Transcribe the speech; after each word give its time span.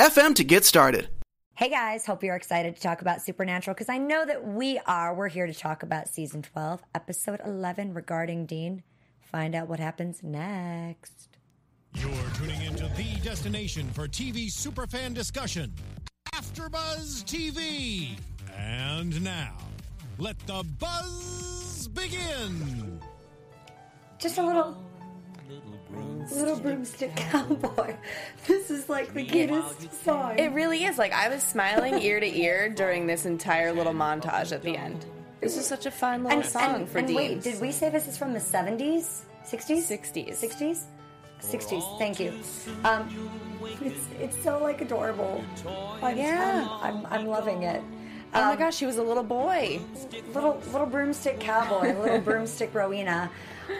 FM 0.00 0.34
to 0.36 0.44
get 0.44 0.64
started. 0.64 1.10
Hey 1.52 1.68
guys, 1.68 2.06
hope 2.06 2.24
you're 2.24 2.34
excited 2.34 2.74
to 2.74 2.80
talk 2.80 3.02
about 3.02 3.20
Supernatural 3.20 3.74
because 3.74 3.90
I 3.90 3.98
know 3.98 4.24
that 4.24 4.46
we 4.46 4.80
are. 4.86 5.14
We're 5.14 5.28
here 5.28 5.46
to 5.46 5.52
talk 5.52 5.82
about 5.82 6.08
season 6.08 6.40
12, 6.40 6.82
episode 6.94 7.38
11 7.44 7.92
regarding 7.92 8.46
Dean. 8.46 8.82
Find 9.20 9.54
out 9.54 9.68
what 9.68 9.78
happens 9.78 10.22
next. 10.22 11.28
You're 11.92 12.10
tuning 12.34 12.62
into 12.62 12.84
the 12.96 13.20
destination 13.22 13.90
for 13.90 14.08
TV 14.08 14.46
superfan 14.46 15.12
discussion, 15.12 15.74
AfterBuzz 16.32 17.24
TV. 17.24 18.16
And 18.56 19.22
now, 19.22 19.54
let 20.16 20.38
the 20.46 20.64
buzz 20.78 21.88
begin. 21.88 22.98
Just 24.18 24.38
a 24.38 24.42
little 24.42 24.82
Little 26.32 26.56
broomstick 26.60 27.14
cowboy. 27.16 27.94
This 28.46 28.70
is 28.70 28.88
like 28.88 29.12
the 29.14 29.24
cutest 29.24 30.04
song. 30.04 30.38
It 30.38 30.52
really 30.52 30.84
is. 30.84 30.96
Like 30.98 31.12
I 31.12 31.28
was 31.28 31.42
smiling 31.42 32.00
ear 32.00 32.20
to 32.20 32.26
ear 32.38 32.68
during 32.68 33.06
this 33.06 33.26
entire 33.26 33.72
little 33.72 33.92
montage 33.92 34.52
at 34.52 34.62
the 34.62 34.76
end. 34.76 35.04
This 35.40 35.56
is 35.56 35.66
such 35.66 35.86
a 35.86 35.90
fun 35.90 36.22
little 36.24 36.42
song 36.42 36.74
and, 36.76 36.88
for 36.88 36.98
and 36.98 37.06
Dean. 37.08 37.16
wait, 37.16 37.42
did 37.42 37.60
we 37.60 37.72
say 37.72 37.88
this 37.90 38.06
is 38.06 38.16
from 38.16 38.32
the 38.32 38.38
70s? 38.40 39.22
60s? 39.46 39.78
60s. 39.90 40.30
60s? 40.38 40.82
60s. 41.42 41.98
Thank 41.98 42.20
you. 42.20 42.32
Um, 42.84 43.08
it's 43.80 44.06
it's 44.20 44.42
so 44.42 44.58
like 44.62 44.80
adorable. 44.82 45.42
Like, 46.02 46.16
Yeah. 46.16 46.68
I'm, 46.82 47.06
I'm, 47.06 47.06
I'm 47.12 47.26
loving 47.26 47.62
it. 47.62 47.82
oh 48.34 48.40
my 48.40 48.52
Um, 48.52 48.58
gosh, 48.58 48.78
he 48.78 48.86
was 48.86 48.98
a 48.98 49.02
little 49.02 49.22
boy. 49.24 49.80
little 50.34 50.60
little 50.72 50.86
broomstick 50.86 51.40
cowboy, 51.40 51.98
little 52.02 52.20
broomstick 52.20 52.74
Rowena. 52.74 53.30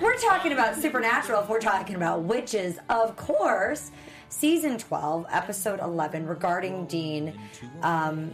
We're 0.01 0.19
talking 0.19 0.53
about 0.53 0.77
supernatural. 0.77 1.43
If 1.43 1.49
we're 1.49 1.61
talking 1.61 1.97
about 1.97 2.23
witches, 2.23 2.79
of 2.89 3.17
course. 3.17 3.91
Season 4.29 4.79
twelve, 4.79 5.27
episode 5.31 5.81
eleven, 5.81 6.27
regarding 6.27 6.87
Dean. 6.87 7.39
Um, 7.83 8.31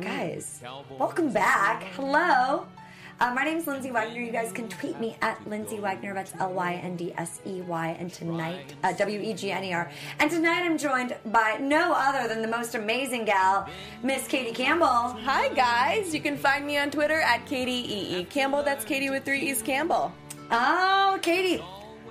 Guys, 0.00 0.62
welcome 0.98 1.30
back. 1.30 1.82
Hello. 1.94 2.66
Uh, 3.20 3.34
my 3.34 3.44
name 3.44 3.58
is 3.58 3.66
Lyndsey 3.66 3.92
Wegner. 3.92 4.24
You 4.24 4.30
guys 4.32 4.52
can 4.52 4.68
tweet 4.68 4.98
me 4.98 5.16
at 5.20 5.38
Lyndsey 5.44 5.80
Wegner. 5.80 6.14
That's 6.14 6.32
L 6.38 6.52
Y 6.54 6.74
N 6.82 6.96
D 6.96 7.12
S 7.18 7.40
E 7.46 7.60
Y. 7.60 7.96
And 7.98 8.10
tonight, 8.10 8.74
uh, 8.82 8.92
W 8.92 9.20
E 9.20 9.34
G 9.34 9.50
N 9.50 9.64
E 9.64 9.74
R. 9.74 9.90
And 10.20 10.30
tonight 10.30 10.62
I'm 10.62 10.78
joined 10.78 11.16
by 11.26 11.58
no 11.60 11.92
other 11.92 12.26
than 12.28 12.40
the 12.40 12.48
most 12.48 12.74
amazing 12.74 13.26
gal, 13.26 13.68
Miss 14.02 14.26
Katie 14.26 14.52
Campbell. 14.54 14.86
Hi 14.86 15.48
guys, 15.48 16.14
you 16.14 16.20
can 16.20 16.36
find 16.38 16.66
me 16.66 16.78
on 16.78 16.90
Twitter 16.90 17.20
at 17.20 17.44
Katie 17.44 17.84
E 17.92 18.20
E 18.20 18.24
Campbell. 18.24 18.62
That's 18.62 18.84
Katie 18.84 19.10
with 19.10 19.24
three 19.26 19.40
E's 19.50 19.60
Campbell. 19.60 20.12
Oh, 20.50 21.18
Katie. 21.20 21.62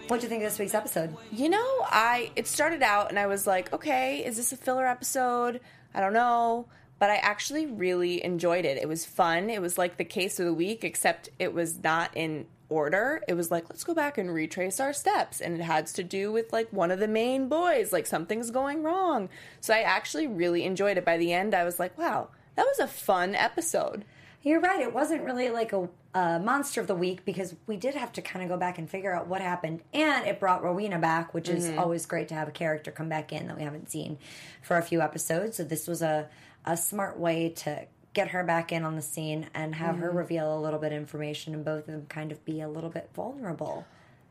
What'd 0.08 0.22
you 0.22 0.30
think 0.30 0.44
of 0.44 0.50
this 0.50 0.60
week's 0.60 0.76
episode? 0.76 1.16
You 1.32 1.50
know, 1.50 1.80
I 1.86 2.32
it 2.36 2.46
started 2.48 2.84
out 2.84 3.10
and 3.10 3.18
I 3.18 3.26
was 3.26 3.48
like, 3.48 3.74
okay, 3.74 4.24
is 4.24 4.38
this 4.38 4.52
a 4.52 4.58
filler 4.58 4.86
episode? 4.86 5.60
I 5.94 6.02
don't 6.02 6.14
know. 6.14 6.68
But 7.00 7.10
I 7.10 7.16
actually 7.18 7.66
really 7.66 8.24
enjoyed 8.24 8.66
it. 8.66 8.78
It 8.78 8.88
was 8.88 9.06
fun. 9.06 9.50
It 9.50 9.62
was 9.62 9.78
like 9.78 9.98
the 9.98 10.06
case 10.06 10.40
of 10.40 10.46
the 10.46 10.54
week, 10.54 10.84
except 10.84 11.30
it 11.40 11.54
was 11.54 11.84
not 11.84 12.12
in 12.16 12.46
order. 12.70 13.24
It 13.28 13.34
was 13.34 13.52
like, 13.52 13.70
let's 13.70 13.84
go 13.84 13.94
back 13.94 14.18
and 14.18 14.34
retrace 14.34 14.80
our 14.80 14.94
steps. 14.94 15.42
And 15.42 15.56
it 15.60 15.64
has 15.64 15.94
to 15.94 16.04
do 16.04 16.32
with 16.32 16.54
like 16.54 16.72
one 16.72 16.92
of 16.92 17.00
the 17.00 17.08
main 17.08 17.50
boys, 17.50 17.92
like 17.92 18.08
something's 18.08 18.52
going 18.52 18.84
wrong. 18.84 19.30
So 19.62 19.74
I 19.74 19.82
actually 19.82 20.28
really 20.28 20.64
enjoyed 20.64 20.98
it. 20.98 21.06
By 21.06 21.18
the 21.18 21.34
end, 21.34 21.54
I 21.54 21.64
was 21.64 21.80
like, 21.80 21.98
wow, 21.98 22.30
that 22.56 22.66
was 22.66 22.80
a 22.80 22.88
fun 22.88 23.36
episode. 23.36 24.06
You're 24.44 24.60
right. 24.60 24.80
It 24.82 24.94
wasn't 24.94 25.24
really 25.24 25.50
like 25.50 25.74
a, 25.74 25.90
a 26.14 26.40
monster 26.40 26.80
of 26.80 26.88
the 26.88 26.96
week 26.96 27.26
because 27.26 27.56
we 27.66 27.76
did 27.76 27.96
have 27.96 28.14
to 28.14 28.22
kind 28.22 28.44
of 28.44 28.50
go 28.50 28.58
back 28.58 28.78
and 28.78 28.90
figure 28.90 29.14
out 29.14 29.28
what 29.28 29.42
happened. 29.42 29.82
And 29.94 30.26
it 30.26 30.40
brought 30.40 30.64
Rowena 30.64 31.00
back, 31.00 31.34
which 31.34 31.50
is 31.50 31.66
mm-hmm. 31.66 31.80
always 31.80 32.06
great 32.06 32.30
to 32.30 32.36
have 32.36 32.48
a 32.48 32.52
character 32.52 32.92
come 32.92 33.10
back 33.10 33.34
in 33.34 33.48
that 33.48 33.58
we 33.58 33.64
haven't 33.64 33.90
seen 33.90 34.18
for 34.62 34.78
a 34.78 34.82
few 34.82 35.02
episodes. 35.02 35.58
So 35.58 35.64
this 35.64 35.88
was 35.88 36.02
a, 36.02 36.30
a 36.66 36.78
smart 36.78 37.20
way 37.20 37.50
to 37.50 37.88
get 38.14 38.30
her 38.30 38.44
back 38.44 38.72
in 38.72 38.84
on 38.84 38.96
the 38.96 39.02
scene 39.02 39.48
and 39.54 39.76
have 39.76 39.98
her 39.98 40.10
mm-hmm. 40.10 40.18
reveal 40.18 40.58
a 40.58 40.62
little 40.62 40.80
bit 40.80 40.92
of 40.92 40.98
information 40.98 41.54
and 41.54 41.66
both 41.66 41.82
of 41.82 41.86
them 41.88 42.06
kind 42.08 42.32
of 42.32 42.44
be 42.46 42.62
a 42.62 42.70
little 42.70 42.90
bit 42.90 43.10
vulnerable. 43.14 43.86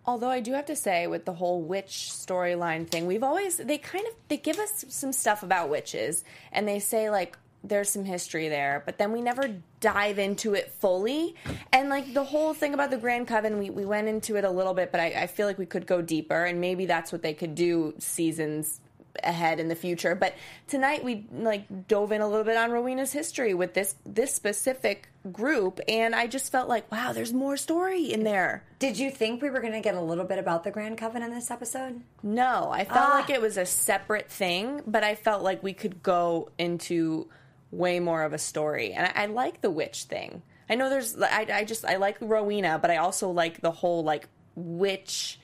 Although 0.07 0.31
I 0.31 0.41
do 0.41 0.53
have 0.53 0.67
to 0.67 0.77
say, 0.77 1.09
with 1.09 1.25
the 1.25 1.33
whole 1.33 1.63
witch 1.63 2.11
storyline 2.13 2.89
thing, 2.89 3.07
we've 3.07 3.25
always 3.25 3.57
they 3.57 3.77
kind 3.77 4.07
of 4.07 4.15
they 4.29 4.37
give 4.37 4.59
us 4.61 4.85
some 4.89 5.13
stuff 5.13 5.43
about 5.43 5.69
witches, 5.69 6.23
and 6.53 6.67
they 6.67 6.79
say 6.79 7.11
like 7.11 7.37
there's 7.69 7.89
some 7.91 8.05
history 8.05 8.49
there, 8.49 8.83
but 8.87 8.99
then 8.99 9.13
we 9.13 9.21
never 9.21 9.49
dive 9.81 10.19
into 10.19 10.55
it 10.55 10.71
fully. 10.71 11.35
And 11.73 11.89
like 11.89 12.15
the 12.15 12.25
whole 12.25 12.55
thing 12.55 12.75
about 12.75 12.91
the 12.91 12.99
Grand 12.99 13.27
Coven, 13.29 13.59
we, 13.59 13.71
we 13.71 13.85
went 13.85 14.09
into 14.09 14.37
it 14.37 14.45
a 14.45 14.51
little 14.51 14.75
bit, 14.75 14.93
but 14.93 15.01
I, 15.01 15.07
I 15.23 15.27
feel 15.27 15.47
like 15.47 15.59
we 15.59 15.67
could 15.67 15.87
go 15.87 16.01
deeper, 16.03 16.45
and 16.45 16.61
maybe 16.61 16.87
that's 16.87 17.13
what 17.13 17.23
they 17.23 17.35
could 17.35 17.55
do 17.55 17.95
seasons 17.99 18.81
ahead 19.25 19.59
in 19.61 19.69
the 19.69 19.75
future. 19.75 20.15
But 20.15 20.35
tonight 20.69 21.03
we 21.03 21.27
like 21.33 21.89
dove 21.89 22.13
in 22.13 22.21
a 22.21 22.29
little 22.29 22.45
bit 22.45 22.57
on 22.59 22.71
Rowena's 22.71 23.13
history 23.13 23.55
with 23.55 23.73
this 23.73 23.95
this 24.05 24.35
specific 24.35 25.09
group, 25.33 25.81
and 25.89 26.15
I 26.15 26.27
just 26.27 26.53
felt 26.53 26.69
like, 26.69 26.93
wow, 26.93 27.13
there's 27.15 27.33
more 27.33 27.57
story 27.57 28.13
in 28.13 28.25
there. 28.25 28.63
Did 28.79 28.99
you 28.99 29.11
think 29.11 29.41
we 29.41 29.49
were 29.49 29.61
going 29.61 29.73
to 29.73 29.81
get 29.81 29.95
a 29.95 30.01
little 30.03 30.25
bit 30.27 30.39
about 30.39 30.65
the 30.65 30.71
Grand 30.71 30.99
Coven 30.99 31.23
in 31.23 31.31
this 31.31 31.51
episode? 31.51 32.03
No, 32.23 32.69
I 32.71 32.85
felt 32.85 32.99
Ah. 33.11 33.19
like 33.21 33.31
it 33.31 33.41
was 33.41 33.57
a 33.57 33.65
separate 33.65 34.31
thing, 34.31 34.83
but 34.87 35.03
I 35.03 35.15
felt 35.15 35.43
like 35.43 35.63
we 35.63 35.73
could 35.73 36.03
go 36.03 36.51
into 36.59 37.29
way 37.71 38.01
more 38.01 38.23
of 38.23 38.33
a 38.33 38.39
story. 38.39 38.93
And 38.93 39.07
I, 39.07 39.25
I 39.25 39.27
like 39.27 39.61
the 39.61 39.71
witch 39.71 40.05
thing. 40.05 40.43
I 40.69 40.75
know 40.75 40.91
there's, 40.91 41.17
I, 41.21 41.47
I 41.53 41.65
just, 41.65 41.85
I 41.85 41.97
like 41.97 42.17
Rowena, 42.21 42.79
but 42.81 42.91
I 42.91 42.97
also 42.97 43.31
like 43.31 43.61
the 43.61 43.71
whole 43.71 44.03
like 44.03 44.29
witch 44.55 45.39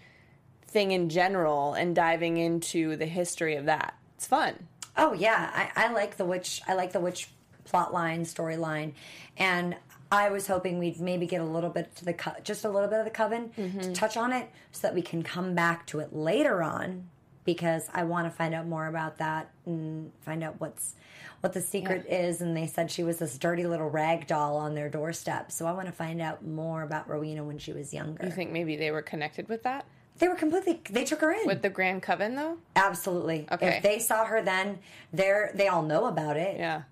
thing 0.67 0.93
in 0.93 1.09
general 1.09 1.75
and 1.75 1.95
diving 1.95 2.39
into 2.39 2.97
the 2.97 3.07
history 3.07 3.57
of 3.57 3.67
that. 3.67 3.95
It's 4.17 4.27
fun. 4.27 4.69
Oh 4.97 5.13
yeah, 5.13 5.71
I, 5.75 5.87
I 5.87 5.93
like 5.93 6.17
the 6.17 6.25
witch. 6.25 6.61
I 6.69 6.75
like 6.75 6.93
the 6.93 7.01
witch 7.01 7.29
plot 7.65 7.93
line, 7.93 8.25
storyline, 8.25 8.93
and 9.37 9.77
I 10.11 10.29
was 10.29 10.47
hoping 10.47 10.79
we'd 10.79 11.01
maybe 11.01 11.27
get 11.27 11.41
a 11.41 11.45
little 11.45 11.71
bit 11.71 11.97
to 11.97 12.05
the 12.05 12.13
co- 12.13 12.35
just 12.45 12.65
a 12.65 12.69
little 12.69 12.89
bit 12.89 12.99
of 12.99 13.05
the 13.05 13.11
coven 13.11 13.51
to 13.51 13.61
mm-hmm. 13.63 13.93
touch 13.95 14.17
on 14.17 14.33
it, 14.33 14.51
so 14.71 14.87
that 14.87 14.95
we 14.95 15.01
can 15.01 15.23
come 15.23 15.55
back 15.55 15.87
to 15.89 16.01
it 16.01 16.15
later 16.15 16.63
on. 16.63 17.09
Because 17.45 17.89
I 17.93 18.05
want 18.05 18.27
to 18.27 18.31
find 18.31 18.55
out 18.55 18.67
more 18.67 18.87
about 18.87 19.19
that 19.19 19.51
and 19.67 20.13
find 20.21 20.45
out 20.45 20.61
what's 20.61 20.95
what 21.43 21.53
the 21.53 21.61
secret 21.61 22.07
is. 22.09 22.41
And 22.41 22.57
they 22.57 22.67
said 22.67 22.91
she 22.91 23.05
was 23.05 23.19
this 23.19 23.37
dirty 23.37 23.67
little 23.67 23.91
rag 23.91 24.27
doll 24.27 24.57
on 24.57 24.75
their 24.75 24.89
doorstep. 24.89 25.53
So 25.53 25.67
I 25.67 25.73
want 25.73 25.87
to 25.87 25.93
find 25.93 26.21
out 26.21 26.45
more 26.45 26.83
about 26.83 27.09
Rowena 27.09 27.45
when 27.45 27.59
she 27.59 27.73
was 27.73 27.93
younger. 27.93 28.25
You 28.25 28.33
think 28.33 28.51
maybe 28.51 28.77
they 28.77 28.91
were 28.91 29.03
connected 29.03 29.49
with 29.49 29.63
that? 29.65 29.85
they 30.19 30.29
were 30.29 30.37
completely. 30.37 30.81
They 30.89 31.05
took 31.05 31.21
her 31.21 31.33
in. 31.33 31.47
With 31.47 31.63
the 31.63 31.69
Grand 31.69 32.03
Coven 32.03 32.37
though? 32.37 32.59
Absolutely. 32.77 33.47
Okay. 33.51 33.77
If 33.77 33.83
they 33.83 33.99
saw 33.99 34.25
her 34.25 34.41
then, 34.41 34.79
they're 35.13 35.51
they 35.55 35.69
all 35.69 35.83
know 35.83 36.07
about 36.07 36.37
it. 36.37 36.59
Yeah. 36.59 36.83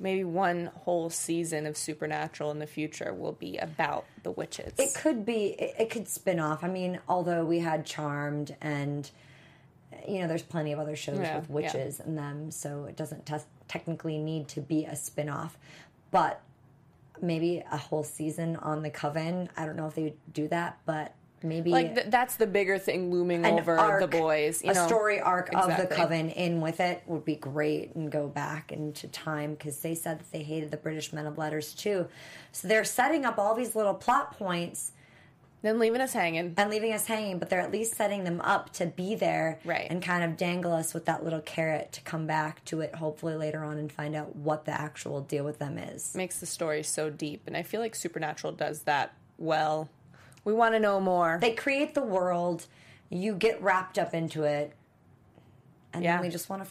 Maybe 0.00 0.24
one 0.24 0.70
whole 0.74 1.10
season 1.10 1.66
of 1.66 1.76
Supernatural 1.76 2.50
in 2.50 2.58
the 2.58 2.66
future 2.66 3.12
will 3.12 3.32
be 3.32 3.58
about 3.58 4.06
the 4.22 4.30
witches. 4.30 4.72
It 4.78 4.94
could 4.94 5.24
be. 5.26 5.54
It, 5.58 5.74
it 5.78 5.90
could 5.90 6.08
spin 6.08 6.40
off. 6.40 6.64
I 6.64 6.68
mean, 6.68 6.98
although 7.08 7.44
we 7.44 7.60
had 7.60 7.84
Charmed, 7.86 8.56
and 8.60 9.08
you 10.08 10.20
know, 10.20 10.28
there's 10.28 10.42
plenty 10.42 10.72
of 10.72 10.78
other 10.78 10.96
shows 10.96 11.18
Yeah, 11.18 11.38
with 11.38 11.50
witches 11.50 12.00
in 12.00 12.16
them, 12.16 12.50
so 12.50 12.84
it 12.84 12.96
doesn't 12.96 13.26
tes- 13.26 13.46
technically 13.68 14.18
need 14.18 14.48
to 14.48 14.60
be 14.60 14.84
a 14.84 14.96
spin 14.96 15.28
off. 15.28 15.56
But 16.10 16.40
maybe 17.22 17.62
a 17.70 17.76
whole 17.76 18.02
season 18.02 18.56
on 18.56 18.82
the 18.82 18.90
Coven. 18.90 19.48
I 19.56 19.66
don't 19.66 19.76
know 19.76 19.86
if 19.86 19.94
they 19.94 20.02
would 20.04 20.32
do 20.32 20.48
that, 20.48 20.78
but 20.86 21.14
maybe 21.42 21.70
like 21.70 21.94
th- 21.94 22.06
that's 22.08 22.36
the 22.36 22.46
bigger 22.46 22.78
thing 22.78 23.10
looming 23.10 23.44
over 23.46 23.78
arc, 23.78 24.00
the 24.00 24.06
boys. 24.06 24.62
You 24.62 24.70
a 24.70 24.74
know? 24.74 24.86
story 24.86 25.20
arc 25.20 25.54
of 25.54 25.76
the 25.76 25.86
coven 25.86 26.30
in 26.30 26.60
with 26.60 26.80
it 26.80 27.02
would 27.06 27.24
be 27.24 27.36
great 27.36 27.94
and 27.94 28.10
go 28.10 28.28
back 28.28 28.72
into 28.72 29.08
time 29.08 29.54
because 29.54 29.78
they 29.78 29.94
said 29.94 30.18
that 30.18 30.30
they 30.32 30.42
hated 30.42 30.70
the 30.70 30.76
British 30.76 31.12
Men 31.12 31.26
of 31.26 31.38
Letters 31.38 31.74
too. 31.74 32.06
So 32.52 32.68
they're 32.68 32.84
setting 32.84 33.24
up 33.24 33.38
all 33.38 33.54
these 33.54 33.74
little 33.74 33.94
plot 33.94 34.38
points 34.38 34.92
Then 35.62 35.78
leaving 35.78 36.00
us 36.00 36.12
hanging. 36.14 36.54
and 36.56 36.70
leaving 36.70 36.92
us 36.92 37.06
hanging, 37.06 37.38
but 37.38 37.50
they're 37.50 37.60
at 37.60 37.70
least 37.70 37.94
setting 37.94 38.24
them 38.24 38.40
up 38.40 38.72
to 38.74 38.86
be 38.86 39.14
there 39.14 39.58
Right. 39.64 39.86
and 39.90 40.02
kind 40.02 40.24
of 40.24 40.36
dangle 40.36 40.72
us 40.72 40.94
with 40.94 41.04
that 41.04 41.22
little 41.22 41.40
carrot 41.42 41.92
to 41.92 42.00
come 42.02 42.26
back 42.26 42.64
to 42.66 42.80
it 42.80 42.94
hopefully 42.94 43.34
later 43.34 43.62
on 43.62 43.76
and 43.76 43.92
find 43.92 44.14
out 44.16 44.36
what 44.36 44.64
the 44.64 44.72
actual 44.72 45.20
deal 45.20 45.44
with 45.44 45.58
them 45.58 45.76
is. 45.76 46.14
Makes 46.14 46.40
the 46.40 46.46
story 46.46 46.82
so 46.82 47.10
deep, 47.10 47.42
and 47.46 47.56
I 47.56 47.62
feel 47.62 47.80
like 47.80 47.94
Supernatural 47.94 48.54
does 48.54 48.82
that 48.82 49.12
well. 49.38 49.88
We 50.44 50.54
want 50.54 50.74
to 50.74 50.80
know 50.80 50.98
more. 51.00 51.36
They 51.40 51.52
create 51.52 51.94
the 51.94 52.02
world, 52.02 52.66
you 53.10 53.34
get 53.34 53.60
wrapped 53.62 53.98
up 53.98 54.14
into 54.14 54.44
it, 54.44 54.72
and 55.92 56.02
Yeah. 56.02 56.16
then 56.16 56.22
we 56.22 56.30
just 56.30 56.48
want 56.48 56.64
to 56.64 56.70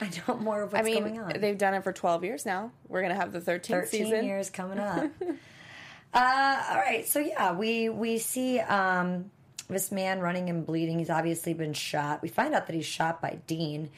I 0.00 0.10
know 0.28 0.36
more 0.36 0.62
of 0.62 0.72
what's 0.72 0.86
I 0.86 0.90
mean, 0.90 1.02
going 1.02 1.20
on. 1.20 1.32
they've 1.40 1.58
done 1.58 1.74
it 1.74 1.84
for 1.84 1.92
12 1.92 2.24
years 2.24 2.46
now. 2.46 2.72
We're 2.88 3.02
going 3.02 3.12
to 3.14 3.20
have 3.20 3.32
the 3.32 3.40
13th 3.40 3.66
13 3.66 3.86
season. 4.06 4.24
years 4.24 4.50
coming 4.50 4.78
up. 4.78 5.10
uh, 6.14 6.62
all 6.70 6.76
right, 6.76 7.06
so 7.06 7.18
yeah, 7.20 7.52
we 7.52 7.88
we 7.88 8.18
see 8.18 8.58
um, 8.60 9.30
this 9.68 9.92
man 9.92 10.20
running 10.20 10.48
and 10.50 10.66
bleeding. 10.66 10.98
He's 10.98 11.10
obviously 11.10 11.54
been 11.54 11.72
shot. 11.72 12.22
We 12.22 12.28
find 12.28 12.54
out 12.54 12.66
that 12.66 12.74
he's 12.74 12.86
shot 12.86 13.20
by 13.20 13.38
Dean, 13.46 13.90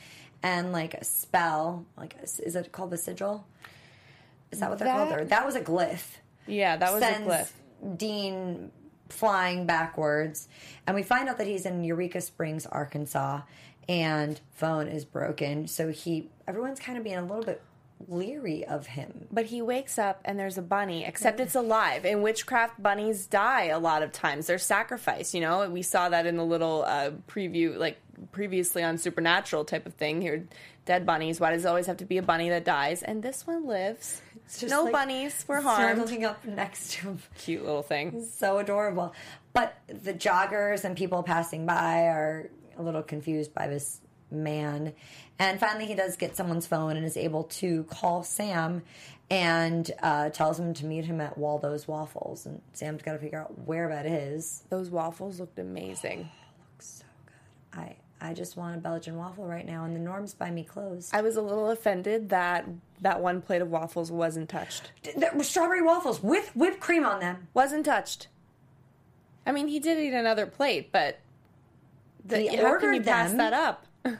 and 0.43 0.73
like 0.73 0.95
a 0.95 1.05
spell, 1.05 1.87
like 1.97 2.17
is 2.23 2.55
it 2.57 2.73
called 2.73 2.91
the 2.91 2.99
sigil? 2.99 3.47
Is 4.51 4.61
that 4.61 4.69
what 4.69 4.79
they're 4.79 4.89
called? 4.93 5.11
That- 5.11 5.21
Or 5.21 5.25
that 5.27 5.47
was 5.47 5.55
a 5.55 5.61
glyph. 5.63 6.05
Yeah, 6.47 6.77
that 6.77 6.93
was 6.93 7.03
a 7.03 7.07
glyph. 7.07 7.51
Dean 7.97 8.71
flying 9.09 9.67
backwards, 9.67 10.49
and 10.87 10.95
we 10.97 11.03
find 11.03 11.29
out 11.29 11.39
that 11.39 11.47
he's 11.47 11.67
in 11.67 11.85
Eureka 11.85 12.21
Springs, 12.21 12.67
Arkansas, 12.67 13.41
and 13.93 14.41
phone 14.53 14.89
is 14.89 15.05
broken. 15.05 15.69
So 15.69 15.91
he, 15.91 16.31
everyone's 16.49 16.81
kind 16.81 16.97
of 16.97 17.05
being 17.05 17.19
a 17.19 17.23
little 17.23 17.45
bit 17.45 17.61
leery 18.09 18.65
of 18.65 18.87
him. 18.87 19.29
But 19.31 19.45
he 19.45 19.61
wakes 19.61 19.99
up 19.99 20.23
and 20.25 20.39
there's 20.39 20.57
a 20.57 20.63
bunny, 20.63 21.05
except 21.05 21.41
it's 21.41 21.55
alive. 21.55 22.07
In 22.07 22.23
witchcraft, 22.23 22.83
bunnies 22.83 23.27
die 23.27 23.67
a 23.67 23.79
lot 23.79 24.03
of 24.03 24.11
times. 24.11 24.47
They're 24.47 24.57
sacrificed, 24.57 25.35
you 25.35 25.43
know? 25.43 25.69
We 25.69 25.83
saw 25.83 26.09
that 26.09 26.25
in 26.25 26.39
the 26.39 26.45
little 26.45 26.85
uh, 26.87 27.11
preview, 27.29 27.77
like 27.77 27.99
previously 28.33 28.83
on 28.83 28.97
Supernatural 28.97 29.67
type 29.67 29.85
of 29.85 29.93
thing. 29.93 30.23
Here, 30.23 30.47
dead 30.87 31.05
bunnies. 31.05 31.39
Why 31.39 31.53
does 31.53 31.67
it 31.67 31.69
always 31.69 31.85
have 31.85 31.99
to 31.99 32.07
be 32.07 32.17
a 32.17 32.23
bunny 32.23 32.49
that 32.49 32.65
dies? 32.65 33.03
And 33.03 33.23
this 33.23 33.47
one 33.47 33.67
lives. 33.67 34.23
just 34.47 34.71
No 34.71 34.85
like 34.85 34.93
bunnies 34.95 35.45
were 35.47 35.61
harmed. 35.61 35.97
Snuggling 35.99 36.25
up 36.25 36.43
next 36.47 36.93
to 36.93 37.09
him. 37.09 37.19
Cute 37.37 37.63
little 37.63 37.83
thing. 37.83 38.25
So 38.25 38.57
adorable. 38.57 39.13
But 39.53 39.77
the 39.87 40.15
joggers 40.15 40.85
and 40.85 40.97
people 40.97 41.23
passing 41.23 41.67
by 41.67 42.07
are 42.07 42.49
a 42.79 42.83
little 42.83 43.03
confused 43.03 43.55
by 43.55 43.67
this 43.67 44.01
man. 44.31 44.95
And 45.39 45.61
finally, 45.61 45.87
he 45.87 45.95
does 45.95 46.17
get 46.17 46.37
someone's 46.37 46.67
phone 46.67 46.97
and 46.97 47.05
is 47.05 47.17
able 47.17 47.45
to 47.45 47.85
call 47.85 48.23
Sam 48.23 48.83
and 49.31 49.91
uh, 50.03 50.31
tells 50.31 50.59
him 50.59 50.75
to 50.75 50.87
meet 50.87 51.05
him 51.05 51.21
at 51.21 51.39
Waldo's 51.39 51.89
Waffles. 51.89 52.47
And 52.47 52.61
Sam's 52.73 53.03
got 53.03 53.13
to 53.13 53.19
figure 53.19 53.39
out 53.39 53.67
where 53.67 53.89
that 53.89 54.07
is. 54.07 54.65
Those 54.71 54.91
waffles 54.91 55.41
looked 55.41 55.59
amazing. 55.59 56.29
Looks 56.73 56.87
So 56.87 57.05
good. 57.27 57.81
I, 57.81 57.97
I 58.21 58.35
just 58.35 58.57
want 58.57 58.77
a 58.77 58.79
Belgian 58.79 59.17
waffle 59.17 59.47
right 59.47 59.67
now, 59.67 59.85
and 59.85 59.97
the 59.97 60.01
norms 60.01 60.35
buy 60.35 60.51
me 60.51 60.63
clothes. 60.65 61.11
I 61.13 61.23
was 61.23 61.37
a 61.37 61.43
little 61.43 61.71
offended 61.71 62.29
that 62.29 62.67
that 63.01 63.21
one 63.21 63.43
plate 63.43 63.63
of 63.63 63.71
waffles 63.71 64.13
wasn't 64.13 64.49
touched. 64.49 64.93
Strawberry 65.41 65.83
waffles 65.83 66.23
with 66.23 66.55
whipped 66.55 66.79
cream 66.79 67.05
on 67.05 67.19
them. 67.19 67.49
Wasn't 67.53 67.85
touched. 67.85 68.29
I 69.45 69.51
mean, 69.51 69.67
he 69.67 69.81
did 69.81 69.99
eat 69.99 70.13
another 70.15 70.47
plate, 70.47 70.93
but 70.93 71.19
the, 72.25 72.39
He 72.41 72.57
how 72.57 72.79
can 72.79 72.95
you 72.95 73.03
pass 73.03 73.31
them. 73.31 73.39
that 73.39 73.53
up? 73.53 73.87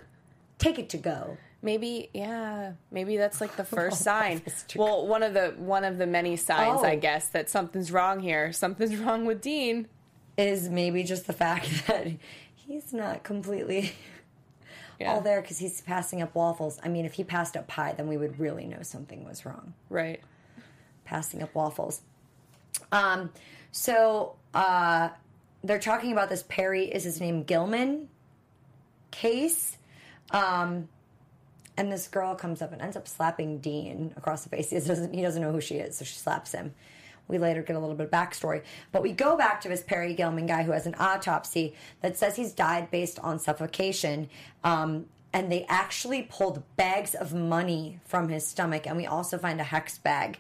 Take 0.59 0.79
it 0.79 0.89
to 0.91 0.97
go. 0.99 1.37
Maybe, 1.65 2.11
yeah, 2.13 2.73
maybe 2.91 3.17
that's 3.17 3.41
like 3.41 3.55
the 3.57 3.65
first 3.77 4.03
sign. 4.03 4.43
Well, 4.75 5.07
one 5.07 5.23
of 5.23 5.33
the 5.35 5.55
one 5.57 5.85
of 5.85 5.99
the 5.99 6.07
many 6.07 6.37
signs, 6.37 6.81
Oh. 6.83 6.87
I 6.87 6.97
guess, 6.97 7.29
that 7.29 7.49
something's 7.49 7.93
wrong 7.93 8.21
here. 8.21 8.53
Something's 8.53 8.97
wrong 8.99 9.25
with 9.25 9.41
Dean. 9.41 9.89
Is 10.37 10.69
maybe 10.71 11.05
just 11.05 11.27
the 11.27 11.33
fact 11.35 11.87
that 11.87 12.09
he's 12.55 12.93
not 12.93 13.23
completely 13.23 13.93
Yeah, 14.99 15.13
all 15.13 15.21
there 15.21 15.41
because 15.43 15.59
he's 15.59 15.81
passing 15.83 16.23
up 16.23 16.35
waffles. 16.35 16.81
I 16.83 16.89
mean, 16.89 17.05
if 17.05 17.13
he 17.15 17.23
passed 17.25 17.57
up 17.57 17.69
pie, 17.69 17.93
then 17.97 18.09
we 18.09 18.17
would 18.17 18.41
really 18.41 18.67
know 18.67 18.83
something 18.83 19.25
was 19.27 19.45
wrong. 19.45 19.75
right. 19.91 20.21
Passing 21.05 21.43
up 21.43 21.55
waffles. 21.55 22.01
Um, 22.91 23.31
so 23.73 24.37
uh, 24.55 25.11
they're 25.65 25.79
talking 25.79 26.13
about 26.13 26.29
this 26.29 26.43
Perry 26.49 26.85
is 26.85 27.05
his 27.05 27.21
name 27.21 27.45
Gilman 27.45 28.09
case. 29.11 29.77
Um, 30.31 30.89
and 31.77 31.91
this 31.91 32.09
girl 32.09 32.35
comes 32.35 32.61
up 32.61 32.73
and 32.73 32.83
ends 32.83 32.97
up 32.97 33.09
slapping 33.09 33.59
Dean 33.59 34.13
across 34.17 34.45
the 34.45 34.51
face. 34.51 34.71
He 34.71 34.79
doesn't, 34.79 35.15
he 35.15 35.23
doesn't 35.23 35.41
know 35.41 35.53
who 35.53 35.61
she 35.61 35.77
is, 35.77 35.97
so 35.97 36.05
she 36.05 36.15
slaps 36.15 36.53
him. 36.53 36.75
We 37.29 37.39
later 37.39 37.63
get 37.63 37.77
a 37.77 37.79
little 37.79 37.95
bit 37.95 38.07
of 38.07 38.11
backstory. 38.11 38.63
But 38.91 39.03
we 39.03 39.13
go 39.13 39.37
back 39.37 39.61
to 39.63 39.69
this 39.69 39.83
Perry 39.83 40.15
Gilman 40.15 40.47
guy 40.47 40.65
who 40.65 40.73
has 40.73 40.87
an 40.87 40.95
autopsy 40.99 41.75
that 42.01 42.17
says 42.19 42.37
he's 42.37 42.53
died 42.53 42.91
based 42.91 43.19
on 43.21 43.39
suffocation. 43.39 44.29
Um, 44.65 45.07
and 45.33 45.51
they 45.51 45.65
actually 45.69 46.23
pulled 46.23 46.63
bags 46.77 47.15
of 47.15 47.33
money 47.33 48.01
from 48.05 48.29
his 48.29 48.47
stomach. 48.47 48.87
And 48.87 48.97
we 48.97 49.07
also 49.07 49.39
find 49.39 49.61
a 49.61 49.65
hex 49.65 49.99
bag. 49.99 50.39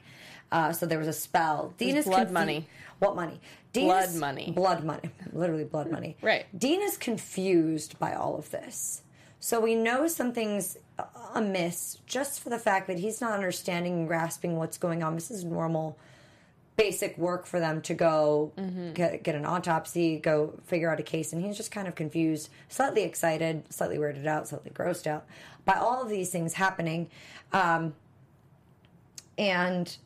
Uh, 0.52 0.70
so 0.72 0.86
there 0.86 0.98
was 0.98 1.08
a 1.08 1.12
spell. 1.12 1.74
Dean 1.78 1.96
is 1.96 2.04
blood 2.04 2.18
confu- 2.28 2.34
money. 2.34 2.68
What 3.00 3.16
money? 3.16 3.40
Dean 3.72 3.86
Blood 3.86 4.04
is- 4.10 4.16
money. 4.16 4.52
Blood 4.54 4.84
money. 4.84 5.10
Literally 5.32 5.64
blood 5.64 5.90
money. 5.90 6.16
Right. 6.22 6.46
Dean 6.56 6.82
is 6.82 6.96
confused 6.96 7.98
by 7.98 8.12
all 8.12 8.36
of 8.36 8.50
this. 8.50 9.02
So 9.40 9.58
we 9.58 9.74
know 9.74 10.06
something's 10.06 10.76
amiss 11.34 11.98
just 12.06 12.38
for 12.40 12.50
the 12.50 12.58
fact 12.60 12.86
that 12.86 12.98
he's 13.00 13.20
not 13.20 13.32
understanding 13.32 13.94
and 14.00 14.06
grasping 14.06 14.56
what's 14.56 14.78
going 14.78 15.02
on. 15.02 15.14
This 15.16 15.32
is 15.32 15.42
normal, 15.42 15.98
basic 16.76 17.18
work 17.18 17.44
for 17.46 17.58
them 17.58 17.80
to 17.82 17.94
go 17.94 18.52
get, 18.94 19.24
get 19.24 19.34
an 19.34 19.44
autopsy, 19.44 20.18
go 20.18 20.52
figure 20.66 20.88
out 20.92 21.00
a 21.00 21.02
case. 21.02 21.32
And 21.32 21.44
he's 21.44 21.56
just 21.56 21.72
kind 21.72 21.88
of 21.88 21.96
confused, 21.96 22.50
slightly 22.68 23.02
excited, 23.02 23.64
slightly 23.72 23.96
weirded 23.96 24.26
out, 24.26 24.46
slightly 24.48 24.70
grossed 24.70 25.06
out 25.08 25.24
by 25.64 25.74
all 25.74 26.02
of 26.02 26.08
these 26.08 26.30
things 26.30 26.52
happening. 26.54 27.08
Um, 27.52 27.94
and 29.38 29.96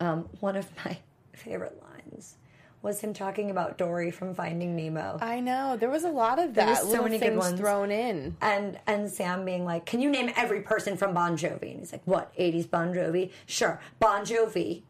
um, 0.00 0.28
one 0.40 0.56
of 0.56 0.66
my 0.84 0.98
favorite 1.34 1.80
lines 1.82 2.36
was 2.82 3.00
him 3.00 3.14
talking 3.14 3.50
about 3.50 3.78
Dory 3.78 4.10
from 4.10 4.34
Finding 4.34 4.76
Nemo. 4.76 5.16
I 5.22 5.40
know 5.40 5.76
there 5.76 5.88
was 5.88 6.04
a 6.04 6.10
lot 6.10 6.38
of 6.38 6.52
that. 6.54 6.82
so 6.82 7.02
many 7.02 7.18
good 7.18 7.34
ones. 7.36 7.58
thrown 7.58 7.90
in. 7.90 8.36
and 8.42 8.78
and 8.86 9.10
Sam 9.10 9.44
being 9.46 9.64
like, 9.64 9.86
"Can 9.86 10.00
you 10.00 10.10
name 10.10 10.30
every 10.36 10.60
person 10.60 10.96
from 10.96 11.14
Bon 11.14 11.36
Jovi?" 11.36 11.70
And 11.70 11.80
he's 11.80 11.92
like, 11.92 12.02
"What? 12.04 12.36
80s 12.36 12.70
Bon 12.70 12.92
Jovi? 12.92 13.30
Sure, 13.46 13.80
Bon 13.98 14.22
Jovi." 14.24 14.82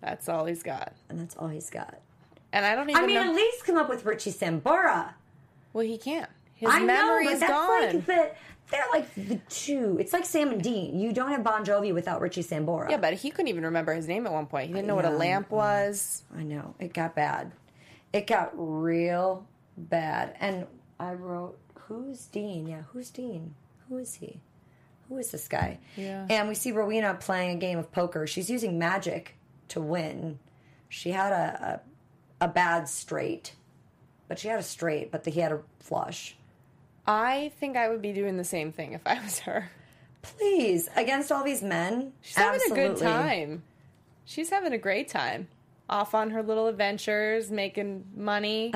That's 0.00 0.28
all 0.28 0.46
he's 0.46 0.62
got. 0.62 0.92
And 1.08 1.18
that's 1.20 1.36
all 1.36 1.48
he's 1.48 1.70
got. 1.70 1.98
And 2.52 2.64
I 2.66 2.74
don't 2.74 2.88
even 2.90 3.02
I 3.02 3.06
mean, 3.06 3.16
know. 3.16 3.30
at 3.30 3.34
least 3.34 3.64
come 3.64 3.76
up 3.76 3.88
with 3.88 4.04
Richie 4.04 4.32
Sambora. 4.32 5.12
well, 5.72 5.84
he 5.84 5.98
can't. 5.98 6.30
His 6.54 6.70
I 6.72 6.78
know, 6.80 6.86
memory 6.86 7.24
but 7.26 7.32
is 7.34 7.40
that's 7.40 7.52
gone. 7.52 7.82
like 7.82 8.06
the 8.06 8.30
they're 8.70 8.84
like 8.92 9.14
the 9.14 9.36
two. 9.48 9.96
It's 10.00 10.12
like 10.12 10.24
Sam 10.24 10.50
and 10.50 10.62
Dean. 10.62 10.98
You 10.98 11.12
don't 11.12 11.30
have 11.30 11.42
Bon 11.42 11.64
Jovi 11.64 11.92
without 11.94 12.20
Richie 12.20 12.42
Sambora. 12.42 12.90
yeah, 12.90 12.96
but 12.98 13.14
he 13.14 13.30
couldn't 13.30 13.48
even 13.48 13.64
remember 13.64 13.94
his 13.94 14.06
name 14.08 14.26
at 14.26 14.32
one 14.32 14.46
point. 14.46 14.68
He 14.68 14.74
didn't 14.74 14.86
know 14.86 14.94
what 14.94 15.04
a 15.04 15.10
lamp 15.10 15.50
was. 15.50 16.22
I 16.36 16.42
know 16.42 16.74
it 16.78 16.92
got 16.92 17.14
bad. 17.14 17.52
It 18.12 18.26
got 18.26 18.52
real 18.54 19.46
bad. 19.76 20.36
And 20.40 20.66
I 21.00 21.12
wrote, 21.14 21.58
"Who's 21.74 22.26
Dean? 22.26 22.66
Yeah, 22.66 22.82
who's 22.92 23.10
Dean? 23.10 23.54
Who 23.88 23.98
is 23.98 24.14
he? 24.14 24.40
Who 25.08 25.16
is 25.18 25.30
this 25.30 25.48
guy?" 25.48 25.78
Yeah. 25.96 26.26
And 26.28 26.48
we 26.48 26.54
see 26.54 26.72
Rowena 26.72 27.14
playing 27.14 27.56
a 27.56 27.60
game 27.60 27.78
of 27.78 27.90
poker. 27.92 28.26
She's 28.26 28.50
using 28.50 28.78
magic 28.78 29.36
to 29.68 29.80
win. 29.80 30.38
She 30.88 31.10
had 31.10 31.32
a 31.32 31.80
a, 32.40 32.46
a 32.46 32.48
bad 32.48 32.88
straight, 32.88 33.52
but 34.26 34.38
she 34.38 34.48
had 34.48 34.58
a 34.58 34.62
straight, 34.62 35.10
but 35.10 35.24
he 35.26 35.40
had 35.40 35.52
a 35.52 35.60
flush. 35.80 36.34
I 37.08 37.52
think 37.58 37.76
I 37.78 37.88
would 37.88 38.02
be 38.02 38.12
doing 38.12 38.36
the 38.36 38.44
same 38.44 38.70
thing 38.70 38.92
if 38.92 39.00
I 39.06 39.18
was 39.22 39.38
her. 39.40 39.70
Please, 40.20 40.88
against 40.94 41.32
all 41.32 41.42
these 41.42 41.62
men, 41.62 42.12
She's 42.20 42.36
having 42.36 42.60
a 42.70 42.74
good 42.74 42.96
time. 42.98 43.62
She's 44.26 44.50
having 44.50 44.74
a 44.74 44.78
great 44.78 45.08
time. 45.08 45.48
Off 45.88 46.14
on 46.14 46.30
her 46.30 46.42
little 46.42 46.66
adventures, 46.66 47.50
making 47.50 48.04
money. 48.14 48.74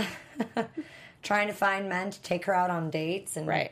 Trying 1.22 1.48
to 1.48 1.52
find 1.52 1.90
men 1.90 2.10
to 2.10 2.20
take 2.22 2.46
her 2.46 2.54
out 2.54 2.70
on 2.70 2.88
dates 2.88 3.36
and 3.36 3.46
right. 3.46 3.70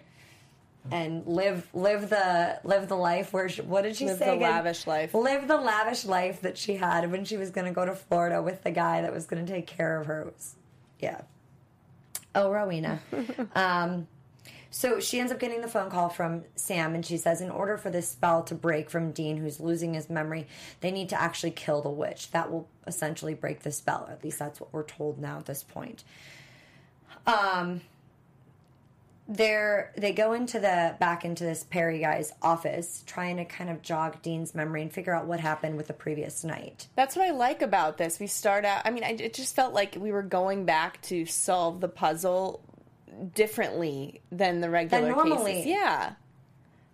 and 0.93 1.27
live 1.27 1.67
live 1.73 2.11
the 2.11 2.61
live 2.63 2.87
the 2.89 2.97
life 2.97 3.33
where 3.33 3.49
she, 3.49 3.63
what 3.63 3.83
did 3.83 3.97
she 3.97 4.07
Live 4.07 4.19
say 4.19 4.27
the 4.27 4.33
again? 4.35 4.51
lavish 4.53 4.87
life. 4.87 5.15
live 5.15 5.49
the 5.49 5.57
lavish 5.57 6.05
life 6.05 6.43
that 6.43 6.59
she 6.59 6.77
had 6.77 7.11
when 7.11 7.25
she 7.25 7.37
was 7.39 7.51
going 7.51 7.65
to 7.67 7.73
go 7.73 7.87
to 7.87 7.95
Florida 7.95 8.43
with 8.43 8.63
the 8.63 8.71
guy 8.71 9.01
that 9.01 9.13
was 9.13 9.25
going 9.27 9.45
to 9.45 9.51
take 9.51 9.67
care 9.67 9.99
of 9.99 10.07
her 10.07 10.21
It 10.21 10.27
was, 10.27 10.55
yeah 11.01 11.23
oh 12.37 12.51
Rowena 12.53 13.01
um, 13.57 14.07
so 14.71 15.01
she 15.01 15.19
ends 15.19 15.33
up 15.33 15.41
getting 15.41 15.61
the 15.61 15.69
phone 15.69 15.91
call 15.91 16.09
from 16.09 16.45
Sam 16.55 16.95
and 16.95 17.05
she 17.05 17.17
says 17.17 17.41
in 17.41 17.51
order 17.51 17.77
for 17.77 17.91
this 17.91 18.09
spell 18.09 18.43
to 18.45 18.55
break 18.55 18.89
from 18.89 19.11
Dean 19.11 19.37
who's 19.37 19.61
losing 19.61 19.95
his 19.95 20.09
memory 20.09 20.47
they 20.81 20.91
need 20.91 21.09
to 21.11 21.21
actually 21.21 21.51
kill 21.51 21.83
the 21.83 21.91
witch 21.91 22.31
that 22.31 22.51
will 22.51 22.69
essentially 22.87 23.35
break 23.35 23.61
the 23.61 23.73
spell 23.73 24.09
at 24.11 24.25
least 24.25 24.39
that's 24.39 24.61
what 24.61 24.73
we're 24.73 24.83
told 24.83 25.19
now 25.19 25.39
at 25.39 25.47
this 25.47 25.63
point 25.63 26.05
um 27.27 27.81
they're 29.31 29.93
they 29.97 30.13
go 30.13 30.33
into 30.33 30.59
the 30.59 30.97
back 30.99 31.25
into 31.25 31.45
this 31.45 31.63
Perry 31.63 32.01
guy's 32.01 32.33
office, 32.43 33.05
trying 33.07 33.37
to 33.37 33.45
kind 33.45 33.71
of 33.71 33.81
jog 33.81 34.21
Dean's 34.23 34.57
memory 34.57 34.83
and 34.83 34.93
figure 34.93 35.15
out 35.15 35.27
what 35.27 35.39
happened 35.39 35.77
with 35.77 35.87
the 35.87 35.93
previous 35.93 36.43
night. 36.43 36.89
That's 36.97 37.15
what 37.15 37.29
I 37.29 37.31
like 37.31 37.63
about 37.63 37.97
this. 37.97 38.19
We 38.19 38.27
start 38.27 38.65
out. 38.65 38.83
I 38.85 38.91
mean, 38.91 39.05
I, 39.05 39.11
it 39.11 39.33
just 39.33 39.55
felt 39.55 39.73
like 39.73 39.97
we 39.99 40.11
were 40.11 40.25
going 40.25 40.65
back 40.65 41.01
to 41.03 41.27
solve 41.27 41.81
the 41.81 41.89
puzzle 41.89 42.61
differently 43.35 44.21
than 44.31 44.61
the 44.61 44.71
regular 44.71 45.03
Than 45.07 45.13
normally. 45.13 45.53
cases. 45.53 45.67
Yeah, 45.67 46.13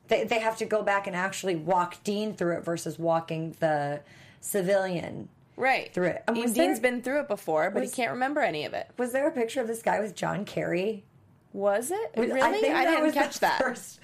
They 0.08 0.24
they 0.24 0.38
have 0.40 0.56
to 0.58 0.64
go 0.66 0.82
back 0.82 1.06
and 1.06 1.14
actually 1.16 1.56
walk 1.56 2.02
Dean 2.04 2.34
through 2.34 2.56
it 2.58 2.64
versus 2.64 2.98
walking 2.98 3.56
the 3.60 4.00
civilian. 4.40 5.28
right. 5.56 5.92
Through 5.94 6.08
it. 6.08 6.24
And 6.28 6.36
Dean's 6.36 6.54
there- 6.54 6.80
been 6.80 7.02
through 7.02 7.20
it 7.20 7.28
before, 7.28 7.70
but 7.70 7.80
was- 7.80 7.90
he 7.90 7.96
can't 8.02 8.12
remember 8.12 8.40
any 8.40 8.64
of 8.64 8.74
it. 8.74 8.88
Was 8.98 9.12
there 9.12 9.26
a 9.26 9.30
picture 9.32 9.60
of 9.60 9.66
this 9.66 9.82
guy 9.82 10.00
with 10.00 10.14
John 10.14 10.44
Kerry? 10.44 11.04
Was 11.52 11.90
it 11.90 12.10
Was- 12.16 12.28
really? 12.28 12.40
I, 12.42 12.84
that 12.84 12.84
didn't 13.00 13.12
catch 13.12 13.38
that. 13.40 13.58
First, 13.58 13.98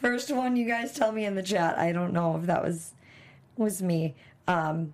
first 0.00 0.30
one 0.30 0.56
you 0.56 0.66
guys 0.66 0.92
tell 0.92 1.10
me 1.12 1.24
in 1.24 1.34
the 1.34 1.42
chat. 1.42 1.78
I 1.78 1.92
don't 1.92 2.12
know 2.12 2.36
if 2.36 2.42
that 2.46 2.62
was 2.62 2.92
was 3.56 3.82
me. 3.82 4.14
Um, 4.46 4.92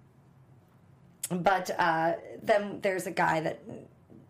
but 1.30 1.70
uh, 1.78 2.14
then 2.42 2.80
there's 2.82 3.06
a 3.06 3.11
guy 3.11 3.40
that 3.40 3.61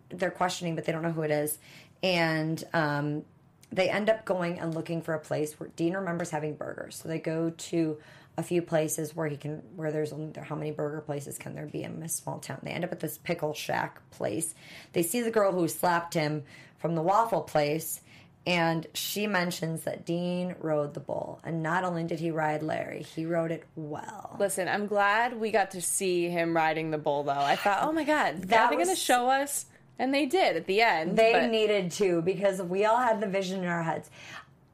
they're 0.09 0.31
questioning, 0.31 0.75
but 0.75 0.85
they 0.87 0.93
don't 0.93 1.03
know 1.03 1.13
who 1.13 1.23
it 1.23 1.31
is, 1.31 1.59
and 2.03 2.63
um, 2.73 3.25
they 3.73 3.91
end 3.91 4.09
up 4.09 4.25
going 4.25 4.59
and 4.59 4.75
looking 4.75 5.03
for 5.03 5.15
a 5.15 5.19
place 5.21 5.59
where 5.59 5.69
Dean 5.77 5.95
remembers 5.95 6.31
having 6.31 6.55
burgers. 6.55 6.97
So 6.97 7.09
they 7.09 7.19
go 7.19 7.51
to 7.51 7.99
a 8.39 8.43
few 8.43 8.63
places 8.63 9.17
where 9.17 9.29
he 9.29 9.37
can, 9.37 9.63
where 9.77 9.91
there's 9.91 10.13
only 10.13 10.39
how 10.41 10.55
many 10.55 10.71
burger 10.71 11.01
places 11.01 11.39
can 11.39 11.55
there 11.55 11.67
be 11.67 11.83
in 11.83 12.01
this 12.01 12.15
small 12.15 12.39
town? 12.39 12.61
They 12.63 12.71
end 12.71 12.85
up 12.85 12.93
at 12.93 13.01
this 13.01 13.19
pickle 13.19 13.55
shack 13.55 14.01
place. 14.11 14.55
They 14.93 15.03
see 15.03 15.23
the 15.23 15.31
girl 15.31 15.53
who 15.53 15.67
slapped 15.69 16.15
him 16.15 16.45
from 16.79 16.95
the 16.95 17.03
waffle 17.03 17.43
place. 17.43 18.01
And 18.47 18.87
she 18.95 19.27
mentions 19.27 19.83
that 19.83 20.07
Dean 20.07 20.55
rode 20.61 20.95
the 20.95 21.01
bull. 21.01 21.41
And 21.43 21.65
not 21.65 21.83
only 21.83 22.05
did 22.05 22.21
he 22.21 22.31
ride 22.31 22.63
Larry, 22.63 23.03
he 23.03 23.27
rode 23.27 23.51
it 23.51 23.65
well. 23.75 24.37
Listen, 24.39 24.69
I'm 24.69 24.87
glad 24.87 25.41
we 25.41 25.51
got 25.51 25.73
to 25.73 25.83
see 25.83 26.29
him 26.29 26.55
riding 26.55 26.93
the 26.93 26.99
bull, 26.99 27.25
though. 27.25 27.33
I 27.33 27.57
thought, 27.57 27.81
oh 27.83 27.91
my 27.91 28.05
god, 28.05 28.43
That 28.43 28.61
are 28.61 28.71
they 28.71 28.77
going 28.77 28.89
to 28.89 28.95
show 28.95 29.29
us? 29.29 29.67
And 29.99 30.13
they 30.13 30.27
did 30.27 30.57
at 30.57 30.67
the 30.67 30.81
end. 30.83 31.17
They 31.17 31.33
but- 31.33 31.51
needed 31.51 31.91
to 31.93 32.23
because 32.23 32.61
we 32.63 32.85
all 32.85 32.99
had 32.99 33.21
the 33.21 33.27
vision 33.27 33.63
in 33.63 33.69
our 33.69 33.83
heads. 33.83 34.11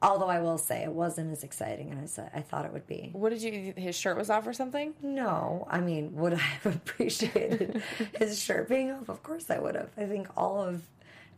Although 0.01 0.27
I 0.27 0.41
will 0.41 0.57
say 0.57 0.83
it 0.83 0.91
wasn't 0.91 1.31
as 1.31 1.45
exciting 1.45 1.97
as 2.03 2.19
I 2.19 2.41
thought 2.41 2.65
it 2.65 2.73
would 2.73 2.85
be. 2.87 3.09
What 3.13 3.29
did 3.29 3.41
you? 3.41 3.73
His 3.77 3.95
shirt 3.95 4.17
was 4.17 4.29
off 4.29 4.45
or 4.45 4.51
something? 4.51 4.93
No, 5.01 5.65
I 5.71 5.79
mean, 5.79 6.13
would 6.17 6.33
I 6.33 6.37
have 6.37 6.75
appreciated 6.75 7.81
his 8.19 8.37
shirt 8.41 8.67
being 8.67 8.91
off? 8.91 9.07
Of 9.07 9.23
course 9.23 9.49
I 9.49 9.59
would 9.59 9.75
have. 9.75 9.91
I 9.97 10.03
think 10.03 10.27
all 10.35 10.61
of 10.61 10.81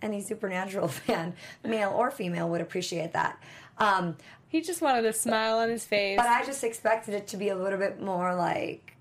any 0.02 0.20
supernatural 0.20 0.88
fan, 1.06 1.36
male 1.64 1.92
or 1.96 2.10
female, 2.10 2.50
would 2.50 2.62
appreciate 2.62 3.14
that. 3.14 3.40
Um, 3.78 4.18
He 4.48 4.62
just 4.62 4.82
wanted 4.82 5.06
a 5.06 5.14
smile 5.14 5.60
on 5.60 5.70
his 5.70 5.86
face. 5.86 6.18
but 6.18 6.26
I 6.26 6.44
just 6.44 6.64
expected 6.64 7.14
it 7.14 7.28
to 7.28 7.38
be 7.38 7.50
a 7.50 7.56
little 7.56 7.78
bit 7.78 8.02
more 8.02 8.34
like. 8.34 8.95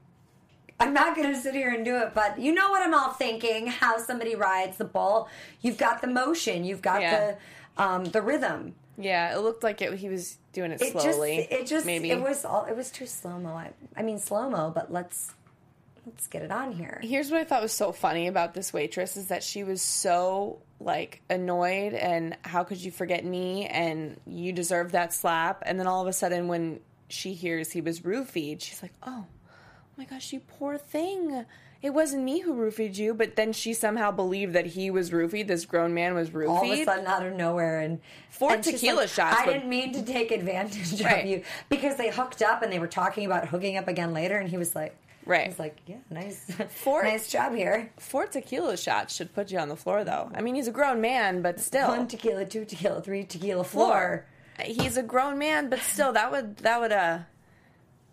I'm 0.84 0.94
not 0.94 1.16
going 1.16 1.32
to 1.32 1.40
sit 1.40 1.54
here 1.54 1.72
and 1.72 1.84
do 1.84 1.96
it, 1.98 2.12
but 2.14 2.38
you 2.38 2.52
know 2.54 2.70
what 2.70 2.82
I'm 2.82 2.94
all 2.94 3.12
thinking? 3.12 3.66
How 3.66 3.98
somebody 3.98 4.34
rides 4.34 4.76
the 4.76 4.84
bull. 4.84 5.28
You've 5.62 5.78
got 5.78 6.00
the 6.00 6.06
motion. 6.08 6.64
You've 6.64 6.82
got 6.82 7.00
Yeah. 7.02 7.34
the 7.76 7.82
um, 7.82 8.04
the 8.04 8.22
rhythm. 8.22 8.74
yeah, 8.96 9.34
it 9.34 9.40
looked 9.40 9.62
like 9.64 9.82
it, 9.82 9.92
he 9.94 10.08
was 10.08 10.38
doing 10.52 10.70
it 10.70 10.80
It 10.80 10.92
slowly. 10.92 11.36
just 11.38 11.50
it 11.52 11.66
just 11.66 11.86
maybe 11.86 12.10
it 12.10 12.20
was 12.20 12.44
all 12.44 12.64
it 12.66 12.76
was 12.76 12.90
too 12.90 13.06
slow 13.06 13.38
mo. 13.38 13.50
I, 13.54 13.70
I 13.96 14.02
mean 14.02 14.18
slow 14.18 14.48
mo, 14.48 14.70
but 14.72 14.92
let's 14.92 15.32
let's 16.06 16.26
get 16.28 16.42
it 16.42 16.52
on 16.52 16.70
here. 16.72 17.00
Here's 17.02 17.30
what 17.30 17.40
I 17.40 17.44
thought 17.44 17.62
was 17.62 17.72
so 17.72 17.90
funny 17.90 18.26
about 18.28 18.54
this 18.54 18.72
waitress 18.72 19.16
is 19.16 19.28
that 19.28 19.42
she 19.42 19.64
was 19.64 19.82
so 19.82 20.60
like 20.78 21.22
annoyed 21.30 21.94
and 21.94 22.36
how 22.42 22.62
could 22.62 22.78
you 22.78 22.90
forget 22.90 23.24
me 23.24 23.66
and 23.66 24.20
you 24.26 24.52
deserve 24.52 24.92
that 24.92 25.12
slap 25.14 25.62
and 25.66 25.80
then 25.80 25.86
all 25.86 26.02
of 26.02 26.06
a 26.08 26.12
sudden 26.12 26.46
when 26.46 26.78
she 27.08 27.32
hears 27.32 27.70
he 27.72 27.80
was 27.80 28.00
roofied 28.00 28.60
she's 28.60 28.82
like 28.82 28.92
oh 29.04 29.24
my 29.96 30.04
gosh 30.04 30.32
you 30.32 30.40
poor 30.40 30.76
thing. 30.78 31.44
It 31.82 31.92
wasn't 31.92 32.24
me 32.24 32.40
who 32.40 32.54
roofied 32.54 32.96
you 32.96 33.12
but 33.12 33.36
then 33.36 33.52
she 33.52 33.74
somehow 33.74 34.10
believed 34.10 34.54
that 34.54 34.64
he 34.66 34.90
was 34.90 35.10
roofied 35.10 35.48
this 35.48 35.66
grown 35.66 35.92
man 35.92 36.14
was 36.14 36.30
roofied 36.30 36.48
all 36.48 36.72
of 36.72 36.78
a 36.78 36.84
sudden 36.84 37.06
out 37.06 37.26
of 37.26 37.34
nowhere 37.34 37.80
and 37.80 38.00
Four 38.30 38.54
and 38.54 38.64
tequila 38.64 39.00
like, 39.00 39.08
shots 39.10 39.36
I 39.38 39.44
didn't 39.44 39.68
mean 39.68 39.92
to 39.92 40.02
take 40.02 40.30
advantage 40.30 41.02
Right. 41.02 41.24
of 41.24 41.30
you 41.30 41.42
because 41.68 41.96
they 41.96 42.10
hooked 42.10 42.40
up 42.40 42.62
and 42.62 42.72
they 42.72 42.78
were 42.78 42.86
talking 42.86 43.26
about 43.26 43.48
hooking 43.48 43.76
up 43.76 43.86
again 43.86 44.14
later 44.14 44.38
and 44.38 44.48
he 44.48 44.56
was 44.56 44.74
like 44.74 44.96
Right. 45.26 45.46
He's 45.46 45.58
like 45.58 45.76
yeah 45.86 45.96
nice 46.10 46.50
Four- 46.70 47.02
nice 47.12 47.28
job 47.30 47.54
here. 47.54 47.90
Four 47.98 48.26
tequila 48.28 48.76
shots 48.78 49.14
should 49.14 49.34
put 49.34 49.50
you 49.50 49.58
on 49.58 49.68
the 49.68 49.76
floor 49.76 50.04
though. 50.04 50.30
I 50.34 50.40
mean 50.40 50.54
he's 50.54 50.68
a 50.68 50.72
grown 50.72 51.02
man 51.02 51.42
but 51.42 51.60
still. 51.60 51.88
One 51.88 52.08
tequila 52.08 52.46
two 52.46 52.64
tequila 52.64 53.02
three 53.02 53.24
tequila 53.24 53.64
floor 53.64 54.24
he's 54.62 54.96
a 54.96 55.02
grown 55.02 55.36
man 55.38 55.68
but 55.68 55.80
still 55.80 56.12
that 56.14 56.30
would 56.30 56.56
that 56.58 56.80
would 56.80 56.92
uh 56.92 57.18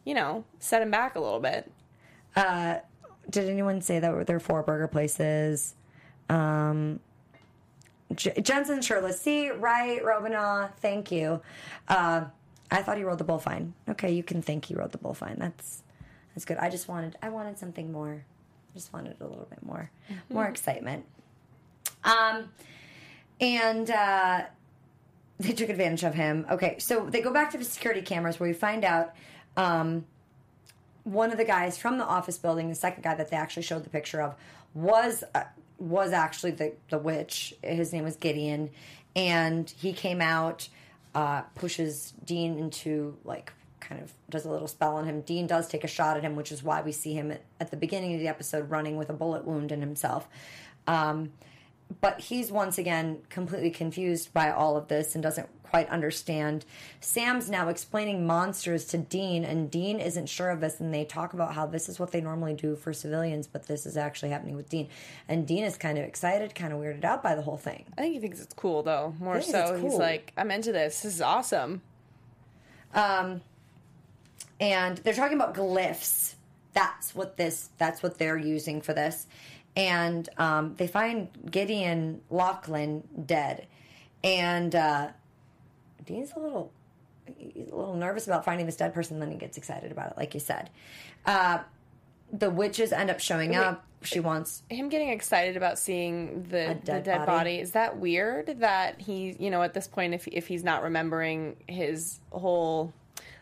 you 0.05 0.13
know 0.13 0.43
set 0.59 0.81
him 0.81 0.91
back 0.91 1.15
a 1.15 1.19
little 1.19 1.39
bit 1.39 1.71
did 3.29 3.47
anyone 3.47 3.81
say 3.81 3.99
that 3.99 4.27
there 4.27 4.35
are 4.35 4.39
four 4.39 4.63
burger 4.63 4.87
places 4.87 5.75
um 6.29 6.99
J- 8.15 8.41
Jensen 8.41 8.81
shirtless. 8.81 9.19
See, 9.21 9.49
right, 9.49 10.03
Robina. 10.03 10.71
Thank 10.81 11.11
you. 11.11 11.41
Uh, 11.87 12.25
I 12.69 12.81
thought 12.81 12.97
he 12.97 13.03
rode 13.03 13.17
the 13.17 13.23
bull 13.23 13.39
fine. 13.39 13.73
Okay, 13.89 14.11
you 14.11 14.23
can 14.23 14.41
think 14.41 14.65
he 14.65 14.75
rode 14.75 14.91
the 14.91 14.97
bull 14.97 15.13
fine. 15.13 15.37
That's 15.37 15.83
that's 16.33 16.45
good. 16.45 16.57
I 16.57 16.69
just 16.69 16.87
wanted 16.87 17.17
I 17.21 17.29
wanted 17.29 17.57
something 17.57 17.91
more. 17.91 18.23
I 18.73 18.77
just 18.77 18.93
wanted 18.93 19.15
a 19.19 19.25
little 19.25 19.47
bit 19.49 19.63
more 19.63 19.91
more 20.29 20.45
excitement. 20.47 21.05
Um, 22.03 22.49
and 23.39 23.89
uh, 23.89 24.43
they 25.39 25.51
took 25.53 25.69
advantage 25.69 26.03
of 26.03 26.13
him. 26.13 26.45
Okay, 26.49 26.77
so 26.79 27.05
they 27.09 27.21
go 27.21 27.31
back 27.33 27.51
to 27.51 27.57
the 27.57 27.65
security 27.65 28.01
cameras 28.01 28.39
where 28.39 28.49
we 28.49 28.53
find 28.53 28.85
out 28.85 29.13
um, 29.57 30.05
one 31.03 31.31
of 31.31 31.37
the 31.37 31.45
guys 31.45 31.77
from 31.77 31.97
the 31.97 32.05
office 32.05 32.37
building, 32.37 32.69
the 32.69 32.75
second 32.75 33.03
guy 33.03 33.15
that 33.15 33.29
they 33.29 33.37
actually 33.37 33.63
showed 33.63 33.83
the 33.83 33.89
picture 33.89 34.21
of, 34.21 34.35
was 34.73 35.23
uh, 35.35 35.43
was 35.79 36.11
actually 36.11 36.51
the 36.51 36.73
the 36.89 36.97
witch. 36.97 37.53
His 37.63 37.91
name 37.91 38.03
was 38.03 38.15
Gideon, 38.15 38.69
and 39.15 39.69
he 39.69 39.93
came 39.93 40.21
out, 40.21 40.69
uh, 41.15 41.41
pushes 41.55 42.13
Dean 42.23 42.57
into 42.57 43.17
like 43.23 43.51
kind 43.79 44.01
of 44.01 44.13
does 44.29 44.45
a 44.45 44.49
little 44.49 44.67
spell 44.67 44.95
on 44.95 45.05
him. 45.05 45.21
Dean 45.21 45.47
does 45.47 45.67
take 45.67 45.83
a 45.83 45.87
shot 45.87 46.15
at 46.15 46.23
him, 46.23 46.35
which 46.35 46.51
is 46.51 46.63
why 46.63 46.81
we 46.81 46.91
see 46.91 47.13
him 47.13 47.31
at, 47.31 47.41
at 47.59 47.71
the 47.71 47.77
beginning 47.77 48.13
of 48.13 48.19
the 48.19 48.27
episode 48.27 48.69
running 48.69 48.95
with 48.95 49.09
a 49.09 49.13
bullet 49.13 49.45
wound 49.45 49.71
in 49.71 49.81
himself. 49.81 50.27
Um, 50.87 51.31
but 51.99 52.21
he's 52.21 52.51
once 52.51 52.77
again 52.77 53.19
completely 53.29 53.71
confused 53.71 54.33
by 54.33 54.51
all 54.51 54.77
of 54.77 54.87
this 54.87 55.15
and 55.15 55.21
doesn't 55.23 55.49
quite 55.71 55.89
understand. 55.89 56.65
Sam's 56.99 57.49
now 57.49 57.69
explaining 57.69 58.27
monsters 58.27 58.85
to 58.87 58.97
Dean, 58.97 59.45
and 59.45 59.71
Dean 59.71 60.01
isn't 60.01 60.27
sure 60.27 60.49
of 60.49 60.59
this. 60.59 60.81
And 60.81 60.93
they 60.93 61.05
talk 61.05 61.33
about 61.33 61.53
how 61.53 61.65
this 61.65 61.87
is 61.87 61.97
what 61.97 62.11
they 62.11 62.19
normally 62.19 62.53
do 62.53 62.75
for 62.75 62.91
civilians, 62.91 63.47
but 63.47 63.67
this 63.67 63.85
is 63.85 63.95
actually 63.95 64.31
happening 64.31 64.57
with 64.57 64.69
Dean. 64.69 64.89
And 65.29 65.47
Dean 65.47 65.63
is 65.63 65.77
kind 65.77 65.97
of 65.97 66.03
excited, 66.03 66.53
kind 66.55 66.73
of 66.73 66.79
weirded 66.79 67.05
out 67.05 67.23
by 67.23 67.35
the 67.35 67.41
whole 67.41 67.57
thing. 67.57 67.85
I 67.97 68.01
think 68.01 68.15
he 68.15 68.19
thinks 68.19 68.41
it's 68.41 68.53
cool 68.53 68.83
though. 68.83 69.15
More 69.19 69.41
so, 69.41 69.75
it's 69.75 69.81
he's 69.81 69.95
like, 69.95 70.33
"I'm 70.37 70.51
into 70.51 70.73
this. 70.73 71.01
This 71.01 71.15
is 71.15 71.21
awesome." 71.21 71.81
Um, 72.93 73.41
and 74.59 74.97
they're 74.97 75.13
talking 75.13 75.37
about 75.37 75.55
glyphs. 75.55 76.35
That's 76.73 77.15
what 77.15 77.37
this. 77.37 77.69
That's 77.77 78.03
what 78.03 78.17
they're 78.17 78.37
using 78.37 78.81
for 78.81 78.93
this. 78.93 79.25
And 79.75 80.27
um, 80.37 80.75
they 80.75 80.87
find 80.87 81.29
Gideon 81.49 82.21
Lachlan 82.29 83.07
dead, 83.25 83.67
and 84.23 84.75
uh, 84.75 85.07
Dean's 86.05 86.33
a 86.35 86.39
little, 86.39 86.71
he's 87.37 87.69
a 87.69 87.75
little 87.75 87.95
nervous 87.95 88.27
about 88.27 88.43
finding 88.43 88.65
this 88.65 88.75
dead 88.75 88.93
person. 88.93 89.19
Then 89.19 89.31
he 89.31 89.37
gets 89.37 89.57
excited 89.57 89.91
about 89.91 90.11
it, 90.11 90.17
like 90.17 90.33
you 90.33 90.39
said. 90.41 90.69
Uh, 91.25 91.59
the 92.33 92.49
witches 92.49 92.91
end 92.91 93.09
up 93.09 93.19
showing 93.19 93.55
up. 93.55 93.85
She 94.03 94.19
wants 94.19 94.63
Him 94.69 94.89
getting 94.89 95.09
excited 95.09 95.55
about 95.55 95.77
seeing 95.77 96.43
the 96.49 96.71
A 96.71 96.73
the 96.73 96.75
dead 96.75 97.03
dead 97.03 97.17
body. 97.19 97.25
body. 97.27 97.59
is 97.59 97.71
that 97.71 97.97
weird? 97.97 98.59
That 98.59 98.99
he, 98.99 99.35
you 99.37 99.51
know, 99.51 99.61
at 99.61 99.73
this 99.73 99.87
point, 99.87 100.13
if 100.15 100.27
if 100.27 100.47
he's 100.47 100.63
not 100.63 100.81
remembering 100.81 101.55
his 101.67 102.19
whole 102.31 102.93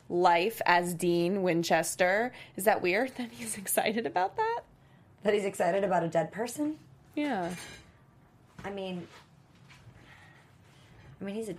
life 0.10 0.62
as 0.66 0.94
Dean 0.94 1.44
Winchester, 1.44 2.34
is 2.58 2.66
that 2.66 2.82
weird 2.82 3.14
that 3.18 3.32
he's 3.32 3.58
excited 3.58 4.06
about 4.06 4.36
that? 4.36 4.59
That 5.24 5.34
he's 5.34 5.46
excited 5.46 5.84
about 5.84 6.04
a 6.04 6.08
dead 6.08 6.32
person. 6.32 6.78
Yeah. 7.16 7.54
I 8.64 8.70
mean, 8.70 9.08
I 11.20 11.24
mean, 11.24 11.36
he's 11.36 11.50
a 11.50 11.56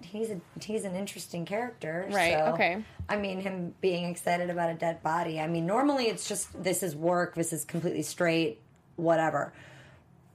he's 0.00 0.30
a 0.30 0.40
he's 0.60 0.84
an 0.84 0.94
interesting 0.94 1.44
character, 1.44 2.06
Right, 2.10 2.32
so, 2.32 2.52
okay. 2.54 2.82
I 3.08 3.16
mean, 3.16 3.40
him 3.40 3.74
being 3.80 4.04
excited 4.04 4.50
about 4.50 4.70
a 4.70 4.74
dead 4.74 5.02
body. 5.02 5.40
I 5.40 5.46
mean, 5.46 5.66
normally 5.66 6.04
it's 6.06 6.28
just 6.28 6.62
this 6.62 6.82
is 6.82 6.96
work. 6.96 7.34
This 7.34 7.52
is 7.52 7.64
completely 7.64 8.02
straight, 8.02 8.60
whatever. 8.96 9.52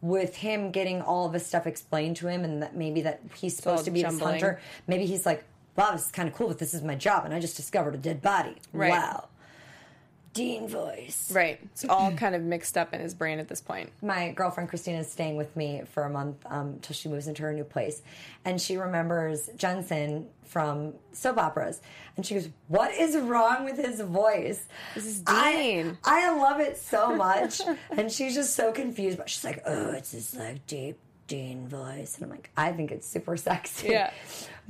With 0.02 0.36
him 0.38 0.72
getting 0.72 1.02
all 1.02 1.26
of 1.26 1.34
this 1.34 1.46
stuff 1.46 1.68
explained 1.68 2.18
to 2.18 2.28
him, 2.28 2.44
and 2.46 2.62
that 2.62 2.76
maybe 2.76 3.02
that 3.02 3.22
he's 3.36 3.56
supposed 3.56 3.86
to 3.86 3.92
be 3.92 4.02
this 4.02 4.12
jumbling. 4.12 4.32
hunter. 4.32 4.62
Maybe 4.88 5.06
he's 5.06 5.26
like, 5.26 5.44
"Wow, 5.76 5.92
this 5.92 6.06
is 6.06 6.12
kind 6.12 6.30
of 6.30 6.36
cool, 6.36 6.48
but 6.48 6.58
this 6.58 6.74
is 6.74 6.82
my 6.84 6.96
job, 6.96 7.26
and 7.26 7.34
I 7.34 7.40
just 7.42 7.58
discovered 7.58 7.96
a 7.96 7.98
dead 7.98 8.22
body." 8.22 8.56
Right. 8.72 8.92
Wow. 8.92 9.28
Dean 10.34 10.68
voice. 10.68 11.32
Right. 11.34 11.60
It's 11.72 11.86
all 11.86 12.12
kind 12.12 12.36
of 12.36 12.42
mixed 12.44 12.78
up 12.78 12.94
in 12.94 13.02
his 13.02 13.14
brain 13.14 13.40
at 13.40 13.48
this 13.48 13.62
point. 13.62 13.90
my 14.02 14.32
girlfriend 14.32 14.70
Christina 14.70 15.00
is 15.00 15.12
staying 15.12 15.38
with 15.38 15.56
me 15.56 15.82
for 15.94 16.04
a 16.04 16.10
month 16.10 16.38
um, 16.46 16.78
till 16.82 16.94
she 16.94 17.10
moves 17.10 17.28
into 17.28 17.42
her 17.44 17.54
new 17.54 17.64
place, 17.64 18.02
and 18.46 18.62
she 18.62 18.78
remembers 18.78 19.50
Jensen 19.58 20.28
from 20.46 20.94
soap 21.14 21.38
operas, 21.38 21.82
and 22.18 22.26
she 22.26 22.34
goes, 22.36 22.50
"What 22.68 22.92
is 22.94 23.16
wrong 23.18 23.66
with 23.66 23.78
his 23.78 24.02
voice?" 24.02 24.66
This 24.96 25.06
is 25.06 25.24
I, 25.28 25.52
Dean. 25.56 25.98
I 26.04 26.36
love 26.36 26.60
it 26.60 26.78
so 26.78 27.16
much, 27.16 27.62
and 27.92 28.12
she's 28.12 28.36
just 28.36 28.56
so 28.56 28.72
confused. 28.72 29.18
But 29.18 29.30
she's 29.30 29.44
like, 29.44 29.62
"Oh, 29.66 29.92
it's 29.92 30.12
this 30.12 30.36
like 30.36 30.66
deep 30.68 30.98
Dean 31.28 31.68
voice," 31.68 32.16
and 32.16 32.26
I'm 32.26 32.30
like, 32.32 32.50
"I 32.58 32.72
think 32.72 32.92
it's 32.92 33.08
super 33.08 33.36
sexy." 33.38 33.90
Yeah. 33.90 34.12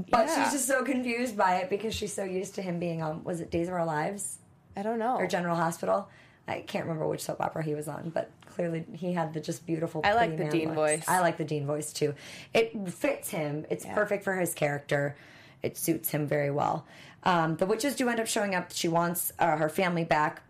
But 0.09 0.27
Yeah. 0.27 0.43
she's 0.45 0.53
just 0.53 0.67
so 0.67 0.83
confused 0.83 1.35
by 1.37 1.57
it 1.57 1.69
because 1.69 1.93
she's 1.93 2.13
so 2.13 2.23
used 2.23 2.55
to 2.55 2.61
him 2.61 2.79
being 2.79 3.01
on. 3.01 3.23
Was 3.23 3.41
it 3.41 3.51
Days 3.51 3.67
of 3.67 3.73
Our 3.73 3.85
Lives? 3.85 4.37
I 4.79 4.83
don't 4.83 4.97
know. 4.99 5.17
or 5.17 5.27
General 5.27 5.57
Hospital. 5.57 6.07
I 6.47 6.61
can't 6.61 6.85
remember 6.85 7.05
which 7.07 7.21
soap 7.21 7.41
opera 7.41 7.63
he 7.63 7.75
was 7.75 7.87
on, 7.87 8.09
but 8.09 8.31
clearly 8.47 8.85
he 8.93 9.13
had 9.13 9.33
the 9.33 9.39
just 9.39 9.65
beautiful. 9.65 10.01
I 10.03 10.13
like 10.13 10.37
the 10.37 10.45
Dean 10.49 10.69
looks. 10.69 10.75
voice. 10.75 11.05
I 11.07 11.19
like 11.19 11.37
the 11.37 11.43
Dean 11.43 11.65
voice 11.67 11.91
too. 11.93 12.15
It 12.53 12.89
fits 12.89 13.29
him. 13.29 13.65
It's 13.69 13.85
perfect 13.85 14.23
for 14.23 14.35
his 14.35 14.53
character. 14.53 15.15
It 15.61 15.77
suits 15.77 16.09
him 16.09 16.25
very 16.25 16.49
well. 16.49 16.85
Um, 17.23 17.57
the 17.57 17.65
witches 17.65 17.95
do 17.95 18.07
end 18.09 18.19
up 18.19 18.27
showing 18.27 18.55
up. 18.55 18.71
She 18.71 18.87
wants 18.87 19.31
uh, 19.37 19.57
her 19.57 19.69
family 19.69 20.05
back. 20.05 20.41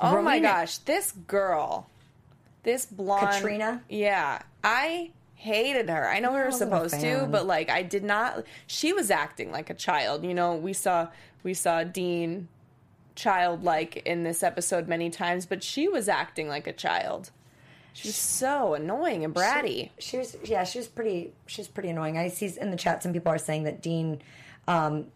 oh 0.00 0.22
my 0.22 0.40
gosh, 0.40 0.78
this 0.78 1.12
girl, 1.12 1.86
this 2.62 2.86
blonde 2.86 3.28
Katrina? 3.34 3.82
Yeah, 3.88 4.40
I 4.64 5.10
hated 5.34 5.90
her. 5.90 6.08
I 6.08 6.20
know 6.20 6.32
we 6.32 6.38
were 6.38 6.50
supposed 6.50 6.98
to, 7.00 7.28
but 7.30 7.46
like 7.46 7.68
I 7.70 7.82
did 7.82 8.02
not. 8.02 8.44
She 8.66 8.92
was 8.92 9.10
acting 9.10 9.52
like 9.52 9.68
a 9.70 9.74
child. 9.74 10.24
You 10.24 10.34
know, 10.34 10.56
we 10.56 10.72
saw 10.72 11.08
we 11.42 11.54
saw 11.54 11.84
Dean 11.84 12.48
childlike 13.14 14.02
in 14.04 14.24
this 14.24 14.42
episode 14.42 14.88
many 14.88 15.10
times, 15.10 15.46
but 15.46 15.62
she 15.62 15.88
was 15.88 16.08
acting 16.08 16.48
like 16.48 16.66
a 16.66 16.72
child. 16.72 17.30
She's 17.92 18.16
so 18.16 18.74
annoying 18.74 19.24
and 19.24 19.32
bratty. 19.32 19.90
She 19.98 20.18
was 20.18 20.36
yeah, 20.44 20.64
she 20.64 20.78
was 20.78 20.88
pretty 20.88 21.32
she 21.46 21.60
was 21.60 21.68
pretty 21.68 21.90
annoying. 21.90 22.18
I 22.18 22.28
see 22.28 22.52
in 22.60 22.70
the 22.72 22.76
chat 22.76 23.02
some 23.02 23.12
people 23.12 23.30
are 23.30 23.38
saying 23.38 23.64
that 23.64 23.82
Dean 23.82 24.20
um 24.66 25.06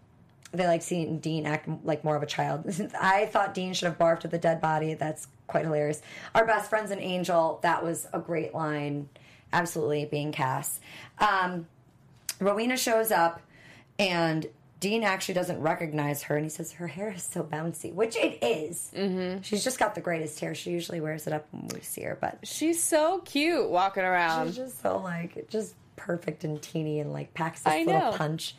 they 0.53 0.67
like 0.67 0.83
seeing 0.83 1.19
Dean 1.19 1.45
act 1.45 1.69
like 1.85 2.05
more 2.05 2.15
of 2.15 2.23
a 2.23 2.27
child. 2.27 2.65
I 3.01 3.27
thought 3.27 3.53
Dean 3.53 3.75
should 3.75 3.87
have 3.87 3.99
barfed 3.99 4.25
at 4.25 4.31
the 4.31 4.39
dead 4.39 4.61
body. 4.61 4.95
That's 4.95 5.27
quite 5.49 5.65
hilarious. 5.65 6.01
Our 6.35 6.47
best 6.47 6.71
friends 6.71 6.93
an 6.93 7.01
angel. 7.01 7.59
That 7.63 7.85
was 7.85 8.07
a 8.13 8.21
great 8.21 8.55
line. 8.55 9.09
Absolutely 9.53 10.05
being 10.05 10.31
Cass. 10.31 10.79
Um, 11.19 11.67
Rowena 12.39 12.77
shows 12.77 13.11
up 13.11 13.41
and 13.99 14.47
Dean 14.81 15.03
actually 15.03 15.35
doesn't 15.35 15.61
recognize 15.61 16.23
her 16.25 16.37
and 16.37 16.45
he 16.45 16.49
says 16.51 16.73
her 16.73 16.87
hair 16.87 17.11
is 17.11 17.23
so 17.25 17.43
bouncy, 17.43 17.93
which 17.93 18.17
it 18.17 18.39
is. 18.43 18.91
Mm-hmm. 18.97 19.43
She's 19.43 19.65
just 19.65 19.79
got 19.79 19.95
the 19.97 20.01
greatest 20.01 20.39
hair. 20.39 20.55
She 20.55 20.71
usually 20.71 21.01
wears 21.01 21.27
it 21.27 21.33
up 21.33 21.47
when 21.51 21.69
we 21.75 21.81
see 21.81 22.03
her, 22.03 22.17
but 22.21 22.39
She's 22.45 22.81
so 22.83 23.19
cute 23.25 23.69
walking 23.69 24.05
around. 24.05 24.49
She's 24.49 24.57
just 24.57 24.81
so 24.81 24.99
like 24.99 25.49
just 25.49 25.75
perfect 25.97 26.45
and 26.45 26.63
teeny 26.63 27.01
and 27.01 27.13
like 27.13 27.35
packs 27.35 27.63
this 27.63 27.73
I 27.73 27.79
little 27.85 28.01
know. 28.01 28.13
punch. 28.13 28.55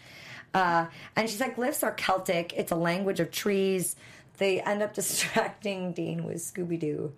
Uh, 0.54 0.88
and 1.16 1.30
she's 1.30 1.40
like, 1.40 1.56
glyphs 1.56 1.84
are 1.84 1.92
Celtic. 1.94 2.54
It's 2.58 2.72
a 2.72 2.76
language 2.76 3.20
of 3.20 3.32
trees. 3.32 3.96
They 4.40 4.60
end 4.62 4.82
up 4.82 4.94
distracting 4.96 5.94
Dean 5.94 6.26
with 6.26 6.38
Scooby 6.38 6.78
Doo. 6.80 7.14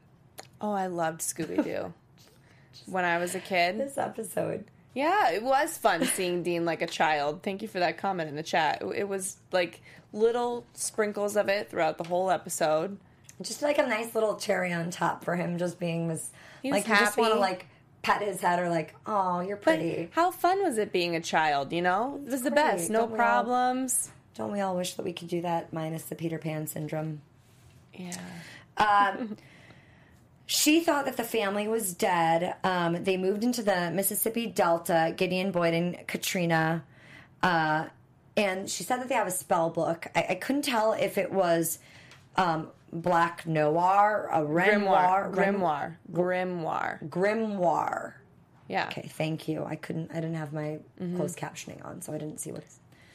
Oh, 0.59 0.73
I 0.73 0.87
loved 0.87 1.21
Scooby 1.21 1.63
Doo 1.63 1.93
when 2.85 3.03
I 3.05 3.17
was 3.17 3.33
a 3.33 3.39
kid. 3.39 3.79
This 3.79 3.97
episode. 3.97 4.65
Yeah, 4.93 5.31
it 5.31 5.41
was 5.43 5.77
fun 5.77 6.05
seeing 6.05 6.43
Dean 6.43 6.65
like 6.65 6.81
a 6.81 6.87
child. 6.87 7.43
Thank 7.43 7.61
you 7.61 7.67
for 7.67 7.79
that 7.79 7.97
comment 7.97 8.29
in 8.29 8.35
the 8.35 8.43
chat. 8.43 8.81
It 8.95 9.07
was 9.07 9.37
like 9.51 9.81
little 10.13 10.65
sprinkles 10.73 11.35
of 11.37 11.47
it 11.49 11.69
throughout 11.69 11.97
the 11.97 12.03
whole 12.03 12.29
episode. 12.29 12.97
Just 13.41 13.61
like 13.61 13.77
a 13.77 13.87
nice 13.87 14.13
little 14.13 14.35
cherry 14.35 14.71
on 14.73 14.91
top 14.91 15.23
for 15.23 15.35
him, 15.35 15.57
just 15.57 15.79
being 15.79 16.07
this. 16.07 16.29
He 16.61 16.71
like 16.71 16.87
you 16.87 16.95
just 16.95 17.17
want 17.17 17.33
to 17.33 17.39
like 17.39 17.65
pet 18.03 18.21
his 18.21 18.41
head 18.41 18.59
or 18.59 18.69
like, 18.69 18.93
oh, 19.05 19.39
you're 19.39 19.55
But 19.57 19.79
pretty. 19.79 20.09
how 20.11 20.29
fun 20.31 20.61
was 20.63 20.77
it 20.77 20.91
being 20.91 21.15
a 21.15 21.21
child, 21.21 21.71
you 21.71 21.81
know? 21.81 22.19
It 22.25 22.31
was 22.31 22.41
the 22.41 22.51
great. 22.51 22.63
best. 22.63 22.89
No 22.89 22.99
Don't 23.01 23.11
we 23.11 23.19
all- 23.19 23.25
problems. 23.43 24.11
Don't 24.35 24.51
we 24.51 24.59
all 24.61 24.75
wish 24.75 24.93
that 24.95 25.03
we 25.03 25.13
could 25.13 25.27
do 25.27 25.41
that 25.41 25.73
minus 25.73 26.03
the 26.03 26.15
Peter 26.15 26.37
Pan 26.37 26.65
syndrome? 26.67 27.21
Yeah. 27.93 28.15
Um, 28.77 29.37
She 30.53 30.81
thought 30.81 31.05
that 31.05 31.15
the 31.15 31.23
family 31.23 31.69
was 31.69 31.93
dead. 31.93 32.55
Um, 32.65 33.03
they 33.05 33.15
moved 33.15 33.43
into 33.45 33.63
the 33.63 33.89
Mississippi 33.91 34.47
Delta, 34.47 35.13
Gideon, 35.15 35.51
Boyd, 35.51 35.73
and 35.73 36.05
Katrina. 36.07 36.83
Uh, 37.41 37.85
and 38.35 38.69
she 38.69 38.83
said 38.83 38.97
that 38.99 39.07
they 39.07 39.15
have 39.15 39.27
a 39.27 39.31
spell 39.31 39.69
book. 39.69 40.07
I, 40.13 40.25
I 40.31 40.35
couldn't 40.35 40.63
tell 40.63 40.91
if 40.91 41.17
it 41.17 41.31
was 41.31 41.79
um, 42.35 42.67
Black 42.91 43.47
Noir, 43.47 44.27
a 44.29 44.39
Grimoire. 44.41 44.45
Renoir, 44.45 45.29
Rem- 45.33 45.55
Grimoire. 45.61 45.97
Grimoire. 46.11 47.09
Grimoire. 47.09 48.13
Yeah. 48.67 48.87
Okay, 48.87 49.07
thank 49.07 49.47
you. 49.47 49.63
I 49.63 49.75
couldn't. 49.77 50.11
I 50.11 50.15
didn't 50.15 50.35
have 50.35 50.51
my 50.51 50.79
Mm-hmm. 51.01 51.15
closed 51.17 51.37
captioning 51.37 51.83
on, 51.85 52.01
so 52.01 52.11
I 52.13 52.17
didn't 52.17 52.39
see 52.39 52.51
what. 52.51 52.63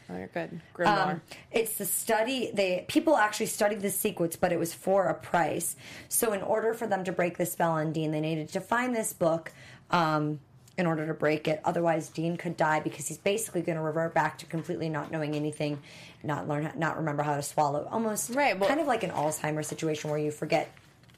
Oh, 0.09 0.17
you're 0.17 0.29
good. 0.29 0.61
Grimoire. 0.77 1.09
um, 1.15 1.21
it's 1.51 1.79
the 1.79 1.85
study. 1.85 2.51
They 2.55 2.85
people 2.89 3.17
actually 3.17 3.47
studied 3.47 3.81
the 3.81 3.91
sequence, 3.91 4.37
but 4.37 4.53
it 4.53 4.59
was 4.59 4.73
for 4.73 5.07
a 5.07 5.15
price. 5.15 5.75
So 6.09 6.33
in 6.33 6.43
order 6.43 6.75
for 6.75 6.87
them 6.87 7.03
to 7.05 7.13
break 7.13 7.39
the 7.39 7.47
spell 7.47 7.73
on 7.73 7.93
Dean, 7.93 8.13
they 8.13 8.21
needed 8.21 8.49
to 8.51 8.61
find 8.61 8.95
this 8.95 9.13
book 9.13 9.53
um, 9.91 10.39
in 10.79 10.87
order 10.87 11.07
to 11.07 11.15
break 11.15 11.49
it. 11.49 11.61
Otherwise, 11.65 12.09
Dean 12.09 12.37
could 12.37 12.57
die 12.57 12.79
because 12.81 13.09
he's 13.09 13.19
basically 13.19 13.63
going 13.63 13.77
to 13.77 13.83
revert 13.83 14.15
back 14.15 14.39
to 14.39 14.47
completely 14.47 14.89
not 14.89 15.11
knowing 15.11 15.35
anything, 15.35 15.81
not 16.23 16.47
learn, 16.47 16.71
not 16.77 16.99
remember 16.99 17.23
how 17.25 17.35
to 17.35 17.43
swallow. 17.43 17.89
Almost 17.91 18.31
Right, 18.31 18.57
well- 18.59 18.69
kind 18.69 18.81
of 18.81 18.87
like 18.87 19.03
an 19.03 19.11
Alzheimer's 19.11 19.67
situation 19.67 20.11
where 20.11 20.19
you 20.21 20.31
forget 20.31 20.71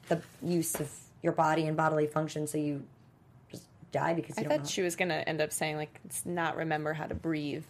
the 0.07 0.21
use 0.41 0.73
of 0.79 0.91
your 1.21 1.33
body 1.33 1.65
and 1.67 1.75
bodily 1.77 2.07
function, 2.07 2.47
so 2.47 2.57
you 2.57 2.83
just 3.51 3.65
die 3.91 4.13
because 4.13 4.37
you 4.37 4.41
I 4.41 4.43
don't 4.45 4.49
know. 4.57 4.57
thought 4.63 4.71
she 4.71 4.81
was 4.81 4.95
going 4.95 5.09
to 5.09 5.27
end 5.29 5.41
up 5.41 5.51
saying, 5.51 5.75
like, 5.75 5.99
it's 6.05 6.25
not 6.25 6.55
remember 6.55 6.93
how 6.93 7.05
to 7.05 7.13
breathe, 7.13 7.65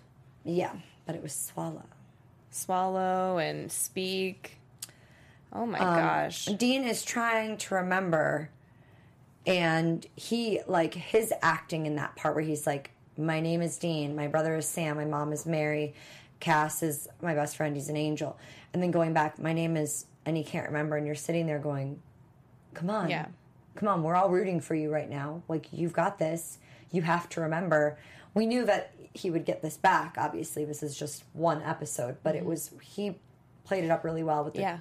yeah, 0.50 0.74
but 1.06 1.16
it 1.16 1.22
was 1.24 1.34
swallow. 1.34 1.86
swallow, 2.52 3.38
and 3.38 3.72
speak. 3.72 4.58
Oh 5.54 5.64
Um, 5.64 5.72
my 5.72 5.80
gosh. 5.80 6.46
Dean 6.46 6.84
is 6.84 7.04
trying 7.04 7.58
to 7.58 7.76
remember, 7.76 8.50
and 9.46 10.06
he 10.16 10.62
like 10.68 10.94
his 10.94 11.34
acting 11.42 11.86
in 11.86 11.96
that 11.96 12.16
part 12.16 12.36
where 12.36 12.44
he's 12.44 12.66
like, 12.68 12.92
"My 13.18 13.40
name 13.40 13.62
is 13.62 13.78
Dean. 13.78 14.16
My 14.16 14.28
brother 14.28 14.56
is 14.56 14.68
Sam. 14.68 14.98
My 14.98 15.06
mom 15.06 15.32
is 15.32 15.46
Mary. 15.46 15.94
Cass 16.40 16.82
is 16.84 17.08
my 17.22 17.34
best 17.36 17.56
friend. 17.58 17.76
He's 17.76 17.90
an 17.90 17.98
angel." 17.98 18.38
And 18.74 18.82
then 18.82 18.92
going 18.92 19.14
back, 19.14 19.40
"My 19.40 19.54
name 19.54 19.78
is," 19.78 20.06
and 20.26 20.36
he 20.38 20.44
can't 20.44 20.68
remember, 20.68 20.98
and 20.98 21.06
you're 21.06 21.16
sitting 21.16 21.46
there 21.48 21.60
going, 21.60 22.02
"Come 22.74 22.90
on, 22.90 23.10
Yeah. 23.10 23.28
come 23.76 23.90
on. 23.90 24.04
We're 24.04 24.16
all 24.16 24.30
rooting 24.30 24.60
for 24.60 24.76
you 24.76 24.92
right 24.92 25.10
now. 25.10 25.42
Like 25.48 25.72
you've 25.72 25.94
got 25.94 26.18
this. 26.20 26.58
You 26.92 27.04
have 27.04 27.30
to 27.30 27.42
remember." 27.42 27.98
We 28.36 28.46
knew 28.46 28.64
that 28.66 28.94
he 29.14 29.30
would 29.30 29.46
get 29.46 29.62
this 29.62 29.78
back. 29.78 30.16
Obviously, 30.18 30.66
this 30.66 30.84
is 30.84 30.98
just 30.98 31.24
one 31.34 31.62
episode, 31.62 32.18
but 32.24 32.36
it 32.36 32.40
mm-hmm. 32.40 32.50
was 32.50 32.72
he 32.82 33.18
played 33.64 33.84
it 33.84 33.92
up 33.92 34.04
really 34.04 34.24
well 34.24 34.44
with 34.44 34.54
the 34.54 34.62
Yeah. 34.62 34.80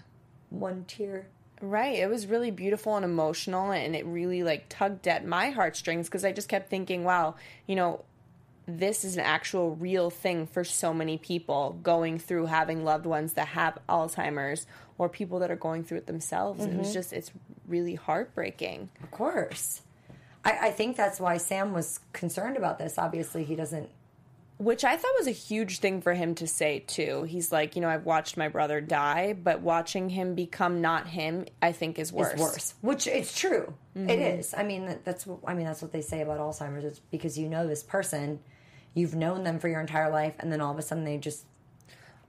one 0.50 0.84
tear. 0.86 1.26
Right. 1.60 1.98
It 1.98 2.08
was 2.08 2.26
really 2.26 2.50
beautiful 2.50 2.96
and 2.96 3.04
emotional, 3.04 3.72
and 3.72 3.96
it 3.96 4.06
really 4.06 4.42
like 4.42 4.66
tugged 4.68 5.08
at 5.08 5.26
my 5.26 5.50
heartstrings 5.50 6.08
because 6.08 6.24
I 6.24 6.32
just 6.32 6.48
kept 6.48 6.70
thinking, 6.70 7.04
wow, 7.04 7.34
you 7.66 7.74
know, 7.74 8.04
this 8.66 9.02
is 9.02 9.14
an 9.14 9.22
actual 9.22 9.74
real 9.74 10.10
thing 10.10 10.46
for 10.46 10.62
so 10.62 10.92
many 10.92 11.16
people 11.16 11.78
going 11.82 12.18
through 12.18 12.46
having 12.46 12.84
loved 12.84 13.06
ones 13.06 13.32
that 13.32 13.48
have 13.48 13.78
Alzheimer's 13.88 14.66
or 14.98 15.08
people 15.08 15.38
that 15.38 15.50
are 15.50 15.56
going 15.56 15.84
through 15.84 15.98
it 15.98 16.06
themselves. 16.06 16.64
It 16.64 16.74
was 16.74 16.88
mm-hmm. 16.88 16.94
just, 16.94 17.12
it's 17.14 17.30
really 17.66 17.94
heartbreaking. 17.94 18.90
Of 19.02 19.10
course. 19.10 19.80
I, 20.44 20.68
I 20.68 20.70
think 20.70 20.96
that's 20.96 21.18
why 21.18 21.38
Sam 21.38 21.72
was 21.72 22.00
concerned 22.12 22.56
about 22.56 22.78
this. 22.78 22.98
Obviously, 22.98 23.42
he 23.44 23.56
doesn't. 23.56 23.88
Which 24.58 24.84
I 24.84 24.96
thought 24.96 25.12
was 25.16 25.28
a 25.28 25.32
huge 25.32 25.78
thing 25.78 26.02
for 26.02 26.14
him 26.14 26.34
to 26.36 26.46
say 26.48 26.80
too. 26.80 27.22
He's 27.22 27.52
like, 27.52 27.76
you 27.76 27.80
know, 27.82 27.88
I've 27.88 28.04
watched 28.04 28.36
my 28.36 28.48
brother 28.48 28.80
die, 28.80 29.32
but 29.32 29.60
watching 29.60 30.08
him 30.10 30.34
become 30.34 30.80
not 30.80 31.06
him, 31.06 31.46
I 31.62 31.70
think 31.70 31.96
is 31.96 32.12
worse. 32.12 32.32
It's 32.32 32.40
worse, 32.42 32.74
which 32.80 33.06
it's 33.06 33.38
true. 33.38 33.72
It 33.94 34.18
is. 34.18 34.54
I 34.54 34.64
mean, 34.64 34.98
that's. 35.04 35.26
what- 35.26 35.38
I 35.46 35.54
mean, 35.54 35.66
that's 35.66 35.80
what 35.80 35.92
they 35.92 36.00
say 36.02 36.22
about 36.22 36.38
Alzheimer's. 36.40 36.84
It's 36.84 36.98
because 36.98 37.38
you 37.38 37.48
know 37.48 37.66
this 37.68 37.82
person, 37.84 38.40
you've 38.94 39.14
known 39.14 39.44
them 39.44 39.58
for 39.60 39.68
your 39.68 39.80
entire 39.80 40.10
life, 40.10 40.34
and 40.40 40.52
then 40.52 40.60
all 40.60 40.72
of 40.72 40.78
a 40.78 40.82
sudden 40.82 41.04
they 41.04 41.18
just. 41.18 41.44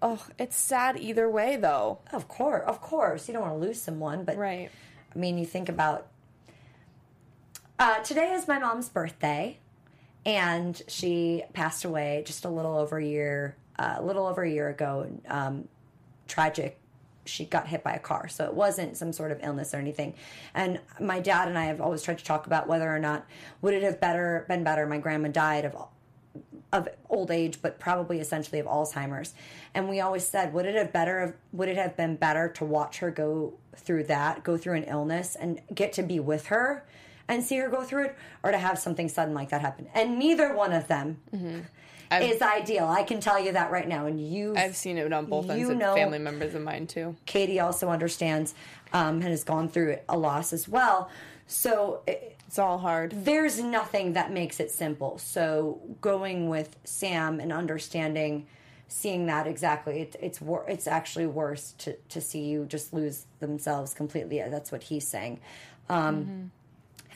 Oh, 0.01 0.23
it's 0.37 0.55
sad 0.55 0.97
either 0.99 1.27
way 1.29 1.57
though. 1.57 1.99
Of 2.13 2.27
course, 2.27 2.63
of 2.67 2.79
course, 2.79 3.27
you 3.27 3.33
don't 3.33 3.41
want 3.43 3.55
to 3.55 3.59
lose 3.59 3.81
someone, 3.81 4.23
but 4.23 4.37
Right. 4.37 4.69
I 5.15 5.17
mean, 5.17 5.37
you 5.39 5.45
think 5.47 5.67
about. 5.67 6.07
Uh, 7.79 7.99
today 8.03 8.33
is 8.33 8.47
my 8.47 8.59
mom's 8.59 8.89
birthday, 8.89 9.57
and 10.25 10.81
she 10.87 11.43
passed 11.53 11.85
away 11.85 12.23
just 12.25 12.45
a 12.45 12.49
little 12.49 12.75
over 12.75 12.97
a 12.97 13.05
year, 13.05 13.55
uh, 13.77 13.95
a 13.97 14.03
little 14.03 14.27
over 14.27 14.43
a 14.43 14.49
year 14.49 14.69
ago. 14.69 15.09
Um, 15.27 15.67
tragic. 16.27 16.79
She 17.25 17.45
got 17.45 17.67
hit 17.67 17.83
by 17.83 17.93
a 17.93 17.99
car, 17.99 18.27
so 18.27 18.45
it 18.45 18.53
wasn't 18.53 18.97
some 18.97 19.13
sort 19.13 19.31
of 19.31 19.39
illness 19.43 19.73
or 19.73 19.77
anything. 19.77 20.15
And 20.53 20.79
my 20.99 21.19
dad 21.19 21.47
and 21.47 21.59
I 21.59 21.65
have 21.65 21.79
always 21.79 22.01
tried 22.01 22.17
to 22.17 22.23
talk 22.23 22.47
about 22.47 22.67
whether 22.67 22.93
or 22.93 22.99
not 22.99 23.25
would 23.61 23.73
it 23.73 23.83
have 23.83 23.99
better 23.99 24.45
been 24.47 24.63
better. 24.63 24.87
My 24.87 24.97
grandma 24.97 25.27
died 25.27 25.65
of 25.65 25.75
of 26.71 26.87
old 27.09 27.31
age, 27.31 27.61
but 27.61 27.79
probably 27.79 28.19
essentially 28.19 28.59
of 28.59 28.67
Alzheimer's. 28.67 29.33
And 29.73 29.89
we 29.89 29.99
always 30.01 30.27
said, 30.27 30.53
would 30.53 30.65
it 30.65 30.75
have 30.75 30.93
better 30.93 31.37
would 31.51 31.69
it 31.69 31.77
have 31.77 31.95
been 31.97 32.15
better 32.15 32.49
to 32.49 32.65
watch 32.65 32.99
her 32.99 33.11
go 33.11 33.53
through 33.75 34.05
that, 34.05 34.43
go 34.43 34.57
through 34.57 34.75
an 34.75 34.83
illness, 34.83 35.35
and 35.35 35.61
get 35.73 35.93
to 35.93 36.03
be 36.03 36.19
with 36.19 36.47
her 36.47 36.85
and 37.29 37.41
see 37.43 37.55
her 37.57 37.69
go 37.69 37.83
through 37.83 38.05
it, 38.07 38.15
or 38.43 38.51
to 38.51 38.57
have 38.57 38.77
something 38.77 39.07
sudden 39.07 39.33
like 39.33 39.49
that 39.49 39.61
happen? 39.61 39.87
And 39.93 40.19
neither 40.19 40.53
one 40.53 40.73
of 40.73 40.87
them 40.89 41.21
is 42.11 42.41
ideal. 42.41 42.85
I 42.85 43.03
can 43.03 43.21
tell 43.21 43.39
you 43.39 43.51
that 43.53 43.71
right 43.71 43.87
now. 43.87 44.05
And 44.07 44.19
you, 44.19 44.55
I've 44.57 44.75
seen 44.75 44.97
it 44.97 45.13
on 45.13 45.27
both 45.27 45.49
ends 45.49 45.69
know- 45.69 45.95
family 45.95 46.19
members 46.19 46.55
of 46.55 46.63
mine 46.63 46.87
too. 46.87 47.15
Katie 47.25 47.59
also 47.59 47.89
understands 47.89 48.53
um, 48.91 49.15
and 49.15 49.23
has 49.25 49.43
gone 49.43 49.69
through 49.69 49.97
a 50.09 50.17
loss 50.17 50.51
as 50.51 50.67
well. 50.67 51.09
So 51.47 52.01
it, 52.07 52.35
It's 52.47 52.59
all 52.59 52.77
hard. 52.79 53.11
there's 53.25 53.59
nothing 53.59 54.13
that 54.13 54.31
makes 54.31 54.59
it 54.59 54.71
simple. 54.71 55.17
So 55.19 55.79
going 56.01 56.49
with 56.49 56.75
Sam 56.83 57.39
and 57.39 57.51
understanding, 57.53 58.45
seeing 58.87 59.27
that 59.27 59.45
exactly, 59.47 60.01
it, 60.01 60.15
it's 60.19 60.41
wor- 60.41 60.65
it's 60.67 60.87
actually 60.87 61.27
worse 61.27 61.73
to 61.79 61.93
to 62.09 62.21
see 62.21 62.45
you 62.45 62.65
just 62.65 62.91
lose 62.93 63.25
themselves 63.39 63.93
completely. 63.93 64.39
That's 64.49 64.71
what 64.71 64.83
he's 64.83 65.07
saying. 65.07 65.39
Um, 65.89 66.51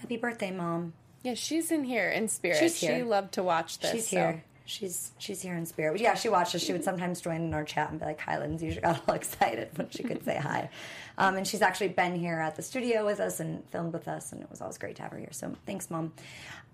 Happy 0.04 0.18
birthday, 0.18 0.52
mom! 0.52 0.92
Yeah, 1.22 1.34
she's 1.34 1.72
in 1.72 1.86
here 1.86 2.10
in 2.10 2.28
spirit. 2.28 2.58
She's 2.60 2.78
here. 2.78 2.98
She 2.98 3.04
loved 3.04 3.36
to 3.36 3.44
watch 3.44 3.80
this. 3.80 3.92
She's 3.92 4.10
so- 4.10 4.18
here. 4.18 4.44
She's 4.66 5.12
she's 5.18 5.42
here 5.42 5.56
in 5.56 5.66
spirit. 5.66 5.94
But 5.94 6.02
yeah, 6.02 6.14
she 6.16 6.28
watched 6.28 6.54
us. 6.56 6.62
She 6.62 6.74
would 6.74 6.84
sometimes 6.84 7.22
join 7.22 7.38
in 7.38 7.54
our 7.54 7.64
chat 7.64 7.90
and 7.90 8.02
be 8.02 8.06
like, 8.06 8.20
"Hi, 8.20 8.36
Lyndsey." 8.36 8.74
She 8.74 8.82
got 8.82 9.02
all 9.08 9.16
excited 9.16 9.70
when 9.78 9.90
she 9.92 10.04
could 10.04 10.26
say 10.26 10.36
hi. 10.36 10.70
Um, 11.18 11.38
and 11.38 11.48
she's 11.48 11.62
actually 11.62 11.88
been 11.88 12.16
here 12.16 12.38
at 12.38 12.58
the 12.58 12.62
studio 12.62 13.06
with 13.06 13.22
us 13.22 13.40
and 13.40 13.64
filmed 13.70 13.94
with 13.94 14.10
us, 14.10 14.34
and 14.34 14.42
it 14.42 14.50
was 14.50 14.60
always 14.60 14.78
great 14.78 14.98
to 14.98 15.04
have 15.04 15.12
her 15.14 15.18
here. 15.18 15.32
So 15.32 15.56
thanks, 15.66 15.90
mom. 15.90 16.12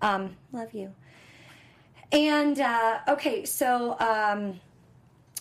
Um, 0.02 0.36
love 0.50 0.74
you. 0.74 0.92
And 2.10 2.58
uh, 2.58 2.98
okay, 3.10 3.44
so 3.44 3.96
um, 4.00 4.58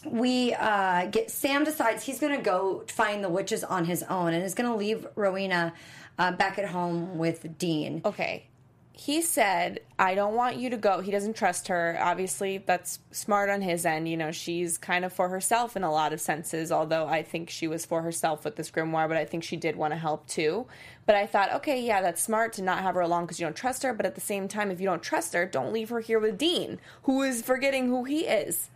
we 0.06 0.54
uh, 0.54 1.08
get 1.08 1.32
Sam 1.32 1.64
decides 1.64 2.04
he's 2.04 2.20
going 2.20 2.36
to 2.38 2.44
go 2.44 2.84
find 2.88 3.24
the 3.24 3.30
witches 3.30 3.64
on 3.64 3.86
his 3.86 4.04
own, 4.04 4.36
and 4.36 4.44
is 4.44 4.54
going 4.54 4.70
to 4.70 4.76
leave 4.76 5.08
Rowena 5.16 5.74
uh, 6.20 6.34
back 6.34 6.60
at 6.60 6.66
home 6.66 7.18
with 7.18 7.58
Dean. 7.58 8.02
Okay. 8.06 8.46
He 8.92 9.22
said, 9.22 9.80
I 9.98 10.14
don't 10.14 10.36
want 10.36 10.58
you 10.58 10.70
to 10.72 10.76
go. 10.76 11.00
He 11.00 11.10
doesn't 11.10 11.38
trust 11.38 11.70
her. 11.70 11.98
Obviously, 12.02 12.58
that's 12.58 13.00
smart 13.12 13.50
on 13.50 13.62
his 13.62 13.86
end. 13.86 14.10
You 14.10 14.18
know, 14.18 14.34
she's 14.34 14.78
kind 14.78 15.06
of 15.06 15.14
for 15.14 15.30
herself 15.30 15.78
in 15.78 15.84
a 15.84 15.92
lot 15.92 16.12
of 16.12 16.20
senses, 16.20 16.70
although 16.70 17.08
I 17.08 17.24
think 17.24 17.50
she 17.50 17.66
was 17.66 17.86
for 17.86 18.02
herself 18.02 18.44
with 18.44 18.58
this 18.58 18.70
grimoire, 18.70 19.08
but 19.08 19.16
I 19.16 19.24
think 19.24 19.46
she 19.46 19.56
did 19.56 19.78
want 19.78 19.94
to 19.94 19.98
help 19.98 20.28
too. 20.28 20.68
But 21.06 21.16
I 21.16 21.26
thought, 21.28 21.54
okay, 21.54 21.82
yeah, 21.82 22.02
that's 22.02 22.22
smart 22.22 22.52
to 22.54 22.62
not 22.62 22.80
have 22.80 22.96
her 22.96 23.02
along 23.02 23.24
because 23.24 23.40
you 23.40 23.46
don't 23.46 23.56
trust 23.56 23.84
her. 23.84 23.94
But 23.94 24.06
at 24.06 24.16
the 24.16 24.22
same 24.22 24.50
time, 24.50 24.70
if 24.70 24.82
you 24.82 24.86
don't 24.86 25.02
trust 25.02 25.34
her, 25.34 25.46
don't 25.46 25.72
leave 25.72 25.88
her 25.88 26.02
here 26.02 26.20
with 26.20 26.38
Dean, 26.38 26.78
who 27.04 27.22
is 27.22 27.42
forgetting 27.42 27.88
who 27.88 28.04
he 28.04 28.26
is. 28.26 28.70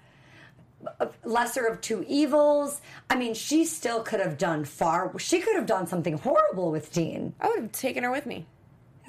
Lesser 1.24 1.66
of 1.66 1.82
two 1.82 2.06
evils. 2.08 2.82
I 3.10 3.16
mean, 3.16 3.34
she 3.34 3.66
still 3.66 4.02
could 4.02 4.20
have 4.20 4.38
done 4.38 4.66
far. 4.66 5.18
She 5.20 5.40
could 5.40 5.56
have 5.56 5.66
done 5.66 5.88
something 5.88 6.18
horrible 6.18 6.72
with 6.72 6.92
Dean, 6.92 7.34
I 7.40 7.48
would 7.48 7.60
have 7.60 7.72
taken 7.72 8.04
her 8.04 8.12
with 8.12 8.26
me. 8.26 8.46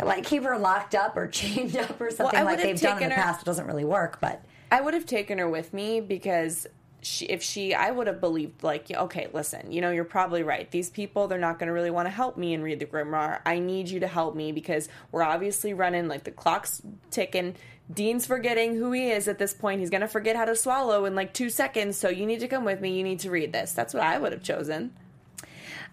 like 0.03 0.25
keep 0.25 0.43
her 0.45 0.59
locked 0.59 0.95
up 0.95 1.17
or 1.17 1.27
chained 1.41 1.77
up 1.77 2.01
or 2.01 2.11
something 2.11 2.39
I 2.39 2.43
like 2.43 2.61
they've 2.61 2.81
done 2.81 3.03
in 3.03 3.09
the 3.09 3.15
her- 3.15 3.23
past. 3.23 3.43
It 3.43 3.45
doesn't 3.45 3.67
really 3.67 3.85
work, 3.85 4.21
but 4.21 4.45
I 4.73 4.81
would 4.81 4.95
have 4.95 5.07
taken 5.07 5.39
her 5.39 5.49
with 5.49 5.73
me 5.73 6.01
because 6.01 6.67
she, 7.05 7.27
if 7.27 7.43
she, 7.43 7.75
I 7.75 7.91
would 7.91 8.07
have 8.07 8.21
believed, 8.21 8.63
like, 8.63 8.91
okay, 8.91 9.29
listen, 9.33 9.71
you 9.71 9.81
know, 9.81 9.91
you're 9.91 10.05
probably 10.05 10.43
right. 10.43 10.71
These 10.71 10.91
people, 10.91 11.29
they're 11.29 11.39
not 11.39 11.59
going 11.59 11.67
to 11.67 11.73
really 11.73 11.91
want 11.91 12.07
to 12.07 12.11
help 12.11 12.37
me 12.37 12.55
and 12.55 12.65
read 12.65 12.79
the 12.81 12.87
grimoire. 12.87 13.41
I 13.45 13.59
need 13.59 13.89
you 13.89 14.01
to 14.01 14.07
help 14.09 14.35
me 14.35 14.53
because 14.53 14.89
we're 15.13 15.23
obviously 15.23 15.75
running, 15.75 16.09
like, 16.09 16.25
the 16.25 16.31
clock's 16.31 16.81
ticking. 17.11 17.55
Dean's 17.93 18.25
forgetting 18.25 18.75
who 18.77 18.93
he 18.93 19.11
is 19.11 19.29
at 19.29 19.39
this 19.39 19.53
point. 19.53 19.81
He's 19.81 19.91
going 19.91 20.01
to 20.01 20.09
forget 20.09 20.37
how 20.37 20.47
to 20.47 20.57
swallow 20.57 21.05
in 21.05 21.15
like 21.15 21.35
two 21.35 21.51
seconds. 21.51 21.99
So 21.99 22.09
you 22.09 22.25
need 22.25 22.41
to 22.41 22.49
come 22.49 22.65
with 22.65 22.81
me. 22.81 22.97
You 22.97 23.05
need 23.05 23.21
to 23.21 23.31
read 23.31 23.53
this. 23.53 23.73
That's 23.73 23.93
what 23.93 24.03
I 24.03 24.19
would 24.19 24.33
have 24.33 24.43
chosen. 24.43 24.95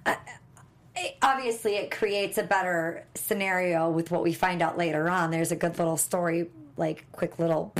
Uh, 0.06 0.16
it- 0.96 1.18
obviously 1.22 1.76
it 1.76 1.92
creates 1.92 2.38
a 2.38 2.44
better 2.44 3.04
scenario 3.16 3.90
with 3.90 4.10
what 4.10 4.24
we 4.24 4.32
find 4.32 4.62
out 4.62 4.78
later 4.78 5.10
on. 5.10 5.32
There's 5.32 5.52
a 5.52 5.56
good 5.58 5.78
little 5.78 5.98
story, 5.98 6.50
like 6.78 7.06
quick 7.12 7.38
little 7.40 7.74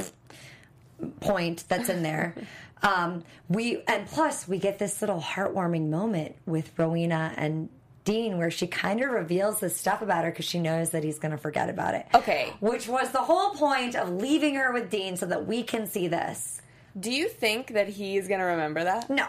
point 1.22 1.64
that's 1.70 1.88
in 1.90 2.04
there. 2.04 2.36
Um, 2.84 3.24
we 3.48 3.84
and 3.88 4.08
plus 4.08 4.48
we 4.48 4.58
get 4.58 4.80
this 4.80 5.02
little 5.02 5.20
heartwarming 5.20 5.90
moment 5.90 6.36
with 6.46 6.72
Rowena 6.78 7.34
and 7.38 7.70
Dean 8.06 8.38
where 8.38 8.50
she 8.50 8.66
kind 8.66 9.02
of 9.02 9.12
reveals 9.12 9.60
this 9.60 9.78
stuff 9.78 10.02
about 10.02 10.24
her 10.24 10.32
because 10.32 10.46
she 10.46 10.60
knows 10.60 10.90
that 10.92 11.04
he's 11.04 11.20
going 11.20 11.32
to 11.32 11.38
forget 11.38 11.70
about 11.70 11.94
it. 11.94 12.08
Okay. 12.16 12.52
which 12.60 12.88
was 12.88 13.12
the 13.12 13.22
whole 13.22 13.52
point 13.52 13.96
of 13.96 14.10
leaving 14.10 14.56
her 14.56 14.74
with 14.74 14.90
Dean 14.90 15.16
so 15.18 15.28
that 15.28 15.46
we 15.46 15.62
can 15.64 15.86
see 15.86 16.08
this. 16.08 16.62
Do 17.00 17.12
you 17.12 17.30
think 17.30 17.74
that 17.74 17.88
he's 17.88 18.28
going 18.28 18.40
to 18.40 18.46
remember 18.48 18.84
that? 18.84 19.10
No. 19.10 19.28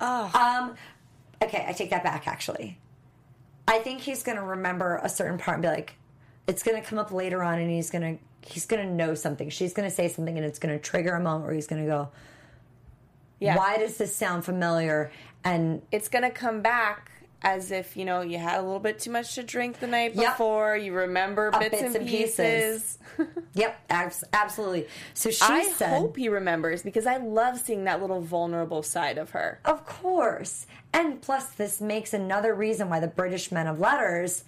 Oh. 0.00 0.30
Um. 0.34 0.76
Okay, 1.42 1.64
I 1.66 1.72
take 1.72 1.90
that 1.90 2.02
back. 2.02 2.26
Actually, 2.26 2.78
I 3.68 3.78
think 3.78 4.00
he's 4.00 4.22
going 4.22 4.36
to 4.36 4.44
remember 4.44 5.00
a 5.02 5.08
certain 5.08 5.38
part 5.38 5.56
and 5.56 5.62
be 5.62 5.68
like, 5.68 5.94
it's 6.46 6.62
going 6.62 6.80
to 6.80 6.86
come 6.86 6.98
up 6.98 7.10
later 7.12 7.42
on, 7.42 7.58
and 7.58 7.70
he's 7.70 7.90
going 7.90 8.18
to 8.18 8.50
he's 8.52 8.66
going 8.66 8.86
to 8.86 8.92
know 8.92 9.14
something. 9.14 9.48
She's 9.50 9.72
going 9.72 9.88
to 9.88 9.94
say 9.94 10.08
something, 10.08 10.36
and 10.36 10.44
it's 10.44 10.58
going 10.58 10.74
to 10.76 10.82
trigger 10.82 11.14
a 11.14 11.20
moment 11.20 11.46
where 11.46 11.54
he's 11.54 11.66
going 11.66 11.82
to 11.82 11.88
go, 11.88 12.10
Yeah. 13.44 13.56
"Why 13.56 13.78
does 13.78 13.96
this 13.96 14.14
sound 14.14 14.44
familiar?" 14.44 15.10
And 15.44 15.82
it's 15.92 16.08
gonna 16.08 16.30
come 16.30 16.62
back 16.62 17.10
as 17.42 17.70
if 17.70 17.94
you 17.94 18.06
know 18.06 18.22
you 18.22 18.38
had 18.38 18.58
a 18.58 18.62
little 18.62 18.80
bit 18.80 18.98
too 18.98 19.10
much 19.10 19.34
to 19.34 19.42
drink 19.42 19.78
the 19.78 19.86
night 19.86 20.14
Yep. 20.14 20.32
before. 20.32 20.76
You 20.78 20.94
remember 20.94 21.50
bits, 21.50 21.68
bits 21.70 21.82
and 21.82 21.96
and 21.96 22.08
pieces. 22.08 22.98
yep, 23.54 23.78
abs- 23.90 24.24
absolutely. 24.32 24.86
So 25.12 25.30
she 25.30 25.44
I 25.44 25.64
said, 25.64 25.90
hope 25.98 26.16
he 26.16 26.30
remembers 26.30 26.82
because 26.82 27.06
I 27.06 27.18
love 27.18 27.60
seeing 27.60 27.84
that 27.84 28.00
little 28.00 28.22
vulnerable 28.22 28.82
side 28.82 29.18
of 29.18 29.30
her. 29.30 29.60
Of 29.66 29.84
course. 29.84 30.66
And 30.94 31.20
plus, 31.20 31.46
this 31.50 31.82
makes 31.82 32.14
another 32.14 32.54
reason 32.54 32.88
why 32.88 33.00
the 33.00 33.08
British 33.08 33.52
men 33.52 33.66
of 33.66 33.78
letters 33.78 34.44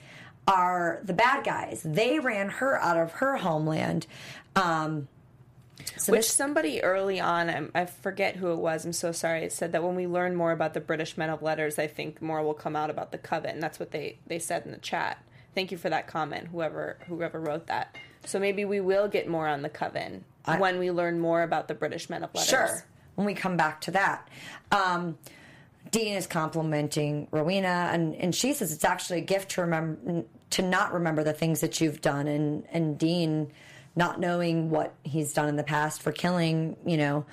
are 0.49 1.01
the 1.03 1.13
bad 1.13 1.45
guys. 1.45 1.83
They 1.85 2.19
ran 2.19 2.49
her 2.49 2.81
out 2.81 2.97
of 2.97 3.13
her 3.15 3.37
homeland. 3.37 4.07
Um, 4.55 5.09
so 5.97 6.13
Which 6.13 6.31
somebody 6.31 6.83
early 6.83 7.21
on, 7.21 7.49
I, 7.49 7.83
I 7.83 7.87
forget 7.87 8.37
who 8.37 8.53
it 8.53 8.59
was. 8.59 8.85
I'm 8.85 8.93
so 8.93 9.13
sorry. 9.13 9.43
It 9.45 9.53
said 9.53 9.73
that 9.73 9.83
when 9.83 9.95
we 9.95 10.07
learn 10.07 10.35
more 10.35 10.53
about 10.53 10.75
the 10.75 10.81
British 10.81 11.17
men 11.17 11.31
of 11.31 11.43
letters, 11.43 11.79
I 11.79 11.87
think 11.87 12.21
more 12.21 12.43
will 12.43 12.55
come 12.55 12.77
out 12.77 12.91
about 12.91 13.13
the 13.13 13.19
coven. 13.19 13.61
That's 13.61 13.79
what 13.79 13.91
they 13.91 14.19
they 14.27 14.39
said 14.39 14.65
in 14.65 14.73
the 14.73 14.79
chat. 14.79 15.19
Thank 15.55 15.73
you 15.73 15.79
for 15.79 15.89
that 15.89 16.07
comment, 16.07 16.49
whoever 16.49 16.99
whoever 17.07 17.41
wrote 17.41 17.67
that. 17.69 17.97
So 18.25 18.39
maybe 18.39 18.65
we 18.65 18.81
will 18.81 19.09
get 19.09 19.29
more 19.29 19.47
on 19.49 19.63
the 19.63 19.69
coven 19.69 20.25
when 20.59 20.79
we 20.79 20.91
learn 20.91 21.19
more 21.19 21.43
about 21.43 21.69
the 21.69 21.75
British 21.75 22.11
men 22.11 22.23
of 22.23 22.35
letters. 22.35 22.49
sure, 22.49 22.87
when 23.15 23.27
we 23.27 23.35
come 23.35 23.57
back 23.57 23.81
to 23.83 23.91
that. 23.93 24.29
Um, 24.71 25.19
Dean 25.91 26.15
is 26.15 26.27
complimenting 26.27 27.29
Rowena, 27.31 27.91
and, 27.93 28.15
and 28.17 28.35
she 28.35 28.53
says 28.53 28.73
it's 28.73 28.85
actually 28.85 29.19
a 29.19 29.23
gift 29.25 29.53
to 29.53 29.63
remember 29.63 30.25
to 30.51 30.63
not 30.63 30.93
remember 30.93 31.25
the 31.25 31.33
things 31.33 31.61
that 31.61 31.81
you've 31.81 32.01
done, 32.01 32.29
and 32.29 32.65
and 32.71 32.99
Dean 32.99 33.53
not 33.97 34.21
knowing 34.21 34.71
what 34.71 34.95
he's 35.03 35.33
done 35.33 35.49
in 35.49 35.57
the 35.57 35.65
past 35.65 36.03
for 36.03 36.13
killing, 36.13 36.77
you 36.85 36.97
know, 36.97 37.25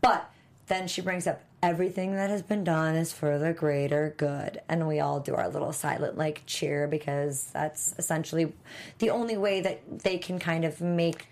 but 0.00 0.30
then 0.66 0.88
she 0.88 1.00
brings 1.00 1.26
up 1.26 1.40
everything 1.62 2.14
that 2.14 2.30
has 2.30 2.42
been 2.42 2.62
done 2.62 2.94
is 2.94 3.12
for 3.12 3.38
the 3.38 3.52
greater 3.52 4.14
good, 4.16 4.60
and 4.68 4.86
we 4.86 5.00
all 5.00 5.20
do 5.20 5.34
our 5.34 5.48
little 5.48 5.72
silent 5.72 6.18
like 6.18 6.42
cheer 6.46 6.86
because 6.86 7.48
that's 7.52 7.94
essentially 7.98 8.52
the 8.98 9.10
only 9.10 9.36
way 9.36 9.60
that 9.60 10.00
they 10.00 10.18
can 10.18 10.38
kind 10.38 10.64
of 10.64 10.80
make 10.80 11.26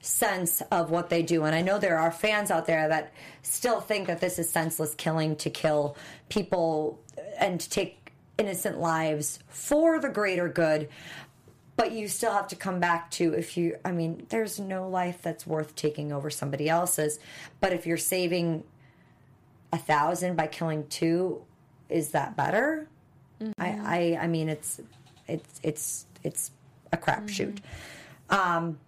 sense 0.00 0.60
of 0.70 0.90
what 0.90 1.08
they 1.08 1.22
do. 1.22 1.44
And 1.44 1.54
I 1.54 1.62
know 1.62 1.78
there 1.78 1.98
are 1.98 2.10
fans 2.10 2.50
out 2.50 2.66
there 2.66 2.88
that 2.88 3.12
still 3.42 3.80
think 3.80 4.06
that 4.06 4.20
this 4.20 4.38
is 4.38 4.50
senseless 4.50 4.94
killing 4.94 5.36
to 5.36 5.48
kill 5.48 5.96
people 6.28 7.00
and 7.38 7.58
to 7.58 7.70
take 7.70 8.12
innocent 8.36 8.78
lives 8.78 9.38
for 9.48 9.98
the 9.98 10.08
greater 10.08 10.48
good. 10.48 10.88
But 11.76 11.92
you 11.92 12.06
still 12.06 12.32
have 12.32 12.46
to 12.48 12.56
come 12.56 12.78
back 12.78 13.10
to 13.12 13.32
if 13.32 13.56
you, 13.56 13.76
I 13.84 13.90
mean, 13.90 14.26
there's 14.28 14.60
no 14.60 14.88
life 14.88 15.20
that's 15.22 15.46
worth 15.46 15.74
taking 15.74 16.12
over 16.12 16.30
somebody 16.30 16.68
else's. 16.68 17.18
But 17.60 17.72
if 17.72 17.84
you're 17.86 17.96
saving 17.96 18.62
a 19.72 19.78
thousand 19.78 20.36
by 20.36 20.46
killing 20.46 20.86
two, 20.86 21.42
is 21.88 22.10
that 22.10 22.36
better? 22.36 22.88
I, 23.58 23.68
I, 23.68 24.18
I 24.22 24.26
mean, 24.28 24.48
it's, 24.48 24.80
it's, 25.26 25.60
it's, 25.62 26.06
it's 26.22 26.50
a 26.92 26.96
crapshoot. 26.96 27.58
Um, 28.30 28.78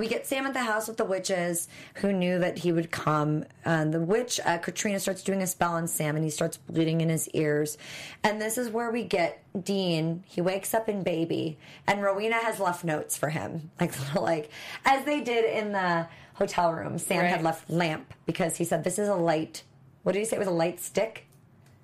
we 0.00 0.08
get 0.08 0.26
Sam 0.26 0.46
at 0.46 0.52
the 0.52 0.60
house 0.60 0.88
with 0.88 0.96
the 0.96 1.04
witches 1.04 1.68
who 1.96 2.12
knew 2.12 2.38
that 2.38 2.58
he 2.58 2.72
would 2.72 2.90
come. 2.90 3.44
And 3.64 3.92
the 3.92 4.00
witch, 4.00 4.40
uh, 4.44 4.58
Katrina, 4.58 5.00
starts 5.00 5.22
doing 5.22 5.42
a 5.42 5.46
spell 5.46 5.72
on 5.72 5.88
Sam 5.88 6.16
and 6.16 6.24
he 6.24 6.30
starts 6.30 6.56
bleeding 6.56 7.00
in 7.00 7.08
his 7.08 7.28
ears. 7.30 7.78
And 8.22 8.40
this 8.40 8.58
is 8.58 8.68
where 8.68 8.90
we 8.90 9.04
get 9.04 9.42
Dean. 9.64 10.24
He 10.26 10.40
wakes 10.40 10.74
up 10.74 10.88
in 10.88 11.02
baby 11.02 11.58
and 11.86 12.02
Rowena 12.02 12.36
has 12.36 12.60
left 12.60 12.84
notes 12.84 13.16
for 13.16 13.30
him. 13.30 13.70
Like, 13.80 14.14
like 14.14 14.50
as 14.84 15.04
they 15.04 15.20
did 15.20 15.44
in 15.44 15.72
the 15.72 16.08
hotel 16.36 16.72
room. 16.72 16.98
Sam 16.98 17.24
had 17.24 17.42
left 17.42 17.68
lamp 17.68 18.14
because 18.26 18.56
he 18.56 18.64
said, 18.64 18.84
This 18.84 18.98
is 18.98 19.08
a 19.08 19.14
light. 19.14 19.62
What 20.02 20.12
did 20.12 20.20
he 20.20 20.24
say? 20.24 20.36
It 20.36 20.38
was 20.38 20.48
a 20.48 20.52
light 20.52 20.80
stick? 20.80 21.25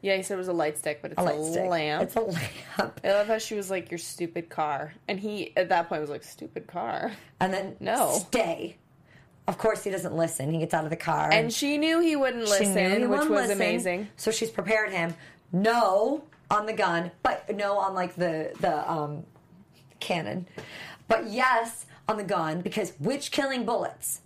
Yeah, 0.03 0.17
he 0.17 0.23
said 0.25 0.35
it 0.35 0.39
was 0.39 0.49
a 0.49 0.53
light 0.53 0.77
stick, 0.77 1.01
but 1.01 1.13
it's 1.13 1.21
A 1.21 1.25
a, 1.25 1.69
lamp. 1.69 2.03
It's 2.03 2.17
a 2.17 2.21
lamp. 2.21 3.01
I 3.05 3.09
love 3.13 3.29
how 3.29 3.39
she 3.39 3.55
was 3.55 3.71
like, 3.71 3.91
"Your 3.91 3.99
stupid 3.99 4.49
car," 4.51 4.95
and 5.09 5.19
he 5.19 5.57
at 5.57 5.69
that 5.69 5.89
point 5.89 6.01
was 6.01 6.11
like, 6.11 6.25
"Stupid 6.25 6.67
car." 6.67 7.13
And 7.41 7.55
then 7.55 7.77
No. 7.79 8.11
stay. 8.29 8.77
Of 9.47 9.59
course, 9.59 9.83
he 9.85 9.91
doesn't 9.91 10.15
listen. 10.17 10.51
He 10.53 10.59
gets 10.59 10.75
out 10.75 10.85
of 10.85 10.91
the 10.91 10.97
car. 10.97 11.31
And 11.33 11.53
she 11.53 11.79
knew 11.79 12.01
he 12.01 12.15
wouldn't 12.17 12.45
listen, 12.45 13.01
he 13.01 13.07
which 13.07 13.21
was 13.21 13.29
listen, 13.29 13.53
amazing. 13.53 14.09
So 14.17 14.31
she's 14.31 14.51
prepared 14.51 14.93
him. 14.93 15.15
No 15.53 16.25
on 16.51 16.67
the 16.67 16.73
gun, 16.73 17.11
but 17.23 17.55
no 17.55 17.79
on 17.79 17.95
like 17.95 18.15
the 18.17 18.53
the 18.61 18.91
um, 18.91 19.25
cannon. 20.01 20.47
But 21.09 21.29
yes 21.29 21.87
on 22.09 22.17
the 22.17 22.25
gun 22.25 22.61
because 22.61 22.93
witch 22.99 23.31
killing 23.31 23.65
bullets. 23.65 24.21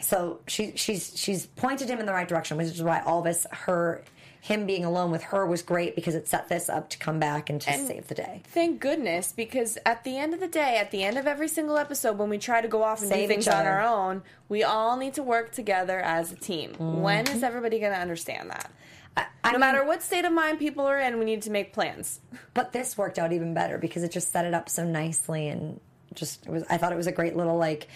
So 0.00 0.40
she 0.46 0.76
she's 0.76 1.12
she's 1.18 1.46
pointed 1.46 1.88
him 1.88 1.98
in 2.00 2.06
the 2.06 2.12
right 2.12 2.28
direction, 2.28 2.56
which 2.56 2.66
is 2.66 2.82
why 2.82 3.00
all 3.00 3.22
this 3.22 3.46
her 3.50 4.02
him 4.46 4.64
being 4.64 4.84
alone 4.84 5.10
with 5.10 5.24
her 5.24 5.44
was 5.44 5.60
great 5.60 5.96
because 5.96 6.14
it 6.14 6.28
set 6.28 6.48
this 6.48 6.68
up 6.68 6.88
to 6.90 6.98
come 6.98 7.18
back 7.18 7.50
and 7.50 7.60
to 7.60 7.68
And- 7.68 7.84
save 7.84 8.06
the 8.06 8.14
day. 8.14 8.42
Thank 8.44 8.78
goodness, 8.78 9.32
because 9.32 9.76
at 9.84 10.04
the 10.04 10.16
end 10.16 10.34
of 10.34 10.38
the 10.40 10.46
day, 10.46 10.76
at 10.76 10.92
the 10.92 11.02
end 11.02 11.18
of 11.18 11.26
every 11.26 11.48
single 11.48 11.76
episode, 11.76 12.16
when 12.16 12.28
we 12.28 12.38
try 12.38 12.60
to 12.60 12.68
go 12.68 12.84
off 12.84 13.00
and 13.00 13.08
Save 13.08 13.28
do 13.28 13.34
things 13.34 13.48
on 13.48 13.66
our 13.66 13.82
own, 13.82 14.22
we 14.48 14.62
all 14.62 14.96
need 14.96 15.14
to 15.14 15.22
work 15.24 15.50
together 15.50 15.98
as 15.98 16.30
a 16.30 16.36
team. 16.36 16.74
When 16.78 17.26
is 17.26 17.36
mm-hmm. 17.36 17.44
everybody 17.44 17.80
going 17.80 17.92
to 17.92 17.98
understand 17.98 18.50
that? 18.50 18.70
I, 19.16 19.26
I 19.42 19.48
No 19.48 19.52
mean, 19.54 19.60
matter 19.60 19.84
what 19.84 20.00
state 20.00 20.24
of 20.24 20.32
mind 20.32 20.60
people 20.60 20.86
are 20.86 21.00
in, 21.00 21.18
we 21.18 21.24
need 21.24 21.42
to 21.42 21.50
make 21.50 21.72
plans. 21.72 22.20
But 22.54 22.72
this 22.72 22.96
worked 22.96 23.18
out 23.18 23.32
even 23.32 23.52
better 23.52 23.78
because 23.78 24.04
it 24.04 24.12
just 24.12 24.30
set 24.30 24.44
it 24.44 24.54
up 24.54 24.68
so 24.68 24.84
nicely 24.84 25.48
and 25.48 25.80
just 26.14 26.46
it 26.46 26.50
was 26.50 26.62
I 26.70 26.78
thought 26.78 26.92
it 26.92 26.96
was 26.96 27.06
a 27.06 27.12
great 27.12 27.36
little 27.36 27.58
like 27.58 27.88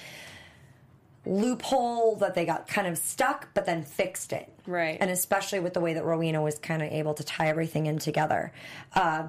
loophole 1.26 2.16
that 2.16 2.34
they 2.34 2.46
got 2.46 2.66
kind 2.66 2.86
of 2.86 2.96
stuck 2.96 3.52
but 3.54 3.66
then 3.66 3.82
fixed 3.82 4.32
it. 4.32 4.52
Right. 4.66 4.96
And 5.00 5.10
especially 5.10 5.60
with 5.60 5.74
the 5.74 5.80
way 5.80 5.94
that 5.94 6.04
Rowena 6.04 6.42
was 6.42 6.58
kind 6.58 6.82
of 6.82 6.90
able 6.90 7.14
to 7.14 7.24
tie 7.24 7.48
everything 7.48 7.86
in 7.86 7.98
together. 7.98 8.52
Uh, 8.94 9.28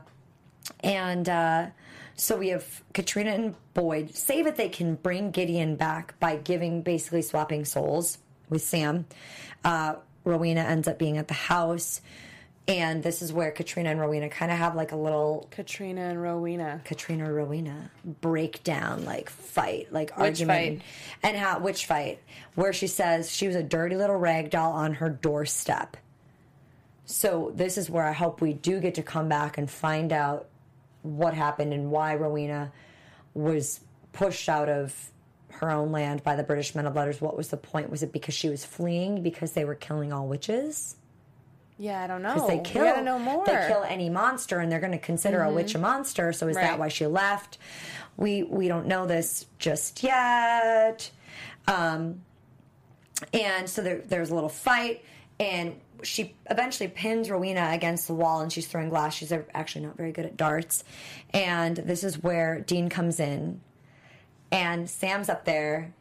and 0.82 1.28
uh, 1.28 1.68
so 2.16 2.38
we 2.38 2.50
have 2.50 2.84
Katrina 2.94 3.32
and 3.32 3.56
Boyd 3.74 4.16
say 4.16 4.42
that 4.44 4.56
they 4.56 4.70
can 4.70 4.96
bring 4.96 5.32
Gideon 5.32 5.76
back 5.76 6.20
by 6.20 6.38
giving 6.38 6.82
basically 6.82 7.22
swapping 7.22 7.66
souls 7.66 8.18
with 8.50 8.62
Sam. 8.62 9.06
Uh, 9.64 9.96
Rowena 10.24 10.62
ends 10.62 10.88
up 10.88 11.00
being 11.00 11.18
at 11.18 11.28
the 11.28 11.34
house. 11.34 12.02
And 12.68 13.02
this 13.02 13.22
is 13.22 13.34
where 13.34 13.52
Katrina 13.52 13.90
and 13.90 14.00
Rowena 14.00 14.30
kind 14.30 14.52
of 14.52 14.58
have 14.58 14.76
like 14.76 14.92
a 14.92 14.96
little 14.96 15.48
Katrina 15.52 16.02
and 16.02 16.22
Rowena. 16.22 16.82
Katrina 16.86 17.32
Rowena 17.32 17.92
breakdown, 18.22 19.04
like 19.04 19.30
fight, 19.30 19.92
like 19.92 20.16
Witch 20.18 20.42
argument, 20.42 20.80
fight. 20.80 20.84
and 21.24 21.38
how 21.38 21.60
witch 21.60 21.86
fight, 21.86 22.20
where 22.56 22.72
she 22.72 22.88
says 22.88 23.32
she 23.32 23.48
was 23.48 23.56
a 23.56 23.64
dirty 23.64 23.96
little 23.98 24.16
rag 24.16 24.52
doll 24.52 24.74
on 24.74 24.94
her 24.96 25.10
doorstep. 25.10 25.98
So 27.06 27.52
this 27.56 27.78
is 27.78 27.90
where 27.90 28.08
I 28.08 28.14
hope 28.14 28.42
we 28.42 28.54
do 28.54 28.80
get 28.80 28.96
to 28.96 29.04
come 29.04 29.28
back 29.28 29.58
and 29.58 29.70
find 29.70 30.14
out 30.14 30.48
what 31.02 31.34
happened 31.34 31.74
and 31.74 31.92
why 31.92 32.16
Rowena 32.16 32.72
was 33.34 33.82
pushed 34.14 34.48
out 34.48 34.70
of 34.70 35.12
her 35.50 35.72
own 35.72 35.92
land 35.92 36.24
by 36.24 36.36
the 36.36 36.44
British 36.44 36.74
men 36.76 36.86
of 36.86 36.96
letters. 36.96 37.20
What 37.20 37.36
was 37.36 37.50
the 37.50 37.58
point? 37.58 37.90
Was 37.90 38.04
it 38.04 38.14
because 38.14 38.34
she 38.36 38.50
was 38.50 38.64
fleeing 38.64 39.24
because 39.24 39.52
they 39.54 39.66
were 39.66 39.76
killing 39.76 40.14
all 40.14 40.28
witches? 40.28 40.96
Yeah, 41.82 42.04
I 42.04 42.06
don't 42.06 42.22
know. 42.22 42.36
Because 42.36 42.48
they 42.48 42.60
kill, 42.60 42.84
we 42.84 42.90
gotta 42.90 43.02
know 43.02 43.18
more. 43.18 43.44
They 43.44 43.66
kill 43.68 43.84
any 43.84 44.08
monster, 44.08 44.60
and 44.60 44.72
they're 44.72 44.80
going 44.80 44.92
to 44.92 45.00
consider 45.00 45.42
a 45.42 45.52
witch 45.52 45.74
a 45.74 45.80
monster. 45.80 46.32
So 46.32 46.48
is 46.48 46.56
that 46.56 46.78
why 46.78 46.90
she 46.90 47.08
left? 47.08 47.58
We 48.18 48.44
we 48.44 48.68
don't 48.68 48.86
know 48.86 49.08
this 49.08 49.48
just 49.58 50.04
yet. 50.04 51.10
Um, 51.68 52.22
and 53.34 53.68
so 53.68 53.82
there, 53.82 53.98
there's 54.06 54.30
a 54.30 54.36
little 54.36 54.48
fight, 54.48 55.04
and 55.40 55.76
she 56.04 56.36
eventually 56.52 56.88
pins 56.88 57.32
Rowena 57.32 57.72
against 57.72 58.06
the 58.06 58.14
wall, 58.14 58.42
and 58.42 58.54
she's 58.54 58.68
throwing 58.68 58.90
glass. 58.90 59.16
She's 59.16 59.32
actually 59.32 59.86
not 59.86 59.98
very 59.98 60.12
good 60.12 60.26
at 60.26 60.38
darts, 60.38 60.84
and 61.34 61.78
this 61.78 62.04
is 62.04 62.22
where 62.22 62.60
Dean 62.60 62.90
comes 62.90 63.20
in, 63.20 63.60
and 64.52 64.88
Sam's 64.88 65.30
up 65.30 65.46
there. 65.46 65.96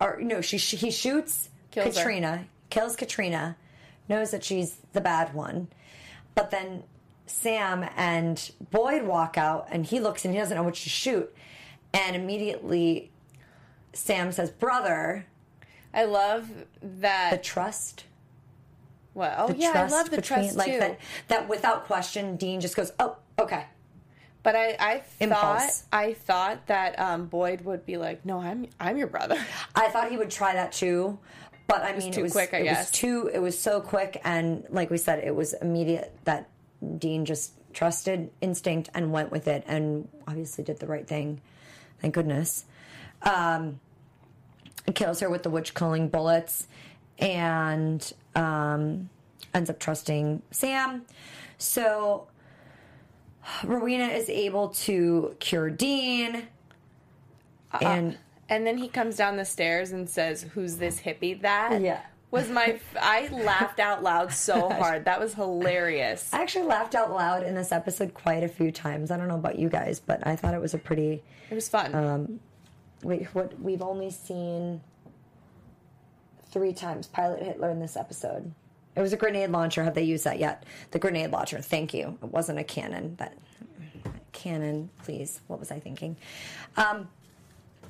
Or 0.00 0.18
no, 0.18 0.40
she 0.40 0.56
he 0.56 0.90
shoots 0.90 1.50
Kills 1.72 1.88
her. 1.88 1.92
Katrina, 1.92 2.46
kills 2.70 2.96
Katrina, 2.96 3.56
knows 4.10 4.32
that 4.32 4.44
she's 4.44 4.76
the 4.92 5.00
bad 5.00 5.32
one, 5.32 5.68
but 6.34 6.50
then 6.50 6.82
Sam 7.26 7.88
and 7.96 8.50
Boyd 8.70 9.04
walk 9.04 9.38
out, 9.38 9.68
and 9.70 9.86
he 9.86 10.00
looks 10.00 10.24
and 10.24 10.34
he 10.34 10.40
doesn't 10.40 10.56
know 10.56 10.64
which 10.64 10.82
to 10.82 10.90
shoot, 10.90 11.32
and 11.94 12.14
immediately 12.14 13.10
Sam 13.94 14.32
says, 14.32 14.50
"Brother." 14.50 15.26
I 15.92 16.04
love 16.04 16.48
that. 16.82 17.30
the 17.32 17.38
trust. 17.38 18.04
well, 19.14 19.46
oh 19.48 19.54
yeah, 19.56 19.72
I 19.74 19.88
love 19.88 20.10
the 20.10 20.16
between 20.16 20.40
trust 20.40 20.56
like 20.56 20.72
too. 20.72 20.78
that. 20.78 21.00
That 21.28 21.48
without 21.48 21.84
question, 21.86 22.36
Dean 22.36 22.60
just 22.60 22.76
goes, 22.76 22.92
"Oh, 23.00 23.16
okay." 23.38 23.64
But 24.42 24.56
I, 24.56 24.76
I 24.80 25.26
thought, 25.26 25.70
I 25.92 26.14
thought 26.14 26.66
that 26.66 26.98
um, 26.98 27.26
Boyd 27.26 27.60
would 27.62 27.84
be 27.84 27.96
like, 27.96 28.24
"No, 28.24 28.40
I'm, 28.40 28.66
I'm 28.78 28.96
your 28.96 29.08
brother." 29.08 29.36
I 29.74 29.88
thought 29.88 30.10
he 30.10 30.16
would 30.16 30.30
try 30.30 30.54
that 30.54 30.72
too, 30.72 31.18
but 31.70 31.82
I 31.82 31.96
mean, 31.96 32.12
too 32.12 32.20
it 32.20 32.22
was 32.24 32.32
quick, 32.32 32.52
I 32.52 32.58
it 32.58 32.64
guess. 32.64 32.78
was 32.78 32.90
too. 32.90 33.30
It 33.32 33.38
was 33.38 33.58
so 33.58 33.80
quick, 33.80 34.20
and 34.24 34.64
like 34.70 34.90
we 34.90 34.98
said, 34.98 35.22
it 35.24 35.34
was 35.34 35.52
immediate 35.54 36.16
that 36.24 36.48
Dean 36.98 37.24
just 37.24 37.52
trusted 37.72 38.30
instinct 38.40 38.90
and 38.94 39.12
went 39.12 39.30
with 39.30 39.46
it, 39.48 39.64
and 39.66 40.08
obviously 40.26 40.64
did 40.64 40.80
the 40.80 40.86
right 40.86 41.06
thing. 41.06 41.40
Thank 42.00 42.14
goodness. 42.14 42.64
Um, 43.22 43.80
kills 44.94 45.20
her 45.20 45.30
with 45.30 45.42
the 45.42 45.50
witch 45.50 45.74
killing 45.74 46.08
bullets, 46.08 46.66
and 47.18 48.12
um, 48.34 49.08
ends 49.54 49.70
up 49.70 49.78
trusting 49.78 50.42
Sam. 50.50 51.02
So 51.58 52.26
Rowena 53.64 54.06
is 54.06 54.28
able 54.28 54.70
to 54.70 55.36
cure 55.38 55.70
Dean, 55.70 56.48
and 57.80 58.18
And 58.50 58.66
then 58.66 58.76
he 58.76 58.88
comes 58.88 59.16
down 59.16 59.36
the 59.36 59.44
stairs 59.46 59.92
and 59.92 60.10
says, 60.10 60.42
"Who's 60.42 60.76
this 60.76 61.00
hippie?" 61.00 61.40
That 61.40 61.80
Yeah. 61.80 62.00
was 62.32 62.50
my. 62.50 62.78
I 63.00 63.28
laughed 63.28 63.78
out 63.80 64.02
loud 64.02 64.32
so 64.32 64.68
hard. 64.80 65.04
That 65.06 65.18
was 65.20 65.34
hilarious. 65.34 66.28
I 66.34 66.42
actually 66.42 66.66
laughed 66.66 66.94
out 66.94 67.10
loud 67.12 67.44
in 67.44 67.54
this 67.54 67.70
episode 67.72 68.12
quite 68.12 68.42
a 68.42 68.48
few 68.48 68.70
times. 68.72 69.10
I 69.10 69.16
don't 69.16 69.28
know 69.28 69.36
about 69.36 69.58
you 69.58 69.68
guys, 69.68 70.00
but 70.00 70.26
I 70.26 70.36
thought 70.36 70.52
it 70.54 70.60
was 70.60 70.74
a 70.74 70.78
pretty. 70.78 71.22
It 71.48 71.54
was 71.54 71.68
fun. 71.68 71.94
Um, 71.94 72.40
wait, 73.02 73.26
what 73.34 73.58
we've 73.60 73.82
only 73.82 74.10
seen 74.10 74.80
three 76.50 76.72
times 76.72 77.06
Pilot 77.06 77.42
Hitler 77.42 77.70
in 77.70 77.78
this 77.80 77.96
episode. 77.96 78.52
It 78.96 79.00
was 79.00 79.12
a 79.12 79.16
grenade 79.16 79.50
launcher. 79.50 79.84
Have 79.84 79.94
they 79.94 80.02
used 80.02 80.24
that 80.24 80.40
yet? 80.40 80.64
The 80.90 80.98
grenade 80.98 81.30
launcher. 81.30 81.60
Thank 81.60 81.94
you. 81.94 82.18
It 82.22 82.28
wasn't 82.32 82.58
a 82.58 82.64
cannon. 82.64 83.14
That 83.16 83.34
cannon, 84.32 84.90
please. 85.04 85.40
What 85.46 85.60
was 85.60 85.70
I 85.70 85.78
thinking? 85.78 86.16
Um, 86.76 87.08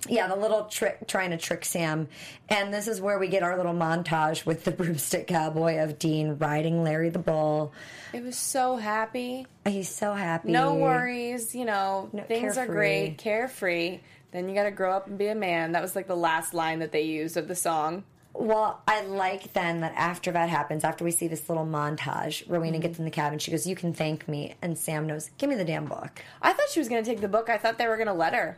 yeah, 0.09 0.27
the 0.29 0.37
little 0.37 0.65
trick 0.65 1.07
trying 1.07 1.31
to 1.31 1.37
trick 1.37 1.65
Sam. 1.65 2.09
And 2.49 2.73
this 2.73 2.89
is 2.89 3.01
where 3.01 3.19
we 3.19 3.29
get 3.29 3.43
our 3.43 3.57
little 3.57 3.75
montage 3.75 4.45
with 4.47 4.65
the 4.65 4.71
broomstick 4.73 5.27
cowboy 5.27 5.79
of 5.79 5.99
Dean 5.99 6.37
riding 6.39 6.83
Larry 6.83 7.11
the 7.11 7.19
Bull. 7.19 7.73
it 8.13 8.23
was 8.25 8.37
so 8.37 8.77
happy. 8.77 9.47
He's 9.67 9.89
so 9.89 10.15
happy. 10.15 10.51
No 10.53 10.75
worries. 10.75 11.55
You 11.55 11.65
know, 11.67 12.09
No, 12.13 12.23
things 12.23 12.57
are 12.59 12.67
great, 12.67 13.19
carefree. 13.19 14.01
Then 14.33 14.49
you 14.49 14.55
got 14.55 14.63
to 14.65 14.71
grow 14.71 14.93
up 14.97 15.07
and 15.09 15.19
be 15.19 15.27
a 15.27 15.35
man. 15.35 15.73
That 15.73 15.83
was 15.83 15.97
like 15.97 16.07
the 16.07 16.17
last 16.17 16.55
line 16.55 16.79
that 16.79 16.93
they 16.93 17.03
used 17.03 17.37
of 17.37 17.49
the 17.49 17.57
song. 17.57 18.05
Well, 18.33 18.81
I 18.87 19.03
like 19.03 19.53
then 19.55 19.81
that 19.81 19.93
after 19.97 20.31
that 20.31 20.49
happens, 20.49 20.85
after 20.85 21.05
we 21.05 21.11
see 21.11 21.27
this 21.27 21.49
little 21.49 21.67
montage, 21.67 22.45
Rowena 22.49 22.75
Mm-hmm. 22.79 22.83
gets 22.83 22.99
in 23.01 23.05
the 23.05 23.11
cabin. 23.11 23.41
She 23.41 23.51
goes, 23.51 23.67
"You 23.67 23.75
can 23.75 23.93
thank 23.93 24.29
me," 24.29 24.55
and 24.63 24.79
Sam 24.79 25.09
knows, 25.09 25.31
"Give 25.37 25.51
me 25.51 25.57
the 25.57 25.65
damn 25.65 25.87
book." 25.87 26.23
I 26.41 26.53
thought 26.53 26.69
she 26.71 26.79
was 26.79 26.89
going 26.89 27.03
to 27.03 27.11
take 27.11 27.21
the 27.21 27.27
book. 27.29 27.51
I 27.51 27.59
thought 27.59 27.77
they 27.77 27.89
were 27.89 27.97
going 27.97 28.07
to 28.07 28.13
let 28.15 28.33
her. 28.35 28.57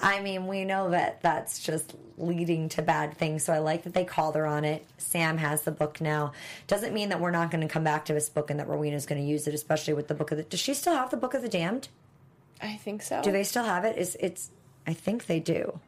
I 0.00 0.20
mean, 0.20 0.46
we 0.46 0.64
know 0.64 0.90
that 0.90 1.22
that's 1.22 1.60
just 1.60 1.94
leading 2.18 2.68
to 2.70 2.82
bad 2.82 3.16
things. 3.16 3.44
So 3.44 3.52
I 3.52 3.58
like 3.58 3.84
that 3.84 3.94
they 3.94 4.04
called 4.04 4.34
her 4.34 4.46
on 4.46 4.64
it. 4.64 4.84
Sam 4.98 5.38
has 5.38 5.62
the 5.62 5.70
book 5.70 6.00
now. 6.00 6.32
Doesn't 6.66 6.92
mean 6.92 7.08
that 7.10 7.20
we're 7.20 7.30
not 7.30 7.50
going 7.50 7.60
to 7.60 7.72
come 7.72 7.84
back 7.84 8.04
to 8.06 8.12
this 8.12 8.28
book 8.28 8.50
and 8.50 8.58
that 8.60 8.68
Rowena's 8.68 9.06
going 9.06 9.20
to 9.20 9.26
use 9.26 9.46
it, 9.46 9.54
especially 9.54 9.94
with 9.94 10.08
the 10.08 10.14
book 10.14 10.30
of 10.32 10.38
the. 10.38 10.42
Does 10.44 10.60
she 10.60 10.74
still 10.74 10.94
have 10.94 11.10
the 11.10 11.16
book 11.16 11.34
of 11.34 11.42
the 11.42 11.48
damned? 11.48 11.88
I 12.60 12.74
think 12.76 13.02
so. 13.02 13.22
Do 13.22 13.30
they 13.32 13.44
still 13.44 13.64
have 13.64 13.84
it? 13.84 13.96
Is 13.96 14.16
it's? 14.20 14.50
I 14.86 14.92
think 14.94 15.26
they 15.26 15.40
do. 15.40 15.78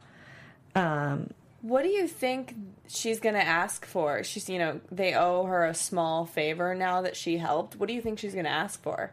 Um, 0.73 1.31
What 1.61 1.83
do 1.83 1.89
you 1.89 2.07
think 2.07 2.55
she's 2.87 3.19
going 3.19 3.35
to 3.35 3.45
ask 3.45 3.85
for? 3.85 4.23
She's, 4.23 4.49
you 4.49 4.57
know, 4.57 4.79
they 4.91 5.13
owe 5.15 5.45
her 5.45 5.65
a 5.65 5.73
small 5.75 6.25
favor 6.25 6.73
now 6.75 7.01
that 7.01 7.15
she 7.15 7.37
helped. 7.37 7.75
What 7.75 7.87
do 7.87 7.93
you 7.93 8.01
think 8.01 8.19
she's 8.19 8.33
going 8.33 8.45
to 8.45 8.51
ask 8.51 8.81
for? 8.81 9.11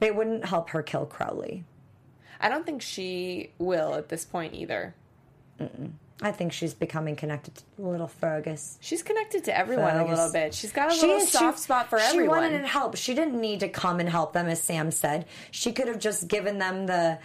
They 0.00 0.10
wouldn't 0.10 0.44
help 0.44 0.70
her 0.70 0.82
kill 0.82 1.06
Crowley. 1.06 1.64
I 2.40 2.48
don't 2.48 2.64
think 2.66 2.82
she 2.82 3.50
will 3.58 3.94
at 3.94 4.08
this 4.08 4.24
point 4.24 4.54
either. 4.54 4.94
I 6.22 6.32
think 6.32 6.52
she's 6.52 6.74
becoming 6.74 7.16
connected 7.16 7.54
to 7.56 7.62
little 7.78 8.06
Fergus. 8.08 8.78
She's 8.80 9.02
connected 9.02 9.44
to 9.44 9.56
everyone 9.56 9.96
a 9.96 10.06
little 10.06 10.30
bit. 10.32 10.52
She's 10.54 10.72
got 10.72 10.90
a 10.90 10.94
She 10.94 11.02
little 11.06 11.20
soft 11.20 11.58
she- 11.58 11.62
spot 11.64 11.88
for 11.88 11.98
She 11.98 12.04
everyone. 12.06 12.24
She 12.24 12.28
wanted 12.52 12.60
to 12.62 12.66
help. 12.66 12.96
She 12.96 13.14
didn't 13.14 13.40
need 13.40 13.60
to 13.60 13.68
come 13.68 14.00
and 14.00 14.08
help 14.08 14.32
them, 14.34 14.46
as 14.46 14.62
Sam 14.62 14.90
said. 14.90 15.26
She 15.50 15.72
could 15.72 15.88
have 15.88 15.98
just 15.98 16.28
given 16.28 16.58
them 16.58 16.86
the 16.86 17.18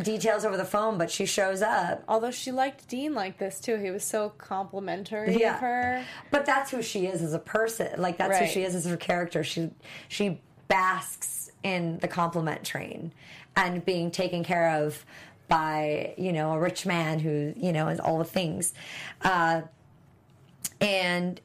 details 0.00 0.44
over 0.44 0.56
the 0.56 0.64
phone, 0.64 0.98
but 0.98 1.10
she 1.10 1.24
shows 1.26 1.62
up. 1.62 2.02
Although 2.08 2.30
she 2.32 2.50
liked 2.52 2.88
Dean 2.88 3.14
like 3.14 3.38
this 3.38 3.60
too. 3.60 3.76
He 3.76 3.90
was 3.90 4.04
so 4.04 4.30
complimentary 4.38 5.36
Yeah. 5.40 5.54
of 5.54 5.60
her. 5.60 6.04
But 6.30 6.46
that's 6.46 6.70
who 6.70 6.82
she 6.82 7.06
is 7.06 7.22
as 7.22 7.34
a 7.34 7.38
person. 7.40 8.00
Like 8.00 8.18
that's 8.18 8.38
who 8.38 8.46
she 8.46 8.62
is 8.64 8.74
as 8.74 8.86
her 8.86 8.96
character. 8.96 9.42
She 9.44 9.70
she 10.08 10.40
basks 10.68 11.50
in 11.62 11.98
the 11.98 12.08
compliment 12.08 12.64
train. 12.64 13.12
and 13.56 13.84
being 13.84 14.10
taken 14.12 14.44
care 14.44 14.84
of 14.84 15.04
by 15.48 16.14
you 16.18 16.32
know 16.32 16.52
a 16.52 16.58
rich 16.60 16.86
man 16.86 17.18
who 17.18 17.52
you 17.56 17.72
know 17.72 17.88
is 17.88 17.98
all 17.98 18.18
the 18.18 18.24
things. 18.24 18.72
Uh, 19.22 19.62
and 20.80 21.40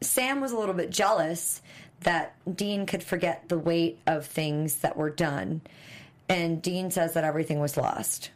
Sam 0.00 0.40
was 0.40 0.52
a 0.52 0.58
little 0.58 0.74
bit 0.74 0.90
jealous 0.90 1.60
that 2.00 2.34
Dean 2.56 2.86
could 2.86 3.02
forget 3.02 3.48
the 3.50 3.58
weight 3.58 3.98
of 4.06 4.24
things 4.24 4.76
that 4.76 4.96
were 4.96 5.10
done. 5.10 5.60
And 6.30 6.62
Dean 6.62 6.90
says 6.90 7.12
that 7.14 7.24
everything 7.24 7.58
was 7.60 7.76
lost. 7.76 8.30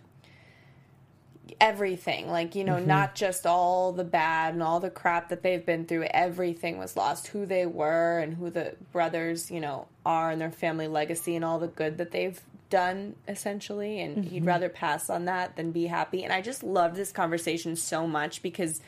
everything 1.60 2.28
like 2.28 2.54
you 2.54 2.64
know 2.64 2.74
Mm-hmm. 2.76 2.88
not 2.88 3.14
just 3.14 3.46
all 3.46 3.92
the 3.92 4.04
bad 4.04 4.54
and 4.54 4.62
all 4.62 4.80
the 4.80 4.90
crap 4.90 5.28
that 5.28 5.42
they've 5.42 5.64
been 5.64 5.86
through 5.86 6.04
everything 6.10 6.78
was 6.78 6.96
lost 6.96 7.28
who 7.28 7.46
they 7.46 7.64
were 7.64 8.18
and 8.18 8.34
who 8.34 8.50
the 8.50 8.74
brothers 8.92 9.50
you 9.50 9.60
know 9.60 9.86
are 10.04 10.30
and 10.30 10.40
their 10.40 10.50
family 10.50 10.86
legacy 10.88 11.34
and 11.36 11.44
all 11.44 11.58
the 11.58 11.66
good 11.68 11.98
that 11.98 12.10
they've 12.10 12.40
done 12.70 13.14
essentially 13.28 14.00
and 14.00 14.16
Mm-hmm. 14.16 14.30
he'd 14.30 14.44
rather 14.44 14.68
pass 14.68 15.08
on 15.10 15.26
that 15.26 15.56
than 15.56 15.70
be 15.70 15.86
happy 15.86 16.24
and 16.24 16.32
i 16.32 16.40
just 16.40 16.62
love 16.62 16.96
this 16.96 17.12
conversation 17.12 17.76
so 17.76 18.06
much 18.06 18.42
because 18.42 18.80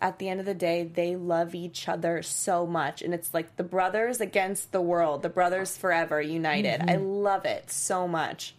at 0.00 0.18
the 0.18 0.28
end 0.28 0.40
of 0.40 0.46
the 0.46 0.54
day 0.54 0.82
they 0.84 1.14
love 1.16 1.54
each 1.54 1.88
other 1.88 2.22
so 2.22 2.66
much 2.66 3.00
and 3.02 3.12
it's 3.14 3.32
like 3.34 3.56
the 3.56 3.62
brothers 3.64 4.20
against 4.20 4.72
the 4.72 4.80
world 4.80 5.22
the 5.22 5.28
brothers 5.28 5.76
forever 5.76 6.20
united 6.20 6.80
i 6.82 6.96
Mm-hmm. 6.96 7.04
love 7.04 7.44
it 7.44 7.70
so 7.70 8.08
much 8.08 8.54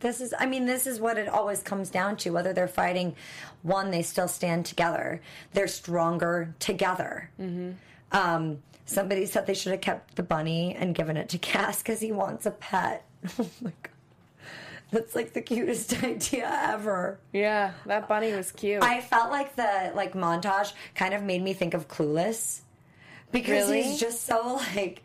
This 0.00 0.20
is, 0.22 0.32
I 0.38 0.46
mean, 0.46 0.64
this 0.64 0.86
is 0.86 0.98
what 0.98 1.18
it 1.18 1.28
always 1.28 1.62
comes 1.62 1.90
down 1.90 2.16
to. 2.22 2.30
Whether 2.30 2.54
they're 2.54 2.68
fighting 2.68 3.14
one, 3.62 3.90
they 3.90 4.00
still 4.02 4.28
stand 4.28 4.64
together. 4.64 5.20
They're 5.52 5.68
stronger 5.68 6.54
together. 6.58 7.28
Mm-hmm. 7.38 7.72
Um, 8.10 8.62
somebody 8.90 9.24
said 9.26 9.46
they 9.46 9.54
should 9.54 9.72
have 9.72 9.80
kept 9.80 10.16
the 10.16 10.22
bunny 10.22 10.74
and 10.74 10.94
given 10.94 11.16
it 11.16 11.28
to 11.30 11.38
Cass 11.38 11.82
because 11.82 12.00
he 12.00 12.12
wants 12.12 12.46
a 12.46 12.50
pet. 12.50 13.04
Oh 13.38 13.46
my 13.60 13.70
God. 13.82 13.90
That's 14.92 15.14
like 15.14 15.32
the 15.34 15.40
cutest 15.42 16.02
idea 16.02 16.50
ever. 16.64 17.18
yeah 17.32 17.72
that 17.86 18.08
bunny 18.08 18.32
was 18.32 18.50
cute 18.50 18.82
I 18.82 19.00
felt 19.00 19.30
like 19.30 19.54
the 19.54 19.92
like 19.94 20.14
montage 20.14 20.72
kind 20.96 21.14
of 21.14 21.22
made 21.22 21.42
me 21.42 21.52
think 21.52 21.74
of 21.74 21.86
Clueless 21.86 22.60
because 23.30 23.68
Really? 23.68 23.82
he's 23.82 24.00
just 24.00 24.24
so 24.24 24.60
like 24.74 25.02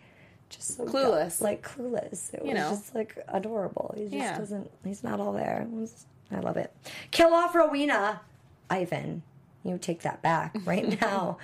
just 0.50 0.78
so 0.78 0.86
Clueless. 0.86 1.41
like 1.41 1.62
clueless. 1.67 2.34
It 2.34 2.41
You 2.43 2.52
was 2.52 2.56
know. 2.56 2.69
just 2.71 2.95
like 2.95 3.17
adorable. 3.28 3.93
He 3.98 4.04
just 4.04 4.15
Yeah. 4.15 4.38
doesn't. 4.38 4.71
He's 4.84 5.04
not 5.04 5.19
all 5.19 5.34
there. 5.34 5.67
Was- 5.69 6.06
I 6.32 6.39
love 6.39 6.58
it. 6.58 6.71
Kill 7.12 7.34
off 7.34 7.54
Rowena, 7.54 8.21
Ivan. 8.69 9.21
You 9.65 9.80
take 9.80 10.01
that 10.04 10.21
back 10.21 10.56
right 10.65 10.99
now. 11.01 11.39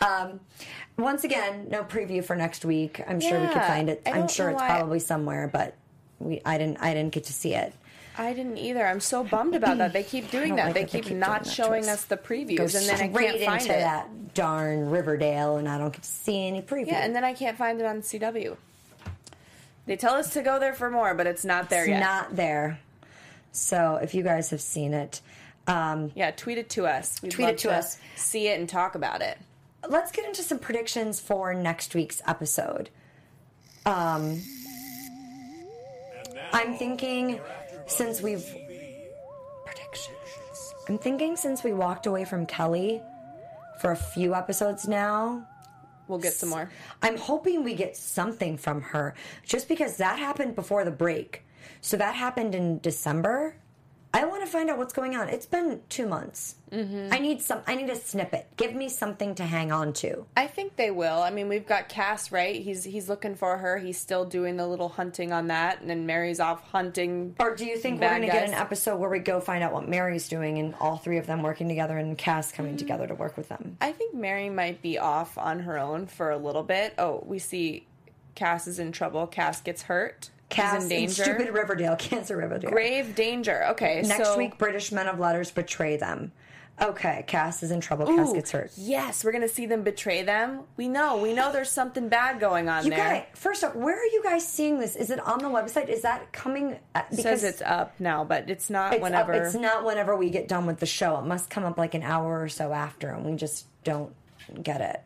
Um, 0.00 0.40
once 0.96 1.24
again, 1.24 1.66
no 1.70 1.82
preview 1.82 2.24
for 2.24 2.36
next 2.36 2.64
week. 2.64 3.00
I'm 3.06 3.20
sure 3.20 3.40
we 3.40 3.48
could 3.48 3.62
find 3.62 3.90
it. 3.90 4.00
I'm 4.06 4.28
sure 4.28 4.50
it's 4.50 4.62
probably 4.62 5.00
somewhere, 5.00 5.50
but 5.52 5.74
we 6.20 6.40
I 6.46 6.56
didn't 6.56 6.78
I 6.80 6.94
didn't 6.94 7.12
get 7.12 7.24
to 7.24 7.32
see 7.32 7.54
it. 7.54 7.74
I 8.16 8.32
didn't 8.32 8.58
either. 8.58 8.86
I'm 8.86 9.00
so 9.00 9.24
bummed 9.24 9.56
about 9.56 9.78
that. 9.78 9.92
They 9.92 10.04
keep 10.04 10.30
doing 10.30 10.54
that. 10.54 10.66
like 10.66 10.74
they 10.74 10.82
that 10.82 10.92
they 10.92 10.98
keep 11.00 11.08
keep 11.08 11.16
not 11.16 11.42
doing 11.42 11.42
that 11.42 11.44
to 11.44 11.50
showing 11.50 11.88
us. 11.88 12.04
the 12.04 12.16
previews, 12.16 12.72
Go 12.72 12.78
and 12.78 12.86
then 12.88 13.00
I 13.00 13.08
can't 13.08 13.40
find 13.44 13.62
into 13.62 13.76
it. 13.76 13.80
that 13.80 14.34
darn 14.34 14.88
Riverdale, 14.90 15.56
and 15.56 15.68
I 15.68 15.78
don't 15.78 15.92
get 15.92 16.02
to 16.04 16.08
see 16.08 16.46
any 16.46 16.62
preview. 16.62 16.86
Yeah, 16.88 17.04
and 17.04 17.14
then 17.16 17.24
I 17.24 17.32
can't 17.34 17.58
find 17.58 17.80
it 17.80 17.86
on 17.86 18.02
CW. 18.02 18.56
They 19.86 19.96
tell 19.96 20.14
us 20.14 20.32
to 20.34 20.42
go 20.42 20.60
there 20.60 20.74
for 20.74 20.90
more, 20.90 21.12
but 21.14 21.26
it's 21.26 21.44
not 21.44 21.70
there 21.70 21.82
it's 21.82 21.90
yet. 21.90 22.00
not 22.00 22.36
there. 22.36 22.78
So 23.50 23.96
if 23.96 24.14
you 24.14 24.22
guys 24.22 24.50
have 24.50 24.60
seen 24.60 24.94
it, 24.94 25.20
um, 25.66 26.12
yeah, 26.14 26.30
tweet 26.30 26.58
it 26.58 26.68
to 26.70 26.86
us. 26.86 27.20
We'd 27.22 27.32
Tweet 27.32 27.48
it 27.48 27.58
to 27.58 27.72
us. 27.72 27.98
See 28.16 28.48
it 28.48 28.58
and 28.58 28.68
talk 28.68 28.94
about 28.94 29.22
it. 29.22 29.38
let's 29.88 30.12
get 30.12 30.24
into 30.24 30.42
some 30.42 30.58
predictions 30.58 31.20
for 31.20 31.54
next 31.54 31.94
week's 31.94 32.22
episode. 32.26 32.90
Um, 33.86 34.40
I'm 36.52 36.74
thinking 36.76 37.40
since 37.86 38.20
we've 38.22 38.44
predictions. 39.66 40.74
I'm 40.88 40.98
thinking 40.98 41.36
since 41.36 41.62
we 41.64 41.72
walked 41.72 42.06
away 42.06 42.24
from 42.24 42.46
Kelly 42.46 43.02
for 43.80 43.90
a 43.92 43.96
few 43.96 44.34
episodes 44.34 44.86
now, 44.88 45.46
We'll 46.06 46.18
get 46.18 46.34
some 46.34 46.50
more. 46.50 46.70
I'm 47.02 47.16
hoping 47.16 47.64
we 47.64 47.74
get 47.74 47.96
something 47.96 48.58
from 48.58 48.82
her 48.82 49.14
just 49.42 49.68
because 49.68 49.96
that 49.96 50.18
happened 50.18 50.54
before 50.54 50.84
the 50.84 50.90
break. 50.90 51.44
So 51.80 51.96
that 51.96 52.14
happened 52.14 52.54
in 52.54 52.78
December. 52.80 53.56
I 54.14 54.24
want 54.26 54.44
to 54.44 54.46
find 54.46 54.70
out 54.70 54.78
what's 54.78 54.92
going 54.92 55.16
on. 55.16 55.28
It's 55.28 55.44
been 55.44 55.80
two 55.88 56.06
months. 56.06 56.54
Mm-hmm. 56.70 57.12
I 57.12 57.18
need 57.18 57.42
some. 57.42 57.62
I 57.66 57.74
need 57.74 57.90
a 57.90 57.96
snippet. 57.96 58.46
Give 58.56 58.72
me 58.72 58.88
something 58.88 59.34
to 59.34 59.44
hang 59.44 59.72
on 59.72 59.92
to. 59.94 60.24
I 60.36 60.46
think 60.46 60.76
they 60.76 60.92
will. 60.92 61.20
I 61.20 61.30
mean, 61.30 61.48
we've 61.48 61.66
got 61.66 61.88
Cass, 61.88 62.30
right? 62.30 62.62
He's 62.62 62.84
he's 62.84 63.08
looking 63.08 63.34
for 63.34 63.58
her. 63.58 63.76
He's 63.78 63.98
still 63.98 64.24
doing 64.24 64.56
the 64.56 64.68
little 64.68 64.88
hunting 64.88 65.32
on 65.32 65.48
that, 65.48 65.80
and 65.80 65.90
then 65.90 66.06
Mary's 66.06 66.38
off 66.38 66.62
hunting. 66.70 67.34
Or 67.40 67.56
do 67.56 67.64
you 67.64 67.76
think 67.76 68.00
we're 68.00 68.08
going 68.08 68.22
to 68.22 68.28
get 68.28 68.48
an 68.48 68.54
episode 68.54 68.98
where 68.98 69.10
we 69.10 69.18
go 69.18 69.40
find 69.40 69.64
out 69.64 69.72
what 69.72 69.88
Mary's 69.88 70.28
doing 70.28 70.58
and 70.58 70.76
all 70.80 70.96
three 70.96 71.18
of 71.18 71.26
them 71.26 71.42
working 71.42 71.66
together 71.66 71.98
and 71.98 72.16
Cass 72.16 72.52
coming 72.52 72.76
together 72.76 73.08
to 73.08 73.14
work 73.16 73.36
with 73.36 73.48
them? 73.48 73.76
I 73.80 73.90
think 73.90 74.14
Mary 74.14 74.48
might 74.48 74.80
be 74.80 74.96
off 74.96 75.36
on 75.36 75.60
her 75.60 75.76
own 75.76 76.06
for 76.06 76.30
a 76.30 76.38
little 76.38 76.62
bit. 76.62 76.94
Oh, 76.98 77.24
we 77.26 77.40
see 77.40 77.86
Cass 78.36 78.68
is 78.68 78.78
in 78.78 78.92
trouble. 78.92 79.26
Cass 79.26 79.60
gets 79.60 79.82
hurt. 79.82 80.30
Cass 80.48 80.82
in 80.84 80.88
danger. 80.88 81.22
stupid 81.24 81.50
Riverdale, 81.54 81.96
Cancer 81.98 82.36
Riverdale. 82.36 82.70
Grave 82.70 83.14
danger. 83.14 83.64
Okay, 83.70 84.02
Next 84.06 84.24
so, 84.28 84.38
week, 84.38 84.58
British 84.58 84.92
men 84.92 85.08
of 85.08 85.18
letters 85.18 85.50
betray 85.50 85.96
them. 85.96 86.32
Okay, 86.82 87.22
Cass 87.28 87.62
is 87.62 87.70
in 87.70 87.80
trouble. 87.80 88.04
Cass 88.06 88.32
gets 88.32 88.50
hurt. 88.50 88.72
Yes, 88.76 89.24
we're 89.24 89.30
gonna 89.30 89.46
see 89.48 89.64
them 89.66 89.82
betray 89.84 90.22
them. 90.24 90.62
We 90.76 90.88
know, 90.88 91.18
we 91.18 91.32
know 91.32 91.52
there's 91.52 91.70
something 91.70 92.08
bad 92.08 92.40
going 92.40 92.68
on 92.68 92.82
You 92.84 92.90
there. 92.90 92.98
guys, 92.98 93.24
first 93.34 93.62
off, 93.62 93.76
where 93.76 93.96
are 93.96 94.06
you 94.06 94.20
guys 94.24 94.44
seeing 94.44 94.80
this? 94.80 94.96
Is 94.96 95.10
it 95.10 95.20
on 95.20 95.38
the 95.38 95.48
website? 95.48 95.88
Is 95.88 96.02
that 96.02 96.32
coming? 96.32 96.76
At, 96.96 97.06
It 97.12 97.18
says 97.20 97.44
it's 97.44 97.62
up 97.62 97.94
now, 98.00 98.24
but 98.24 98.50
it's 98.50 98.70
not 98.70 98.92
it's 98.92 98.96
up- 98.98 99.02
whenever. 99.02 99.32
it's 99.34 99.54
not 99.54 99.84
whenever 99.84 100.16
we 100.16 100.30
get 100.30 100.48
done 100.48 100.66
with 100.66 100.80
the 100.80 100.86
show. 100.86 101.16
It 101.18 101.26
must 101.26 101.48
come 101.48 101.62
up 101.64 101.78
like 101.78 101.94
an 101.94 102.02
hour 102.02 102.42
or 102.42 102.48
so 102.48 102.72
after, 102.72 103.08
and 103.10 103.24
we 103.24 103.36
just 103.36 103.66
don't 103.84 104.12
get 104.60 104.80
it. 104.80 105.00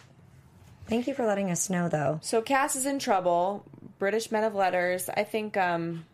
Thank 0.88 1.06
you 1.06 1.14
for 1.14 1.26
letting 1.26 1.50
us 1.50 1.68
know, 1.68 1.88
though. 1.88 2.18
So 2.22 2.40
Cass 2.42 2.74
is 2.74 2.86
in 2.86 2.98
trouble. 2.98 3.64
British 3.98 4.30
men 4.30 4.44
of 4.44 4.54
letters. 4.54 5.10
I 5.14 5.24
think 5.24 5.56
um, 5.56 6.06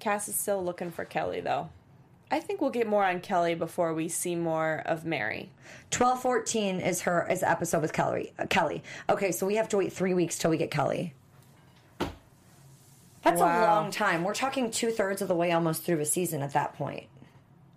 Cass 0.00 0.28
is 0.28 0.34
still 0.34 0.64
looking 0.64 0.90
for 0.90 1.04
Kelly, 1.04 1.40
though. 1.40 1.68
I 2.30 2.40
think 2.40 2.60
we'll 2.60 2.70
get 2.70 2.86
more 2.86 3.04
on 3.04 3.20
Kelly 3.20 3.54
before 3.54 3.94
we 3.94 4.08
see 4.08 4.34
more 4.36 4.82
of 4.84 5.04
Mary. 5.04 5.50
Twelve 5.90 6.20
fourteen 6.20 6.80
is 6.80 7.02
her 7.02 7.26
is 7.30 7.40
the 7.40 7.50
episode 7.50 7.80
with 7.80 7.92
Kelly. 7.94 8.32
Uh, 8.38 8.46
Kelly. 8.46 8.82
Okay, 9.08 9.32
so 9.32 9.46
we 9.46 9.56
have 9.56 9.68
to 9.70 9.78
wait 9.78 9.92
three 9.92 10.12
weeks 10.14 10.36
till 10.36 10.50
we 10.50 10.58
get 10.58 10.70
Kelly. 10.70 11.14
That's 13.22 13.40
a 13.40 13.44
long 13.44 13.90
time. 13.90 14.24
We're 14.24 14.34
talking 14.34 14.70
two 14.70 14.90
thirds 14.90 15.22
of 15.22 15.28
the 15.28 15.34
way 15.34 15.52
almost 15.52 15.84
through 15.84 16.00
a 16.00 16.04
season 16.04 16.42
at 16.42 16.52
that 16.52 16.74
point. 16.74 17.06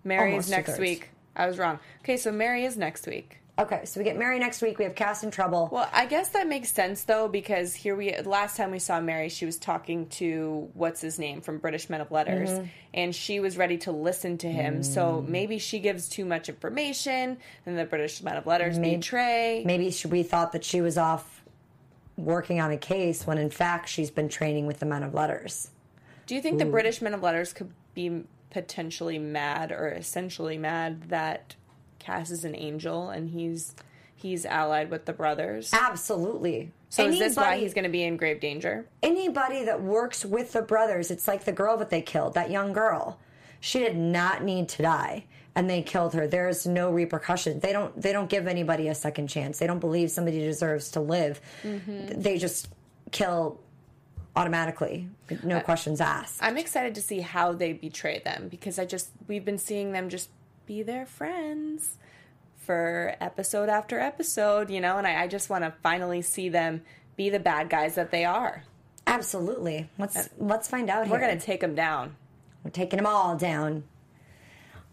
Mary 0.04 0.32
Almost 0.32 0.48
is 0.48 0.50
next 0.50 0.66
two-thirds. 0.66 0.80
week. 0.80 1.08
I 1.36 1.46
was 1.46 1.58
wrong. 1.58 1.78
Okay, 2.02 2.16
so 2.16 2.30
Mary 2.32 2.64
is 2.64 2.76
next 2.76 3.06
week. 3.06 3.38
Okay, 3.58 3.84
so 3.84 4.00
we 4.00 4.04
get 4.04 4.16
Mary 4.18 4.38
next 4.38 4.62
week. 4.62 4.78
We 4.78 4.84
have 4.84 4.94
Cass 4.94 5.22
in 5.22 5.30
trouble. 5.30 5.68
Well, 5.70 5.88
I 5.92 6.06
guess 6.06 6.30
that 6.30 6.48
makes 6.48 6.72
sense 6.72 7.04
though 7.04 7.28
because 7.28 7.74
here 7.74 7.94
we 7.94 8.16
last 8.22 8.56
time 8.56 8.70
we 8.70 8.78
saw 8.78 8.98
Mary, 9.00 9.28
she 9.28 9.44
was 9.44 9.58
talking 9.58 10.06
to 10.08 10.70
what's 10.72 11.02
his 11.02 11.18
name 11.18 11.42
from 11.42 11.58
British 11.58 11.90
Men 11.90 12.00
of 12.00 12.10
Letters, 12.10 12.48
Mm-hmm. 12.50 12.64
and 12.94 13.14
she 13.14 13.40
was 13.40 13.58
ready 13.58 13.76
to 13.78 13.92
listen 13.92 14.38
to 14.38 14.48
him. 14.50 14.80
Mm. 14.80 14.84
So 14.84 15.22
maybe 15.28 15.58
she 15.58 15.80
gives 15.80 16.08
too 16.08 16.24
much 16.24 16.48
information, 16.48 17.36
and 17.66 17.78
the 17.78 17.84
British 17.84 18.22
Men 18.22 18.36
of 18.38 18.46
Letters 18.46 18.78
Maybe- 18.78 18.96
betray. 18.96 19.62
Maybe 19.66 19.90
she, 19.90 20.08
we 20.08 20.22
thought 20.22 20.52
that 20.52 20.64
she 20.64 20.80
was 20.80 20.96
off 20.96 21.44
working 22.16 22.58
on 22.60 22.70
a 22.70 22.78
case 22.78 23.26
when 23.26 23.36
in 23.38 23.50
fact 23.50 23.88
she's 23.88 24.10
been 24.10 24.28
training 24.30 24.66
with 24.66 24.78
the 24.80 24.86
men 24.86 25.02
of 25.02 25.12
letters. 25.14 25.70
Do 26.26 26.34
you 26.34 26.40
think 26.40 26.58
the 26.58 26.64
British 26.66 27.02
Men 27.02 27.14
of 27.14 27.22
Letters 27.22 27.52
could 27.52 27.70
be 27.94 28.24
potentially 28.50 29.18
mad 29.18 29.72
or 29.72 29.88
essentially 29.88 30.56
mad 30.56 31.02
that 31.10 31.54
Cass 32.02 32.30
is 32.30 32.44
an 32.44 32.56
angel 32.56 33.10
and 33.10 33.30
he's 33.30 33.74
he's 34.14 34.44
allied 34.44 34.90
with 34.90 35.04
the 35.04 35.12
brothers? 35.12 35.70
Absolutely. 35.72 36.72
So 36.88 37.06
is 37.06 37.18
this 37.18 37.36
why 37.36 37.58
he's 37.58 37.72
going 37.72 37.84
to 37.84 37.90
be 37.90 38.02
in 38.02 38.16
grave 38.16 38.40
danger? 38.40 38.86
anybody 39.02 39.64
that 39.64 39.82
works 39.82 40.24
with 40.24 40.52
the 40.52 40.62
brothers, 40.62 41.10
it's 41.10 41.26
like 41.26 41.44
the 41.44 41.52
girl 41.52 41.76
that 41.78 41.88
they 41.88 42.02
killed, 42.02 42.34
that 42.34 42.50
young 42.50 42.72
girl. 42.72 43.18
She 43.60 43.78
did 43.78 43.96
not 43.96 44.42
need 44.42 44.68
to 44.70 44.82
die 44.82 45.24
and 45.54 45.68
they 45.68 45.82
killed 45.82 46.14
her. 46.14 46.26
There's 46.26 46.66
no 46.66 46.90
repercussion. 46.90 47.60
They 47.60 47.72
don't 47.72 48.00
they 48.00 48.12
don't 48.12 48.28
give 48.28 48.46
anybody 48.46 48.88
a 48.88 48.94
second 48.94 49.28
chance. 49.28 49.58
They 49.58 49.66
don't 49.66 49.80
believe 49.80 50.10
somebody 50.10 50.40
deserves 50.40 50.90
to 50.92 51.00
live. 51.00 51.40
Mm-hmm. 51.62 52.20
They 52.20 52.38
just 52.38 52.68
kill 53.10 53.60
automatically. 54.34 55.08
No 55.42 55.60
questions 55.60 56.00
asked. 56.00 56.42
I'm 56.42 56.56
excited 56.58 56.94
to 56.94 57.02
see 57.02 57.20
how 57.20 57.52
they 57.52 57.72
betray 57.72 58.20
them 58.24 58.48
because 58.48 58.78
I 58.78 58.84
just 58.84 59.10
we've 59.28 59.44
been 59.44 59.58
seeing 59.58 59.92
them 59.92 60.08
just 60.08 60.30
be 60.66 60.82
their 60.82 61.06
friends 61.06 61.96
for 62.56 63.16
episode 63.20 63.68
after 63.68 63.98
episode, 63.98 64.70
you 64.70 64.80
know, 64.80 64.98
and 64.98 65.06
I, 65.06 65.22
I 65.22 65.26
just 65.26 65.50
want 65.50 65.64
to 65.64 65.72
finally 65.82 66.22
see 66.22 66.48
them 66.48 66.82
be 67.16 67.28
the 67.30 67.40
bad 67.40 67.68
guys 67.68 67.96
that 67.96 68.10
they 68.10 68.24
are. 68.24 68.64
Absolutely. 69.06 69.88
Let's 69.98 70.28
let's 70.38 70.68
find 70.68 70.88
out 70.88 71.08
We're 71.08 71.18
here. 71.18 71.34
to 71.34 71.40
take 71.40 71.60
them 71.60 71.74
down. 71.74 72.16
We're 72.62 72.70
taking 72.70 72.98
them 72.98 73.06
all 73.06 73.36
down. 73.36 73.84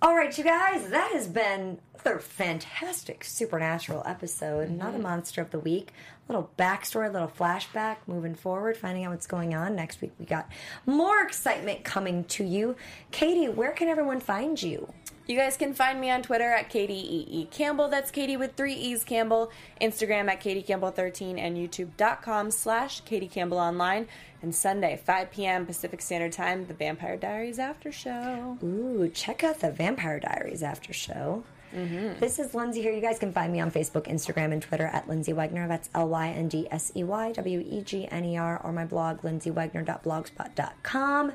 All 0.02 0.16
right, 0.16 0.36
you 0.38 0.46
guys, 0.46 0.90
that 0.90 1.12
has 1.12 1.28
been 1.28 1.80
another 1.94 2.20
fantastic 2.20 3.24
supernatural 3.24 4.02
episode. 4.06 4.70
Mm-hmm. 4.70 4.78
Not 4.78 4.96
a 4.96 5.00
monster 5.00 5.42
of 5.42 5.52
the 5.52 5.60
week. 5.60 5.92
A 6.28 6.32
little 6.32 6.50
backstory, 6.58 7.10
a 7.10 7.12
little 7.12 7.28
flashback 7.28 7.98
moving 8.08 8.34
forward, 8.34 8.78
finding 8.78 9.04
out 9.04 9.12
what's 9.12 9.28
going 9.28 9.54
on. 9.54 9.76
Next 9.76 10.02
week, 10.02 10.14
we 10.18 10.26
got 10.26 10.50
more 10.86 11.22
excitement 11.22 11.84
coming 11.84 12.24
to 12.26 12.44
you. 12.44 12.76
Katie, 13.12 13.50
where 13.50 13.72
can 13.72 13.90
everyone 13.90 14.22
find 14.22 14.62
you? 14.62 14.92
You 15.30 15.38
guys 15.38 15.58
can 15.58 15.76
find 15.76 16.02
me 16.02 16.10
on 16.10 16.24
Twitter 16.24 16.52
at 16.52 16.70
Katie 16.70 16.96
E. 16.96 17.28
E. 17.30 17.46
Campbell. 17.52 17.88
That's 17.88 18.10
Katie 18.10 18.36
with 18.36 18.56
three 18.56 18.74
E's 18.74 19.04
Campbell. 19.04 19.52
Instagram 19.80 20.28
at 20.28 20.40
Katie 20.40 20.64
Campbell13 20.64 21.38
and 21.38 21.56
YouTube.com 21.56 22.50
slash 22.50 23.02
Katie 23.02 23.28
Campbell 23.28 23.60
Online. 23.60 24.08
And 24.42 24.56
Sunday, 24.56 25.00
5 25.06 25.30
p.m. 25.30 25.68
Pacific 25.68 26.02
Standard 26.02 26.32
Time, 26.32 26.66
the 26.66 26.74
Vampire 26.74 27.16
Diaries 27.16 27.60
After 27.60 27.92
Show. 27.92 28.58
Ooh, 28.64 29.08
check 29.14 29.44
out 29.44 29.60
the 29.60 29.70
Vampire 29.70 30.20
Diaries 30.20 30.64
after 30.64 30.94
show. 30.94 31.44
Mm-hmm. 31.74 32.20
This 32.20 32.40
is 32.40 32.54
Lyndsey 32.54 32.82
here. 32.82 32.92
You 32.92 33.02
guys 33.02 33.20
can 33.20 33.32
find 33.32 33.54
me 33.54 33.60
on 33.60 33.70
Facebook, 33.72 34.08
Instagram, 34.08 34.52
and 34.52 34.62
Twitter 34.62 34.88
at 34.88 35.08
Lyndsey 35.08 35.34
Wegner. 35.34 35.68
That's 35.68 35.90
L 35.94 36.10
Y 36.10 36.30
N 36.30 36.48
D 36.48 36.68
S 36.72 36.92
E 36.96 37.04
Y 37.04 37.32
W 37.34 37.64
E 37.66 37.82
G 37.82 38.08
N 38.10 38.26
E 38.26 38.38
R, 38.38 38.60
or 38.64 38.72
my 38.72 38.86
blog, 38.86 39.22
lindsaywegner.blogspot.com. 39.22 41.32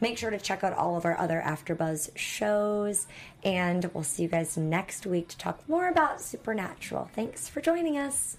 Make 0.00 0.18
sure 0.18 0.30
to 0.30 0.38
check 0.38 0.64
out 0.64 0.72
all 0.72 0.96
of 0.96 1.04
our 1.04 1.18
other 1.18 1.42
AfterBuzz 1.44 2.16
shows, 2.16 3.06
and 3.44 3.90
we'll 3.94 4.04
see 4.04 4.24
you 4.24 4.28
guys 4.28 4.56
next 4.56 5.06
week 5.06 5.28
to 5.28 5.38
talk 5.38 5.68
more 5.68 5.88
about 5.88 6.20
Supernatural. 6.20 7.10
Thanks 7.14 7.48
for 7.48 7.60
joining 7.60 7.98
us. 7.98 8.38